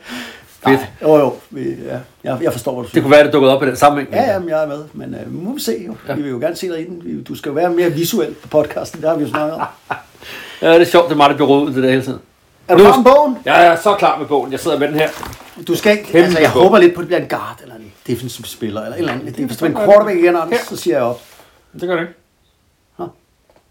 Fedt. 0.67 0.81
Nej, 0.81 1.11
jo, 1.11 1.17
jo. 1.19 1.35
Vi, 1.51 1.75
ja, 1.85 1.99
jeg, 2.25 2.39
jeg 2.43 2.53
forstår, 2.53 2.73
hvad 2.73 2.83
du 2.83 2.85
Det 2.85 2.91
siger. 2.93 3.03
kunne 3.03 3.11
være, 3.11 3.25
det 3.25 3.33
dukkede 3.33 3.57
op 3.57 3.63
i 3.63 3.67
den 3.67 3.77
sammenhæng. 3.77 4.15
Ja, 4.15 4.33
ja, 4.33 4.39
men 4.39 4.49
jeg 4.49 4.63
er 4.63 4.67
med. 4.67 4.85
Men 4.93 5.17
uh, 5.27 5.33
må 5.45 5.55
vi 5.55 5.61
se 5.61 5.85
jo. 5.87 5.97
Ja. 6.09 6.15
Vi 6.15 6.23
vil 6.23 6.31
jo 6.31 6.39
gerne 6.39 6.57
se 6.57 6.69
dig 6.69 6.81
i 6.81 6.85
den. 6.85 7.01
Vi- 7.05 7.23
Du 7.23 7.35
skal 7.35 7.49
jo 7.51 7.55
være 7.55 7.71
mere 7.71 7.91
visuel 7.91 8.35
på 8.35 8.49
podcasten. 8.49 9.01
Det 9.01 9.09
har 9.09 9.17
vi 9.17 9.23
jo 9.25 9.29
snakket 9.31 9.55
om. 9.55 9.61
ja, 10.63 10.73
det 10.75 10.81
er 10.81 10.85
sjovt, 10.85 11.05
det 11.05 11.13
er 11.13 11.17
mig, 11.17 11.29
der 11.31 11.35
bliver 11.37 11.49
rodet 11.49 11.75
det 11.75 11.91
hele 11.91 12.03
tiden. 12.03 12.21
Er 12.69 12.77
du 12.77 12.83
klar 12.83 12.97
med 12.97 13.05
bogen? 13.05 13.37
Jeg 13.45 13.67
er 13.67 13.77
så 13.77 13.95
klar 13.99 14.19
med 14.19 14.27
bogen. 14.27 14.53
Jeg 14.53 14.61
sidder 14.61 14.79
med 14.79 14.89
den 14.89 14.97
her. 14.97 15.09
Du 15.67 15.75
skal 15.77 15.93
ikke, 15.93 16.05
Kæmpe 16.05 16.19
altså, 16.19 16.41
jeg 16.41 16.51
bog. 16.55 16.63
håber 16.63 16.79
lidt 16.79 16.95
på, 16.95 17.01
at 17.01 17.03
det 17.03 17.09
bliver 17.09 17.21
en 17.21 17.29
guard 17.29 17.59
eller 17.63 17.75
en 17.75 17.93
defensiv 18.07 18.45
spiller, 18.45 18.81
eller 18.81 18.95
et 18.95 18.99
eller 18.99 19.13
andet. 19.13 19.37
Det, 19.37 19.45
hvis 19.47 19.57
du 19.57 19.65
er 19.65 19.69
en 19.69 19.75
quarterback 19.77 20.19
igen, 20.19 20.37
Anders, 20.37 20.61
så 20.61 20.77
siger 20.77 20.97
jeg 20.97 21.05
op. 21.05 21.21
Det 21.73 21.89
gør 21.89 21.95
det 21.95 22.01
ikke. 22.03 22.15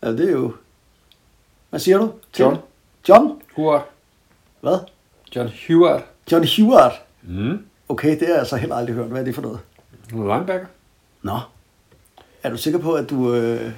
Ja, 0.04 0.12
det 0.12 0.28
er 0.28 0.32
jo... 0.32 0.54
Hvad 1.70 1.80
siger 1.80 1.98
du? 1.98 2.12
John. 2.40 2.54
det? 2.56 2.62
John? 3.10 3.32
Hurra. 3.56 3.82
Hvad? 4.62 4.78
John 5.36 5.50
Hewart. 5.68 6.02
John 6.32 6.44
Hewart. 6.44 6.92
Mm. 7.24 7.66
Okay, 7.90 8.20
det 8.20 8.28
har 8.28 8.36
jeg 8.36 8.48
så 8.48 8.56
heller 8.56 8.76
aldrig 8.76 8.96
hørt. 8.96 9.08
Hvad 9.08 9.22
er 9.22 9.26
det 9.26 9.36
for 9.36 9.42
noget? 9.42 9.60
Linebacker. 10.10 10.66
Nå. 11.22 11.40
Er 12.44 12.50
du 12.50 12.58
sikker 12.58 12.80
på, 12.80 12.94
at 12.94 13.10
du... 13.10 13.34
Øh, 13.36 13.72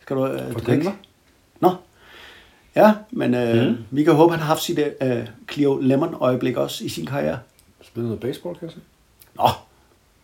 skal 0.00 0.16
du... 0.16 0.26
Øh, 0.26 0.38
du 0.54 0.58
Denver. 0.58 0.72
ikke- 0.74 0.92
Nå. 1.60 1.70
Ja, 2.76 2.94
men 3.10 3.34
øh, 3.34 3.68
mm. 3.68 3.76
vi 3.90 4.04
kan 4.04 4.14
håbe, 4.14 4.32
at 4.32 4.38
han 4.38 4.46
har 4.46 4.54
haft 4.54 4.62
sit 4.62 4.78
øh, 5.02 5.26
Cleo 5.52 5.78
Lemon-øjeblik 5.82 6.56
også 6.56 6.84
i 6.84 6.88
sin 6.88 7.06
karriere. 7.06 7.38
Spiller 7.82 8.06
noget 8.06 8.20
baseball, 8.20 8.56
kan 8.56 8.66
jeg 8.68 8.72
se. 8.72 8.78
Nå. 9.36 9.48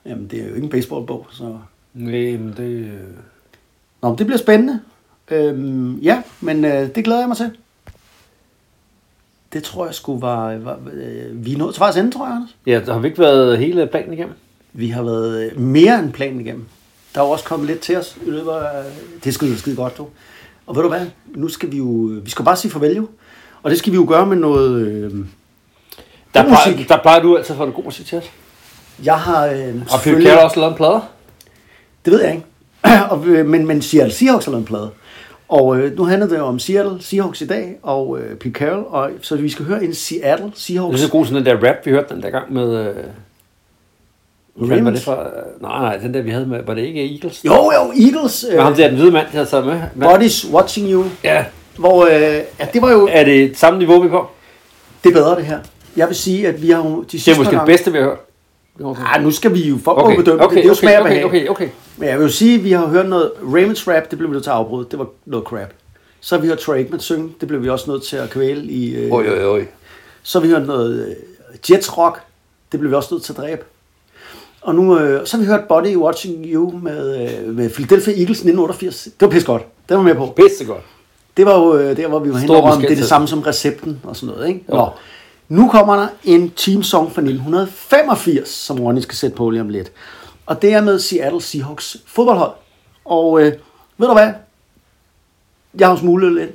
Jamen, 0.07 0.29
det 0.31 0.39
er 0.43 0.49
jo 0.49 0.55
ikke 0.55 0.65
en 0.65 0.71
baseballbog, 0.71 1.27
så... 1.31 1.59
Nej, 1.95 2.13
men 2.37 2.55
det... 2.57 2.71
øh, 2.71 3.01
Nå, 4.03 4.09
men 4.09 4.19
det 4.19 4.27
bliver 4.27 4.39
spændende. 4.39 4.81
Øhm, 5.31 5.99
ja, 5.99 6.23
men 6.41 6.65
øh, 6.65 6.95
det 6.95 7.05
glæder 7.05 7.21
jeg 7.21 7.29
mig 7.29 7.37
til. 7.37 7.51
Det 9.53 9.63
tror 9.65 9.87
jeg 9.87 9.95
skulle 9.95 10.23
var... 10.23 10.57
var 10.57 10.79
øh, 10.93 11.45
vi 11.47 11.53
er 11.53 11.59
nået 11.59 11.75
til 11.75 11.81
vejs 11.81 11.97
ende, 11.97 12.11
tror 12.11 12.27
jeg, 12.27 12.35
Anders. 12.35 12.57
Ja, 12.67 12.81
der 12.87 12.93
har 12.93 13.01
vi 13.01 13.09
ikke 13.09 13.21
været 13.21 13.59
hele 13.59 13.87
planen 13.87 14.13
igennem. 14.13 14.35
Vi 14.73 14.89
har 14.89 15.03
været 15.03 15.43
øh, 15.53 15.61
mere 15.61 15.99
end 15.99 16.13
planen 16.13 16.41
igennem. 16.41 16.65
Der 17.15 17.21
er 17.21 17.25
jo 17.25 17.31
også 17.31 17.45
kommet 17.45 17.69
lidt 17.69 17.81
til 17.81 17.97
os 17.97 18.17
i 18.27 18.31
løbet 18.31 18.51
af... 18.51 18.85
Det 19.25 19.35
skal 19.35 19.49
jo 19.49 19.57
skide 19.57 19.77
godt, 19.77 19.99
du. 19.99 20.07
Og 20.67 20.77
ved 20.77 20.83
du 20.83 20.89
hvad? 20.89 21.07
Nu 21.35 21.49
skal 21.49 21.73
vi 21.73 21.77
jo... 21.77 22.11
Vi 22.25 22.31
skal 22.31 22.45
bare 22.45 22.57
sige 22.57 22.71
farvel, 22.73 22.97
jo. 22.97 23.09
Og 23.63 23.71
det 23.71 23.79
skal 23.79 23.93
vi 23.93 23.97
jo 23.97 24.05
gøre 24.09 24.27
med 24.27 24.37
noget... 24.37 24.87
Øh, 24.87 25.11
Der 26.35 26.43
plejer, 26.43 26.71
musik. 26.73 26.89
der 26.89 26.99
plejer 27.03 27.21
du 27.23 27.37
altid 27.37 27.51
at 27.55 27.57
få 27.59 27.67
det 27.67 27.75
god 27.75 27.85
musik 27.85 28.07
til 28.07 28.19
os. 28.19 28.31
jeg 29.05 29.19
har... 29.21 29.47
Øh, 29.47 29.53
Og 29.53 29.55
Phil 29.57 29.89
selvfølgelig- 29.91 30.29
Carroll 30.31 30.45
også 30.45 30.61
lavet 30.61 30.71
en 30.71 30.77
plade. 30.77 31.01
Det 32.05 32.13
ved 32.13 32.23
jeg 32.23 32.31
ikke. 32.35 32.47
og, 33.11 33.27
øh, 33.27 33.47
men, 33.47 33.67
men 33.67 33.83
Seattle 33.83 34.15
Seahawks 34.15 34.45
har 34.45 34.53
lavet 34.53 34.61
en 34.63 34.67
plade. 34.67 34.91
Og 35.53 35.79
øh, 35.79 35.97
nu 35.97 36.05
handler 36.05 36.29
det 36.29 36.39
jo 36.39 36.45
om 36.45 36.59
Seattle 36.59 37.03
Seahawks 37.03 37.41
i 37.41 37.47
dag, 37.47 37.79
og 37.83 38.19
øh, 38.21 38.37
Pete 38.37 38.59
Carroll, 38.59 38.85
og, 38.89 39.11
så 39.21 39.37
vi 39.37 39.49
skal 39.49 39.65
høre 39.65 39.85
en 39.85 39.95
Seattle 39.95 40.47
Det 40.47 40.53
er 40.53 40.57
Seahawks. 40.59 41.01
så 41.01 41.11
god 41.11 41.27
sådan 41.27 41.45
den 41.45 41.47
der 41.47 41.69
rap, 41.69 41.77
vi 41.87 41.91
hørte 41.91 42.15
den 42.15 42.23
der 42.23 42.31
gang 42.31 42.53
med... 42.53 42.87
Øh, 42.87 42.95
fanden 44.69 44.85
var 44.85 44.91
det 44.91 45.01
fra? 45.03 45.31
Nej, 45.61 45.79
nej, 45.81 45.97
den 45.97 46.15
der 46.15 46.23
vi 46.23 46.31
havde 46.31 46.47
med... 46.47 46.63
Var 46.67 46.75
det 46.75 46.83
ikke 46.83 47.15
Eagles? 47.15 47.45
Jo, 47.45 47.53
jo, 47.53 48.05
Eagles. 48.07 48.47
Med 48.53 48.61
ham 48.61 48.73
Øh, 48.73 48.79
der, 48.79 48.89
den 48.89 48.97
hvide 48.97 49.11
mand, 49.11 49.27
der 49.33 49.45
taget 49.45 49.67
med. 49.67 49.81
Men, 49.95 50.09
Bodies 50.09 50.47
Watching 50.53 50.91
You. 50.91 51.05
ja, 51.25 51.45
Hvor, 51.79 52.05
øh, 52.05 52.13
ja, 52.61 52.67
det 52.73 52.83
var 52.83 52.93
jo 52.93 53.09
er 53.13 53.25
det 53.25 53.59
samme 53.59 53.79
niveau, 53.79 54.01
vi 54.03 54.09
på? 54.09 54.27
det 55.05 55.11
er 55.11 55.15
bedre, 55.15 55.37
det 55.37 55.45
her. 55.47 55.59
Jeg 55.97 56.09
vil 56.09 56.17
sige, 56.17 56.49
at 56.49 56.63
vi 56.63 56.71
har 56.71 56.79
jo 56.79 57.01
de 57.03 57.07
Det 57.07 57.15
er 57.15 57.19
sidste 57.21 57.41
måske 57.41 57.57
det 57.57 57.67
bedste, 57.67 57.93
vi 57.93 57.99
har 57.99 58.05
hørt. 58.05 58.19
Ah, 58.81 59.23
nu 59.23 59.31
skal 59.31 59.55
vi 59.55 59.69
jo 59.69 59.79
for 59.85 59.93
Okay, 59.93 60.05
okay, 60.05 60.17
bedømme 60.17 60.45
okay, 60.45 60.57
det. 60.57 60.65
Det 60.65 60.71
er 60.71 60.89
jo 60.89 60.97
okay, 60.97 61.03
smag 61.03 61.25
okay, 61.25 61.25
okay, 61.25 61.49
okay. 61.49 61.69
Men 61.97 62.09
jeg 62.09 62.19
vil 62.19 62.25
jo 62.25 62.31
sige, 62.31 62.59
at 62.59 62.65
vi 62.65 62.73
har 62.73 62.87
hørt 62.87 63.09
noget 63.09 63.31
Ravens 63.43 63.89
rap, 63.89 64.11
det 64.11 64.19
blev 64.19 64.31
vi 64.31 64.33
nødt 64.33 64.45
til 64.45 64.51
at 64.51 64.57
afbryde. 64.57 64.87
Det 64.91 64.99
var 64.99 65.07
noget 65.27 65.47
crap. 65.47 65.69
Så 66.21 66.35
har 66.37 66.43
vi 66.43 66.49
hørt 66.49 66.59
Troy 66.59 66.75
Aikman 66.77 67.01
synge, 67.01 67.35
det 67.41 67.49
blev 67.49 67.63
vi 67.63 67.69
også 67.69 67.91
nødt 67.91 68.03
til 68.03 68.17
at 68.17 68.31
kvæle 68.31 68.65
i... 68.65 68.95
Øh, 68.95 69.13
Oj, 69.13 69.27
oj, 69.29 69.45
oj. 69.45 69.67
Så 70.23 70.39
har 70.39 70.47
vi 70.47 70.53
hørt 70.53 70.67
noget 70.67 71.07
øh, 71.09 71.15
Jets 71.71 71.99
rock. 71.99 72.21
Det 72.73 72.81
blev 72.81 72.91
vi 72.91 72.97
også 72.97 73.15
nødt 73.15 73.25
til 73.25 73.33
at 73.33 73.37
dræbe. 73.37 73.63
Og 74.63 74.75
nu, 74.75 74.99
øh, 74.99 75.27
så 75.27 75.37
har 75.37 75.43
vi 75.45 75.47
hørt 75.51 75.61
Body 75.69 75.97
Watching 75.97 76.45
You 76.47 76.79
med, 76.83 77.31
øh, 77.47 77.55
med 77.55 77.71
Philadelphia 77.71 78.13
Eagles 78.13 78.39
1988. 78.39 79.05
Det 79.05 79.13
var 79.21 79.29
pisse 79.29 79.47
godt. 79.47 79.63
Det 79.89 79.97
var 79.97 80.03
med 80.03 80.15
på. 80.15 80.27
Pisse 80.37 80.65
godt. 80.65 80.83
Det 81.37 81.47
var 81.47 81.59
jo 81.59 81.77
øh, 81.79 81.97
der, 81.97 82.09
hvor 82.09 82.19
vi 82.19 82.33
var 82.33 82.39
hen 82.39 82.49
Stor 82.49 82.57
over, 82.57 82.71
om 82.73 82.81
det 82.81 82.91
er 82.91 82.97
det 82.97 83.05
samme 83.05 83.29
som 83.29 83.41
recepten 83.41 84.01
og 84.05 84.17
sådan 84.17 84.35
noget. 84.35 84.49
Ikke? 84.49 84.65
Nå. 84.69 84.89
Nu 85.53 85.69
kommer 85.69 85.97
der 85.97 86.09
en 86.25 86.51
teamsong 86.51 87.13
fra 87.13 87.21
1985, 87.21 88.49
som 88.49 88.81
Ronny 88.81 89.01
skal 89.01 89.17
sætte 89.17 89.37
på 89.37 89.51
lige 89.51 89.61
om 89.61 89.69
lidt. 89.69 89.93
Og 90.47 90.63
det 90.63 90.73
er 90.73 90.81
med 90.81 90.99
Seattle 90.99 91.43
Seahawks 91.43 91.97
fodboldhold. 92.07 92.53
Og 93.05 93.41
øh, 93.41 93.53
ved 93.99 94.07
du 94.07 94.13
hvad? 94.13 94.31
Jeg 95.79 95.89
har 95.89 95.97
smuglet 95.97 96.33
lidt. 96.33 96.51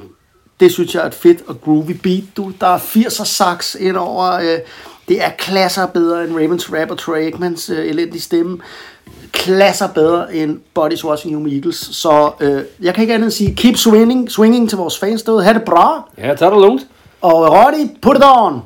Det 0.60 0.72
synes 0.72 0.96
jeg 0.96 1.04
er 1.04 1.08
et 1.08 1.14
fedt 1.14 1.44
og 1.48 1.62
groovy 1.62 1.92
beat, 1.92 2.24
du. 2.38 2.52
Der 2.62 2.68
er 2.68 2.78
80'er 2.78 3.26
sax 3.26 3.76
ind 3.76 3.98
over. 3.98 4.32
Øh, 4.32 4.60
det 5.08 5.24
er 5.24 5.30
klasser 5.38 5.88
bedre 5.88 6.24
end 6.24 6.36
Ravens 6.36 6.74
rap 6.74 6.92
og 6.92 6.98
Troy 6.98 7.18
Aikmans 7.18 7.70
øh, 7.70 7.86
elendige 7.86 8.22
stemme. 8.22 8.60
Klasser 9.32 9.88
bedre 9.88 10.36
end 10.36 10.60
You 11.26 11.40
med 11.40 11.52
Eagles. 11.52 11.78
Så 11.78 12.32
øh, 12.40 12.64
jeg 12.82 12.94
kan 12.94 13.02
ikke 13.02 13.14
andet 13.14 13.26
end 13.26 13.32
sige, 13.32 13.56
keep 13.56 13.76
swinging, 13.76 14.32
swinging 14.32 14.70
til 14.70 14.78
vores 14.78 15.00
fans 15.00 15.24
derude. 15.24 15.44
Ha' 15.44 15.54
det 15.54 15.64
bra. 15.64 16.10
Ja, 16.18 16.36
tag 16.36 16.52
det 16.52 16.62
lugnt. 16.62 16.88
Og 17.22 17.34
Roddy, 17.34 18.02
put 18.02 18.18
it 18.18 18.24
on. 18.26 18.62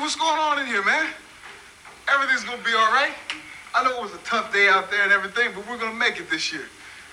What's 0.00 0.16
going 0.16 0.38
on 0.38 0.58
in 0.58 0.66
here, 0.66 0.82
man? 0.84 1.06
Everything's 2.08 2.44
gonna 2.44 2.62
be 2.62 2.72
all 2.72 2.90
right. 2.92 3.12
I 3.74 3.84
know 3.84 3.98
it 3.98 4.02
was 4.02 4.14
a 4.14 4.24
tough 4.24 4.52
day 4.52 4.68
out 4.68 4.90
there 4.90 5.02
and 5.02 5.12
everything, 5.12 5.50
but 5.54 5.68
we're 5.68 5.76
gonna 5.76 5.94
make 5.94 6.18
it 6.18 6.30
this 6.30 6.52
year. 6.52 6.64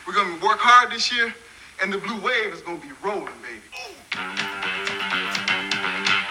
We're 0.07 0.13
gonna 0.13 0.35
work 0.35 0.59
hard 0.59 0.91
this 0.91 1.11
year, 1.11 1.33
and 1.81 1.91
the 1.91 1.97
blue 1.97 2.19
wave 2.21 2.53
is 2.53 2.61
gonna 2.61 2.79
be 2.79 2.91
rolling, 3.03 3.27
baby. 3.43 3.61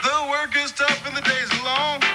The 0.03 0.29
work 0.31 0.57
is 0.57 0.73
tough 0.73 1.07
and 1.07 1.17
the 1.17 1.23
days 1.23 1.53
long. 1.63 2.06